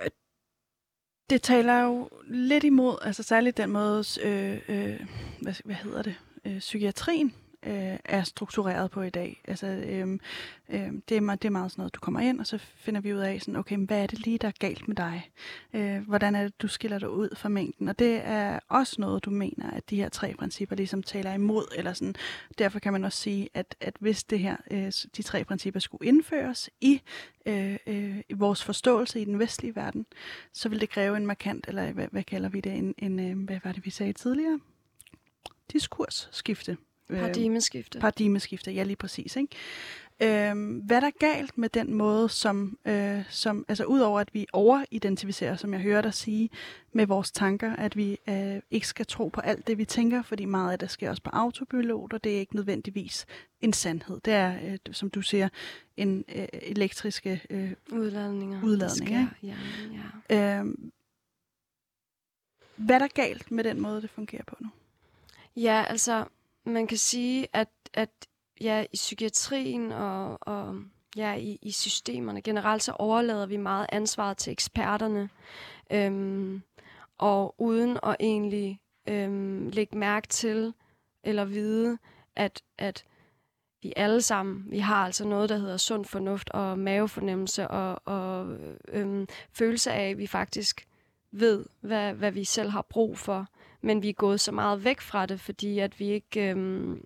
det 1.30 1.42
taler 1.42 1.82
jo 1.82 2.08
lidt 2.24 2.64
imod, 2.64 2.96
altså 3.02 3.22
særligt 3.22 3.56
den 3.56 3.70
måde, 3.70 4.04
øh, 4.22 4.58
øh, 4.68 5.00
hvad, 5.40 5.54
hvad 5.64 5.74
hedder 5.74 6.02
det, 6.02 6.14
øh, 6.44 6.58
psykiatrien 6.58 7.34
øh, 7.66 7.98
er 8.04 8.22
struktureret 8.22 8.90
på 8.90 9.02
i 9.02 9.10
dag. 9.10 9.42
Altså, 9.48 9.66
øh, 9.66 10.18
øh, 10.68 10.92
det, 11.08 11.16
er, 11.16 11.34
det 11.34 11.44
er 11.44 11.50
meget 11.50 11.70
sådan 11.70 11.80
noget, 11.80 11.94
du 11.94 12.00
kommer 12.00 12.20
ind, 12.20 12.40
og 12.40 12.46
så 12.46 12.58
finder 12.58 13.00
vi 13.00 13.14
ud 13.14 13.18
af, 13.18 13.40
sådan, 13.40 13.56
okay, 13.56 13.76
men 13.76 13.86
hvad 13.86 14.02
er 14.02 14.06
det 14.06 14.18
lige, 14.18 14.38
der 14.38 14.48
er 14.48 14.52
galt 14.58 14.88
med 14.88 14.96
dig? 14.96 15.30
Øh, 15.74 16.08
hvordan 16.08 16.34
er 16.34 16.42
det, 16.42 16.62
du 16.62 16.68
skiller 16.68 16.98
dig 16.98 17.10
ud 17.10 17.36
fra 17.36 17.48
mængden? 17.48 17.88
Og 17.88 17.98
det 17.98 18.20
er 18.24 18.58
også 18.68 18.96
noget, 18.98 19.24
du 19.24 19.30
mener, 19.30 19.70
at 19.70 19.90
de 19.90 19.96
her 19.96 20.08
tre 20.08 20.34
principper 20.38 20.76
ligesom 20.76 21.02
taler 21.02 21.34
imod, 21.34 21.64
eller 21.76 21.92
sådan. 21.92 22.14
Derfor 22.58 22.78
kan 22.78 22.92
man 22.92 23.04
også 23.04 23.18
sige, 23.18 23.48
at, 23.54 23.76
at 23.80 23.94
hvis 24.00 24.24
det 24.24 24.38
her, 24.38 24.56
øh, 24.70 24.92
de 25.16 25.22
tre 25.22 25.44
principper 25.44 25.80
skulle 25.80 26.08
indføres 26.08 26.70
i, 26.80 27.02
øh, 27.46 27.76
øh, 27.86 28.16
i 28.28 28.32
vores 28.32 28.64
forståelse 28.64 29.20
i 29.20 29.24
den 29.24 29.38
vestlige 29.38 29.76
verden, 29.76 30.06
så 30.52 30.68
vil 30.68 30.80
det 30.80 30.90
kræve 30.90 31.16
en 31.16 31.26
markant, 31.26 31.68
eller 31.68 31.92
hvad, 31.92 32.06
hvad 32.10 32.22
kalder 32.22 32.48
vi 32.48 32.60
det, 32.60 32.72
en, 32.72 32.94
en 32.98 33.20
øh, 33.20 33.44
hvad 33.44 33.60
var 33.64 33.72
det, 33.72 33.84
vi 33.84 33.90
sagde 33.90 34.12
tidligere? 34.12 34.60
Diskursskifte 35.72 36.76
Paradigmeskifte. 37.18 37.98
Paradigmeskifte, 37.98 38.72
ja 38.72 38.82
lige 38.82 38.96
præcis. 38.96 39.36
Ikke? 39.36 39.56
Øhm, 40.22 40.78
hvad 40.78 40.96
er 40.96 41.00
der 41.00 41.10
galt 41.18 41.58
med 41.58 41.68
den 41.68 41.94
måde, 41.94 42.28
som, 42.28 42.78
øh, 42.84 43.22
som 43.30 43.64
altså 43.68 43.84
udover 43.84 44.20
at 44.20 44.28
vi 44.32 44.46
overidentificerer, 44.52 45.56
som 45.56 45.72
jeg 45.72 45.80
hører 45.80 46.02
dig 46.02 46.14
sige, 46.14 46.50
med 46.92 47.06
vores 47.06 47.32
tanker, 47.32 47.76
at 47.76 47.96
vi 47.96 48.18
øh, 48.28 48.60
ikke 48.70 48.86
skal 48.86 49.06
tro 49.06 49.28
på 49.28 49.40
alt 49.40 49.66
det, 49.66 49.78
vi 49.78 49.84
tænker, 49.84 50.22
fordi 50.22 50.44
meget 50.44 50.72
af 50.72 50.78
det 50.78 50.90
sker 50.90 51.10
også 51.10 51.22
på 51.22 51.30
autopilot, 51.32 52.12
og 52.12 52.24
det 52.24 52.34
er 52.34 52.38
ikke 52.38 52.56
nødvendigvis 52.56 53.26
en 53.60 53.72
sandhed. 53.72 54.20
Det 54.24 54.32
er, 54.32 54.54
øh, 54.64 54.78
som 54.92 55.10
du 55.10 55.22
siger, 55.22 55.48
en 55.96 56.24
øh, 56.34 56.46
elektriske 56.52 57.42
øh, 57.50 57.72
Udladninger. 57.92 58.62
Udladning, 58.62 59.10
der 59.10 59.26
sker, 59.26 59.26
ja, 59.42 59.56
ja. 60.30 60.60
øh, 60.60 60.74
Hvad 62.76 62.94
er 62.94 62.98
der 62.98 63.08
galt 63.14 63.50
med 63.50 63.64
den 63.64 63.80
måde, 63.80 64.02
det 64.02 64.10
fungerer 64.10 64.44
på 64.46 64.56
nu? 64.60 64.68
Ja, 65.56 65.84
altså, 65.88 66.24
man 66.64 66.86
kan 66.86 66.98
sige, 66.98 67.46
at, 67.52 67.68
at 67.94 68.10
ja, 68.60 68.84
i 68.92 68.96
psykiatrien 68.96 69.92
og, 69.92 70.38
og 70.40 70.82
ja, 71.16 71.34
i, 71.34 71.58
i 71.62 71.70
systemerne 71.70 72.42
generelt, 72.42 72.82
så 72.82 72.92
overlader 72.92 73.46
vi 73.46 73.56
meget 73.56 73.86
ansvaret 73.92 74.36
til 74.36 74.50
eksperterne. 74.52 75.28
Øhm, 75.92 76.62
og 77.18 77.54
uden 77.58 77.98
at 78.02 78.16
egentlig 78.20 78.80
øhm, 79.08 79.68
lægge 79.68 79.98
mærke 79.98 80.28
til 80.28 80.74
eller 81.24 81.44
vide, 81.44 81.98
at, 82.36 82.62
at 82.78 83.04
vi 83.82 83.92
alle 83.96 84.22
sammen, 84.22 84.64
vi 84.70 84.78
har 84.78 85.04
altså 85.04 85.24
noget, 85.24 85.48
der 85.48 85.56
hedder 85.56 85.76
sund 85.76 86.04
fornuft 86.04 86.50
og 86.50 86.78
mavefornemmelse 86.78 87.68
og, 87.68 88.02
og 88.04 88.56
øhm, 88.88 89.26
følelse 89.52 89.92
af, 89.92 90.10
at 90.10 90.18
vi 90.18 90.26
faktisk 90.26 90.86
ved, 91.32 91.64
hvad, 91.80 92.14
hvad 92.14 92.32
vi 92.32 92.44
selv 92.44 92.70
har 92.70 92.82
brug 92.82 93.18
for. 93.18 93.46
Men 93.82 94.02
vi 94.02 94.08
er 94.08 94.12
gået 94.12 94.40
så 94.40 94.52
meget 94.52 94.84
væk 94.84 95.00
fra 95.00 95.26
det, 95.26 95.40
fordi 95.40 95.78
at 95.78 96.00
vi 96.00 96.08
ikke 96.10 96.50
øhm, 96.50 97.04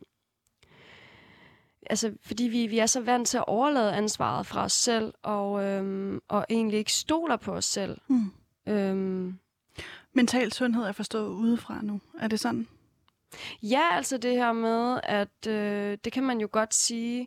altså, 1.90 2.12
fordi 2.22 2.44
vi, 2.44 2.66
vi 2.66 2.78
er 2.78 2.86
så 2.86 3.00
vant 3.00 3.28
til 3.28 3.36
at 3.38 3.44
overlade 3.46 3.92
ansvaret 3.92 4.46
fra 4.46 4.64
os 4.64 4.72
selv, 4.72 5.14
og, 5.22 5.64
øhm, 5.64 6.20
og 6.28 6.46
egentlig 6.50 6.78
ikke 6.78 6.92
stoler 6.92 7.36
på 7.36 7.52
os 7.52 7.64
selv. 7.64 7.98
Hmm. 8.06 8.32
Øhm, 8.66 9.38
Mental 10.12 10.52
sundhed 10.52 10.84
er 10.84 10.92
forstået 10.92 11.28
udefra 11.28 11.80
nu. 11.82 12.00
Er 12.20 12.28
det 12.28 12.40
sådan? 12.40 12.66
ja, 13.62 13.82
altså 13.92 14.18
det 14.18 14.32
her 14.36 14.52
med, 14.52 15.00
at 15.02 15.46
øh, 15.48 15.98
det 16.04 16.12
kan 16.12 16.22
man 16.22 16.40
jo 16.40 16.48
godt 16.52 16.74
sige 16.74 17.26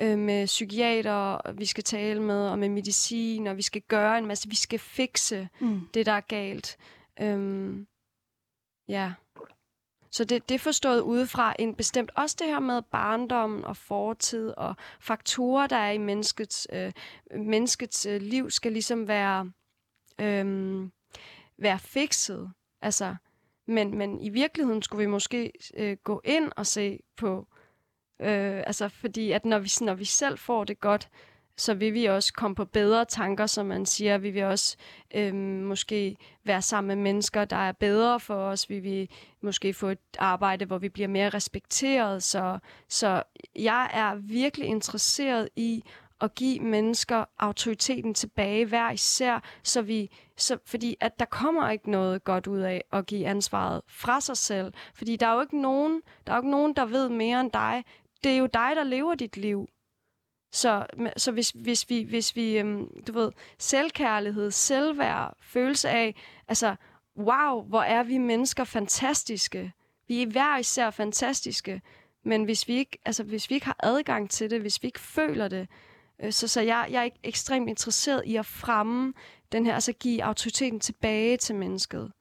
øh, 0.00 0.18
med 0.18 0.46
psykiater, 0.46 1.52
vi 1.52 1.64
skal 1.64 1.84
tale 1.84 2.22
med, 2.22 2.48
og 2.48 2.58
med 2.58 2.68
medicin, 2.68 3.46
og 3.46 3.56
vi 3.56 3.62
skal 3.62 3.82
gøre 3.88 4.18
en 4.18 4.26
masse, 4.26 4.48
vi 4.48 4.56
skal 4.56 4.78
fikse 4.78 5.48
Mm. 5.60 5.80
det, 5.94 6.06
der 6.06 6.12
er 6.12 6.20
galt. 6.20 6.76
Øhm, 7.20 7.86
ja. 8.88 9.12
Så 10.10 10.24
det, 10.24 10.48
det 10.48 10.54
er 10.54 10.58
forstået 10.58 11.00
udefra 11.00 11.54
en 11.58 11.74
bestemt. 11.74 12.10
Også 12.14 12.36
det 12.38 12.46
her 12.46 12.58
med 12.58 12.82
barndommen 12.82 13.64
og 13.64 13.76
fortid 13.76 14.48
og 14.56 14.76
faktorer, 15.00 15.66
der 15.66 15.76
er 15.76 15.90
i 15.90 15.98
menneskets, 15.98 16.66
øh, 16.72 16.92
menneskets 17.36 18.06
øh, 18.06 18.20
liv, 18.20 18.50
skal 18.50 18.72
ligesom 18.72 19.08
være, 19.08 19.52
øh, 20.20 20.46
være 21.58 21.78
fikset. 21.78 22.52
Altså, 22.82 23.16
men, 23.66 23.98
men 23.98 24.20
i 24.20 24.28
virkeligheden 24.28 24.82
skulle 24.82 25.00
vi 25.00 25.10
måske 25.10 25.52
øh, 25.76 25.96
gå 26.04 26.20
ind 26.24 26.52
og 26.56 26.66
se 26.66 27.00
på, 27.16 27.46
øh, 28.20 28.62
altså 28.66 28.88
fordi 28.88 29.32
at 29.32 29.44
når 29.44 29.58
vi, 29.58 29.70
når 29.80 29.94
vi 29.94 30.04
selv 30.04 30.38
får 30.38 30.64
det 30.64 30.80
godt, 30.80 31.08
så 31.56 31.74
vil 31.74 31.94
vi 31.94 32.04
også 32.04 32.32
komme 32.32 32.54
på 32.54 32.64
bedre 32.64 33.04
tanker, 33.04 33.46
som 33.46 33.66
man 33.66 33.86
siger. 33.86 34.18
Vi 34.18 34.30
vil 34.30 34.44
også 34.44 34.76
øh, 35.14 35.34
måske 35.34 36.16
være 36.44 36.62
sammen 36.62 36.88
med 36.88 37.02
mennesker, 37.02 37.44
der 37.44 37.56
er 37.56 37.72
bedre 37.72 38.20
for 38.20 38.34
os. 38.34 38.70
Vi 38.70 38.78
vil 38.78 39.08
måske 39.42 39.74
få 39.74 39.88
et 39.88 39.98
arbejde, 40.18 40.64
hvor 40.64 40.78
vi 40.78 40.88
bliver 40.88 41.08
mere 41.08 41.28
respekteret. 41.28 42.22
Så, 42.22 42.58
så 42.88 43.22
jeg 43.56 43.90
er 43.92 44.14
virkelig 44.14 44.68
interesseret 44.68 45.48
i 45.56 45.84
at 46.20 46.34
give 46.34 46.60
mennesker 46.60 47.24
autoriteten 47.38 48.14
tilbage 48.14 48.66
hver 48.66 48.90
især, 48.90 49.42
så 49.62 49.82
vi, 49.82 50.10
så, 50.36 50.58
fordi 50.66 50.96
at 51.00 51.18
der 51.18 51.24
kommer 51.24 51.70
ikke 51.70 51.90
noget 51.90 52.24
godt 52.24 52.46
ud 52.46 52.58
af 52.58 52.84
at 52.92 53.06
give 53.06 53.26
ansvaret 53.26 53.80
fra 53.88 54.20
sig 54.20 54.36
selv. 54.36 54.72
Fordi 54.94 55.16
der 55.16 55.26
er 55.26 55.34
jo 55.34 55.40
ikke 55.40 55.60
nogen, 55.60 56.02
der, 56.26 56.32
er 56.32 56.36
jo 56.36 56.42
ikke 56.42 56.50
nogen, 56.50 56.76
der 56.76 56.84
ved 56.84 57.08
mere 57.08 57.40
end 57.40 57.52
dig. 57.52 57.84
Det 58.24 58.32
er 58.32 58.36
jo 58.36 58.46
dig, 58.46 58.72
der 58.76 58.84
lever 58.84 59.14
dit 59.14 59.36
liv. 59.36 59.68
Så, 60.54 60.86
så 61.16 61.32
hvis, 61.32 61.50
hvis 61.50 61.90
vi, 61.90 62.02
hvis 62.02 62.36
vi 62.36 62.58
øhm, 62.58 63.02
du 63.06 63.12
ved, 63.12 63.32
selvkærlighed, 63.58 64.50
selvværd, 64.50 65.36
følelse 65.40 65.88
af, 65.88 66.14
altså, 66.48 66.76
wow, 67.18 67.62
hvor 67.62 67.82
er 67.82 68.02
vi 68.02 68.18
mennesker 68.18 68.64
fantastiske. 68.64 69.72
Vi 70.08 70.22
er 70.22 70.26
hver 70.26 70.58
især 70.58 70.90
fantastiske. 70.90 71.82
Men 72.24 72.44
hvis 72.44 72.68
vi 72.68 72.74
ikke, 72.74 72.98
altså, 73.04 73.22
hvis 73.22 73.50
vi 73.50 73.54
ikke 73.54 73.66
har 73.66 73.76
adgang 73.78 74.30
til 74.30 74.50
det, 74.50 74.60
hvis 74.60 74.82
vi 74.82 74.86
ikke 74.86 75.00
føler 75.00 75.48
det, 75.48 75.68
øh, 76.22 76.32
så, 76.32 76.48
så 76.48 76.60
jeg, 76.60 76.88
jeg 76.90 77.06
er 77.06 77.10
ekstremt 77.22 77.68
interesseret 77.68 78.22
i 78.26 78.36
at 78.36 78.46
fremme 78.46 79.12
den 79.52 79.66
her, 79.66 79.74
altså 79.74 79.92
give 79.92 80.24
autoriteten 80.24 80.80
tilbage 80.80 81.36
til 81.36 81.54
mennesket. 81.54 82.12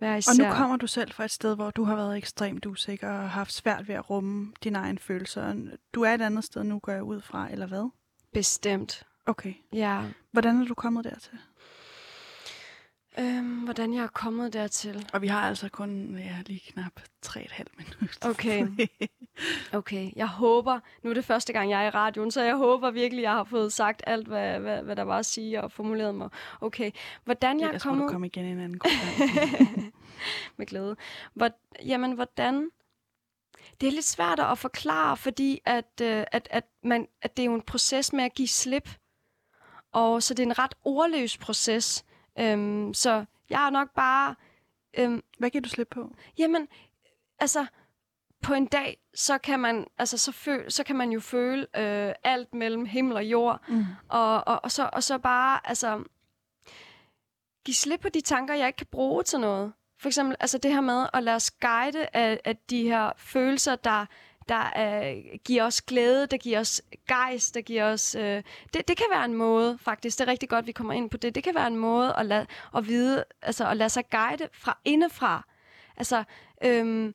Hver 0.00 0.12
Og 0.12 0.18
især. 0.18 0.48
nu 0.48 0.54
kommer 0.54 0.76
du 0.76 0.86
selv 0.86 1.12
fra 1.12 1.24
et 1.24 1.30
sted, 1.30 1.54
hvor 1.54 1.70
du 1.70 1.84
har 1.84 1.96
været 1.96 2.16
ekstremt 2.16 2.66
usikker 2.66 3.10
og 3.10 3.30
haft 3.30 3.52
svært 3.52 3.88
ved 3.88 3.94
at 3.94 4.10
rumme 4.10 4.52
dine 4.64 4.78
egne 4.78 4.98
følelser. 4.98 5.54
Du 5.94 6.02
er 6.02 6.14
et 6.14 6.20
andet 6.22 6.44
sted 6.44 6.64
nu, 6.64 6.78
går 6.78 6.92
jeg 6.92 7.02
ud 7.02 7.20
fra, 7.20 7.48
eller 7.52 7.66
hvad? 7.66 7.90
Bestemt. 8.32 9.06
Okay. 9.26 9.54
Ja. 9.72 10.02
Hvordan 10.32 10.62
er 10.62 10.66
du 10.66 10.74
kommet 10.74 11.04
dertil? 11.04 11.38
Øhm, 13.18 13.58
hvordan 13.64 13.94
jeg 13.94 14.02
er 14.02 14.08
kommet 14.08 14.52
dertil. 14.52 15.08
Og 15.12 15.22
vi 15.22 15.26
har 15.26 15.48
altså 15.48 15.68
kun 15.68 16.18
ja, 16.18 16.36
lige 16.46 16.60
knap 16.72 17.00
3,5 17.26 17.62
minutter. 17.76 18.28
Okay. 18.28 18.66
Okay, 19.72 20.10
jeg 20.16 20.26
håber, 20.26 20.80
nu 21.02 21.10
er 21.10 21.14
det 21.14 21.24
første 21.24 21.52
gang, 21.52 21.70
jeg 21.70 21.82
er 21.82 21.86
i 21.86 21.90
radioen, 21.90 22.30
så 22.30 22.42
jeg 22.42 22.56
håber 22.56 22.90
virkelig, 22.90 23.22
jeg 23.22 23.30
har 23.30 23.44
fået 23.44 23.72
sagt 23.72 24.02
alt, 24.06 24.28
hvad, 24.28 24.60
hvad, 24.60 24.82
hvad 24.82 24.96
der 24.96 25.02
var 25.02 25.18
at 25.18 25.26
sige 25.26 25.62
og 25.62 25.72
formuleret 25.72 26.14
mig. 26.14 26.28
Okay, 26.60 26.90
hvordan 27.24 27.60
jeg 27.60 27.64
er 27.64 27.68
Ellers 27.68 27.84
må 27.84 27.90
kommet... 27.90 28.08
du 28.08 28.12
komme 28.12 28.26
igen 28.26 28.44
en 28.44 28.60
anden 28.60 28.78
gang. 28.78 28.94
med 30.58 30.66
glæde. 30.66 30.96
Hvor, 31.34 31.50
jamen, 31.84 32.12
hvordan... 32.12 32.70
Det 33.80 33.86
er 33.86 33.92
lidt 33.92 34.04
svært 34.04 34.40
at 34.40 34.58
forklare, 34.58 35.16
fordi 35.16 35.60
at, 35.64 36.00
øh, 36.02 36.24
at, 36.32 36.48
at, 36.50 36.64
man, 36.84 37.08
at 37.22 37.36
det 37.36 37.42
er 37.42 37.46
jo 37.46 37.54
en 37.54 37.62
proces 37.62 38.12
med 38.12 38.24
at 38.24 38.34
give 38.34 38.48
slip. 38.48 38.90
Og 39.92 40.22
så 40.22 40.34
det 40.34 40.42
er 40.42 40.46
en 40.46 40.58
ret 40.58 40.74
ordløs 40.84 41.38
proces. 41.38 42.04
Øhm, 42.38 42.94
så 42.94 43.24
jeg 43.50 43.66
er 43.66 43.70
nok 43.70 43.90
bare... 43.94 44.34
Øhm, 44.98 45.22
Hvad 45.38 45.50
giver 45.50 45.62
du 45.62 45.68
slip 45.68 45.88
på? 45.90 46.14
Jamen, 46.38 46.68
altså, 47.38 47.66
på 48.42 48.54
en 48.54 48.66
dag, 48.66 48.98
så 49.14 49.38
kan 49.38 49.60
man, 49.60 49.86
altså, 49.98 50.18
så, 50.18 50.32
føl, 50.32 50.70
så 50.72 50.84
kan 50.84 50.96
man 50.96 51.12
jo 51.12 51.20
føle 51.20 51.66
øh, 51.76 52.14
alt 52.24 52.54
mellem 52.54 52.84
himmel 52.84 53.16
og 53.16 53.24
jord, 53.24 53.60
Mm. 53.68 53.84
og, 54.08 54.48
og, 54.48 54.60
og, 54.64 54.70
så, 54.70 54.90
og 54.92 55.02
så 55.02 55.18
bare, 55.18 55.60
altså, 55.68 56.04
give 57.64 57.74
slip 57.74 58.00
på 58.00 58.08
de 58.08 58.20
tanker, 58.20 58.54
jeg 58.54 58.66
ikke 58.66 58.76
kan 58.76 58.86
bruge 58.86 59.22
til 59.22 59.40
noget. 59.40 59.72
For 59.98 60.08
eksempel, 60.08 60.36
altså 60.40 60.58
det 60.58 60.72
her 60.72 60.80
med 60.80 61.06
at 61.12 61.22
lade 61.22 61.36
os 61.36 61.50
guide 61.50 62.06
af, 62.12 62.40
af 62.44 62.56
de 62.56 62.82
her 62.82 63.12
følelser, 63.16 63.76
der, 63.76 64.06
der 64.50 65.00
øh, 65.02 65.38
giver 65.44 65.64
os 65.64 65.82
glæde, 65.82 66.26
der 66.26 66.36
giver 66.36 66.60
os 66.60 66.82
gejst, 67.08 67.54
der 67.54 67.60
giver 67.60 67.84
os... 67.84 68.14
Øh, 68.14 68.42
det, 68.74 68.88
det 68.88 68.96
kan 68.96 69.06
være 69.12 69.24
en 69.24 69.34
måde, 69.34 69.78
faktisk. 69.78 70.18
Det 70.18 70.24
er 70.24 70.30
rigtig 70.30 70.48
godt, 70.48 70.66
vi 70.66 70.72
kommer 70.72 70.92
ind 70.92 71.10
på 71.10 71.16
det. 71.16 71.34
Det 71.34 71.44
kan 71.44 71.54
være 71.54 71.66
en 71.66 71.76
måde 71.76 72.14
at, 72.16 72.26
lade, 72.26 72.46
at 72.76 72.86
vide, 72.86 73.24
altså 73.42 73.68
at 73.68 73.76
lade 73.76 73.90
sig 73.90 74.04
guide 74.10 74.48
fra 74.52 74.78
indefra. 74.84 75.46
Altså, 75.96 76.24
øhm, 76.64 77.14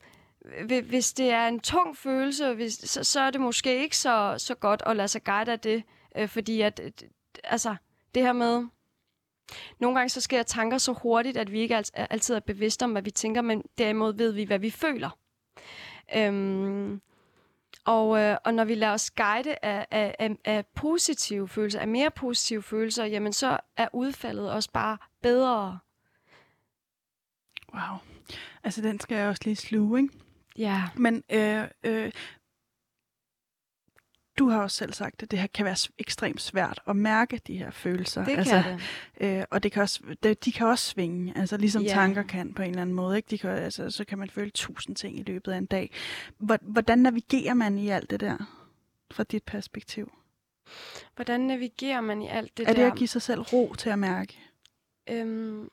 hvis 0.67 1.13
det 1.13 1.31
er 1.31 1.47
en 1.47 1.59
tung 1.59 1.97
følelse, 1.97 2.53
hvis, 2.53 2.73
så, 2.73 3.03
så 3.03 3.19
er 3.19 3.31
det 3.31 3.41
måske 3.41 3.81
ikke 3.81 3.97
så, 3.97 4.35
så 4.37 4.55
godt 4.55 4.83
at 4.85 4.95
lade 4.95 5.07
sig 5.07 5.23
guide 5.23 5.51
af 5.51 5.59
det, 5.59 5.83
øh, 6.17 6.27
fordi 6.27 6.61
at, 6.61 6.79
øh, 6.83 6.91
altså, 7.43 7.75
det 8.15 8.23
her 8.23 8.33
med... 8.33 8.65
Nogle 9.79 9.97
gange 9.97 10.09
så 10.09 10.21
sker 10.21 10.43
tanker 10.43 10.77
så 10.77 10.91
hurtigt, 10.91 11.37
at 11.37 11.51
vi 11.51 11.59
ikke 11.59 11.75
alt, 11.75 11.91
altid 11.95 12.35
er 12.35 12.39
bevidste 12.39 12.83
om, 12.83 12.91
hvad 12.91 13.01
vi 13.01 13.11
tænker, 13.11 13.41
men 13.41 13.63
derimod 13.77 14.13
ved 14.13 14.31
vi, 14.31 14.43
hvad 14.43 14.59
vi 14.59 14.69
føler. 14.69 15.09
Øhm, 16.15 17.01
og, 17.85 18.19
øh, 18.19 18.37
og 18.45 18.53
når 18.53 18.65
vi 18.65 18.75
lader 18.75 18.93
os 18.93 19.11
guide 19.11 19.55
af, 19.61 19.87
af, 19.91 20.15
af, 20.19 20.37
af 20.45 20.65
positive 20.65 21.47
følelser, 21.47 21.79
af 21.79 21.87
mere 21.87 22.11
positive 22.11 22.63
følelser, 22.63 23.05
jamen 23.05 23.33
så 23.33 23.59
er 23.77 23.87
udfaldet 23.93 24.51
også 24.51 24.71
bare 24.71 24.97
bedre. 25.21 25.79
Wow. 27.73 27.97
Altså, 28.63 28.81
den 28.81 28.99
skal 28.99 29.17
jeg 29.17 29.29
også 29.29 29.41
lige 29.45 29.55
sluge, 29.55 30.01
ikke? 30.01 30.13
Ja. 30.57 30.83
Men 30.95 31.23
øh, 31.31 31.63
øh, 31.83 32.11
du 34.37 34.49
har 34.49 34.61
også 34.61 34.77
selv 34.77 34.93
sagt, 34.93 35.23
at 35.23 35.31
det 35.31 35.39
her 35.39 35.47
kan 35.47 35.65
være 35.65 35.75
ekstremt 35.97 36.41
svært 36.41 36.79
at 36.87 36.95
mærke 36.95 37.41
de 37.47 37.57
her 37.57 37.71
følelser. 37.71 38.25
Det 38.25 38.37
altså, 38.37 38.61
kan 38.63 38.79
det. 39.21 39.37
Øh, 39.39 39.43
og 39.51 39.63
det 39.63 39.71
kan 39.71 39.81
også, 39.81 39.99
det, 40.23 40.45
de 40.45 40.51
kan 40.51 40.67
også 40.67 40.85
svinge, 40.89 41.33
altså 41.37 41.57
ligesom 41.57 41.81
Ja. 41.81 41.87
tanker 41.87 42.23
kan 42.23 42.53
på 42.53 42.61
en 42.61 42.69
eller 42.69 42.81
anden 42.81 42.95
måde. 42.95 43.17
Ikke? 43.17 43.27
De 43.29 43.37
kan, 43.37 43.49
altså, 43.49 43.89
så 43.89 44.05
kan 44.05 44.17
man 44.17 44.29
føle 44.29 44.49
tusind 44.51 44.95
ting 44.95 45.19
i 45.19 45.23
løbet 45.23 45.51
af 45.51 45.57
en 45.57 45.65
dag. 45.65 45.91
Hvor- 46.37 46.59
Hvordan 46.61 46.99
navigerer 46.99 47.53
man 47.53 47.77
i 47.77 47.89
alt 47.89 48.09
det 48.09 48.19
der, 48.19 48.37
fra 49.11 49.23
dit 49.23 49.43
perspektiv? 49.43 50.11
Hvordan 51.15 51.41
navigerer 51.41 52.01
man 52.01 52.21
i 52.21 52.27
alt 52.27 52.57
det 52.57 52.67
er 52.69 52.73
der? 52.73 52.83
det 52.83 52.91
at 52.91 52.97
give 52.97 53.07
sig 53.07 53.21
selv 53.21 53.41
ro 53.41 53.73
til 53.77 53.89
at 53.89 53.99
mærke? 53.99 54.39
Øhm, 55.09 55.69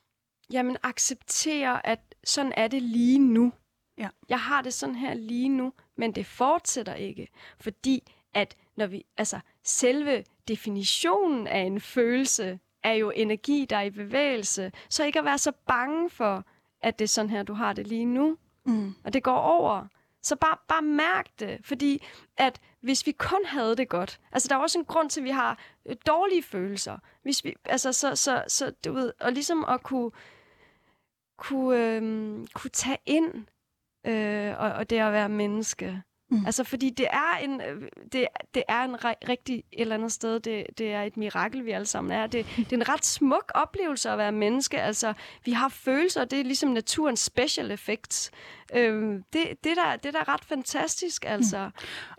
jamen, 0.52 0.76
acceptere, 0.82 1.86
at 1.86 2.00
sådan 2.24 2.52
er 2.56 2.68
det 2.68 2.82
lige 2.82 3.18
nu. 3.18 3.52
Ja. 3.98 4.08
Jeg 4.28 4.40
har 4.40 4.62
det 4.62 4.74
sådan 4.74 4.94
her 4.94 5.14
lige 5.14 5.48
nu, 5.48 5.72
men 5.96 6.12
det 6.12 6.26
fortsætter 6.26 6.94
ikke, 6.94 7.28
fordi 7.60 8.12
at 8.34 8.56
når 8.76 8.86
vi, 8.86 9.04
altså 9.16 9.40
selve 9.64 10.24
definitionen 10.48 11.46
af 11.46 11.60
en 11.60 11.80
følelse 11.80 12.58
er 12.82 12.92
jo 12.92 13.10
energi, 13.10 13.66
der 13.70 13.76
er 13.76 13.82
i 13.82 13.90
bevægelse. 13.90 14.72
Så 14.88 15.04
ikke 15.04 15.18
at 15.18 15.24
være 15.24 15.38
så 15.38 15.52
bange 15.66 16.10
for, 16.10 16.44
at 16.80 16.98
det 16.98 17.04
er 17.04 17.08
sådan 17.08 17.30
her, 17.30 17.42
du 17.42 17.54
har 17.54 17.72
det 17.72 17.86
lige 17.86 18.04
nu. 18.04 18.36
Mm. 18.64 18.94
Og 19.04 19.12
det 19.12 19.22
går 19.22 19.36
over. 19.36 19.86
Så 20.22 20.36
bare, 20.36 20.56
bare 20.68 20.82
mærk 20.82 21.26
det, 21.38 21.60
fordi 21.64 22.04
at 22.36 22.60
hvis 22.80 23.06
vi 23.06 23.12
kun 23.12 23.44
havde 23.44 23.76
det 23.76 23.88
godt, 23.88 24.20
altså 24.32 24.48
der 24.48 24.54
er 24.54 24.58
også 24.58 24.78
en 24.78 24.84
grund 24.84 25.10
til, 25.10 25.20
at 25.20 25.24
vi 25.24 25.30
har 25.30 25.58
øh, 25.86 25.96
dårlige 26.06 26.42
følelser. 26.42 26.98
Hvis 27.22 27.44
vi, 27.44 27.54
altså 27.64 27.92
så, 27.92 28.16
så, 28.16 28.44
så 28.48 28.72
du 28.84 28.92
ved, 28.92 29.12
og 29.20 29.32
ligesom 29.32 29.64
at 29.64 29.82
kunne, 29.82 30.10
kunne, 31.36 31.96
øhm, 31.96 32.46
kunne 32.54 32.70
tage 32.70 32.98
ind, 33.06 33.46
øh, 34.04 34.54
og, 34.58 34.72
og 34.72 34.90
det 34.90 34.98
at 34.98 35.12
være 35.12 35.28
menneske. 35.28 36.02
Mm. 36.32 36.46
Altså 36.46 36.64
fordi 36.64 36.90
det 36.90 37.06
er 37.10 37.38
en, 37.42 37.60
øh, 37.60 37.82
det, 38.12 38.26
det 38.54 38.62
er 38.68 38.82
en 38.84 39.04
rigtig 39.04 39.56
et 39.56 39.80
eller 39.80 39.94
andet 39.94 40.12
sted, 40.12 40.40
det, 40.40 40.66
det 40.78 40.92
er 40.92 41.02
et 41.02 41.16
mirakel, 41.16 41.64
vi 41.64 41.70
alle 41.70 41.86
sammen 41.86 42.12
er. 42.12 42.26
Det, 42.26 42.46
det 42.56 42.72
er 42.72 42.76
en 42.76 42.88
ret 42.88 43.04
smuk 43.04 43.52
oplevelse 43.54 44.10
at 44.10 44.18
være 44.18 44.32
menneske. 44.32 44.82
Altså 44.82 45.12
vi 45.44 45.52
har 45.52 45.68
følelser, 45.68 46.24
det 46.24 46.40
er 46.40 46.44
ligesom 46.44 46.70
naturens 46.70 47.20
special 47.20 47.70
effects. 47.70 48.30
Øhm, 48.76 49.22
det, 49.32 49.42
det, 49.64 49.76
der, 49.76 49.96
det 49.96 50.14
der 50.14 50.20
er 50.20 50.28
ret 50.28 50.44
fantastisk, 50.44 51.24
altså. 51.28 51.70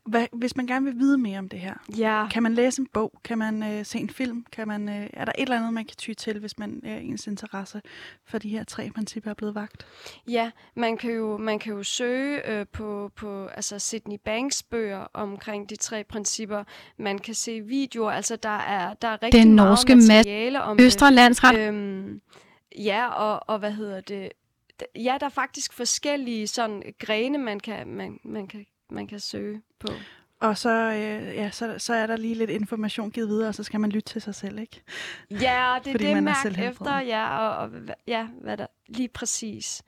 Hvad, 0.05 0.27
hvis 0.33 0.55
man 0.55 0.67
gerne 0.67 0.85
vil 0.85 0.99
vide 0.99 1.17
mere 1.17 1.39
om 1.39 1.49
det 1.49 1.59
her, 1.59 1.73
Ja. 1.97 2.27
kan 2.31 2.43
man 2.43 2.53
læse 2.53 2.81
en 2.81 2.87
bog? 2.93 3.19
Kan 3.23 3.37
man 3.37 3.63
øh, 3.63 3.85
se 3.85 3.99
en 3.99 4.09
film? 4.09 4.45
Kan 4.51 4.67
man, 4.67 4.89
øh, 4.89 5.09
er 5.13 5.25
der 5.25 5.31
et 5.37 5.41
eller 5.41 5.57
andet, 5.57 5.73
man 5.73 5.85
kan 5.85 5.95
ty 5.97 6.13
til, 6.13 6.39
hvis 6.39 6.59
man 6.59 6.81
er 6.83 6.97
ens 6.97 7.27
interesse 7.27 7.81
for 8.25 8.37
de 8.37 8.49
her 8.49 8.63
tre 8.63 8.89
principper 8.95 9.29
er 9.29 9.33
blevet 9.33 9.55
vagt? 9.55 9.85
Ja, 10.27 10.51
man 10.75 10.97
kan 10.97 11.11
jo, 11.11 11.37
man 11.37 11.59
kan 11.59 11.73
jo 11.73 11.83
søge 11.83 12.49
øh, 12.49 12.65
på, 12.73 13.11
på 13.15 13.45
altså 13.45 13.79
Sydney 13.79 14.17
Banks 14.25 14.63
bøger 14.63 15.07
omkring 15.13 15.69
de 15.69 15.75
tre 15.75 16.03
principper. 16.03 16.63
Man 16.97 17.19
kan 17.19 17.33
se 17.33 17.61
videoer, 17.61 18.11
altså 18.11 18.35
der 18.35 18.49
er, 18.57 18.93
der 18.93 19.07
er 19.07 19.23
rigtig 19.23 19.43
Den 19.43 19.55
meget 19.55 19.69
norske 19.69 19.95
materiale 19.95 20.61
om 20.61 20.77
Østre 20.81 21.11
Landsret. 21.11 21.59
Øhm, 21.59 22.21
ja, 22.77 23.07
og, 23.07 23.49
og 23.49 23.59
hvad 23.59 23.71
hedder 23.71 24.01
det? 24.01 24.29
Ja, 24.95 25.17
der 25.19 25.25
er 25.25 25.29
faktisk 25.29 25.73
forskellige 25.73 26.47
sådan 26.47 26.83
grene, 26.99 27.37
man 27.37 27.59
kan, 27.59 27.87
man, 27.87 28.19
man 28.23 28.47
kan, 28.47 28.65
man 28.89 29.07
kan 29.07 29.19
søge 29.19 29.61
på. 29.79 29.87
Og 30.39 30.57
så, 30.57 30.69
øh, 30.69 31.35
ja, 31.35 31.51
så, 31.51 31.75
så 31.77 31.93
er 31.93 32.07
der 32.07 32.15
lige 32.17 32.35
lidt 32.35 32.49
information 32.49 33.11
givet 33.11 33.29
videre, 33.29 33.47
og 33.47 33.55
så 33.55 33.63
skal 33.63 33.79
man 33.79 33.89
lytte 33.89 34.13
til 34.13 34.21
sig 34.21 34.35
selv, 34.35 34.59
ikke? 34.59 34.81
Ja, 35.31 35.35
det 35.35 35.41
er 35.47 35.91
Fordi 35.91 35.91
det, 35.91 36.07
man 36.07 36.17
er 36.17 36.21
mærk 36.21 36.35
selvhelbredende. 36.43 37.01
efter, 37.01 37.17
ja, 37.17 37.37
og, 37.37 37.57
og 37.57 37.71
ja, 38.07 38.27
hvad 38.41 38.57
der, 38.57 38.67
lige 38.87 39.09
præcis. 39.09 39.83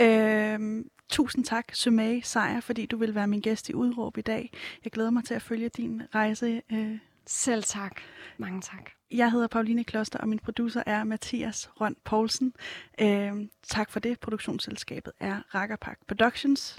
Øhm, 0.00 0.90
tusind 1.10 1.44
tak, 1.44 1.74
Sumay 1.74 2.20
Sejer, 2.24 2.60
fordi 2.60 2.86
du 2.86 2.96
vil 2.96 3.14
være 3.14 3.26
min 3.26 3.40
gæst 3.40 3.68
i 3.68 3.74
Udråb 3.74 4.18
i 4.18 4.20
dag. 4.20 4.52
Jeg 4.84 4.92
glæder 4.92 5.10
mig 5.10 5.24
til 5.24 5.34
at 5.34 5.42
følge 5.42 5.68
din 5.68 6.02
rejse. 6.14 6.62
Øh. 6.72 6.98
Selv 7.26 7.62
tak. 7.62 8.00
Mange 8.42 8.60
tak. 8.60 8.90
Jeg 9.10 9.30
hedder 9.30 9.46
Pauline 9.46 9.84
Kloster, 9.84 10.18
og 10.18 10.28
min 10.28 10.38
producer 10.38 10.82
er 10.86 11.04
Mathias 11.04 11.70
Røn 11.80 11.96
Poulsen. 12.04 12.54
Øh, 13.00 13.32
tak 13.62 13.90
for 13.90 14.00
det. 14.00 14.20
Produktionsselskabet 14.20 15.12
er 15.20 15.54
Rakkerpark 15.54 15.98
Productions. 16.08 16.78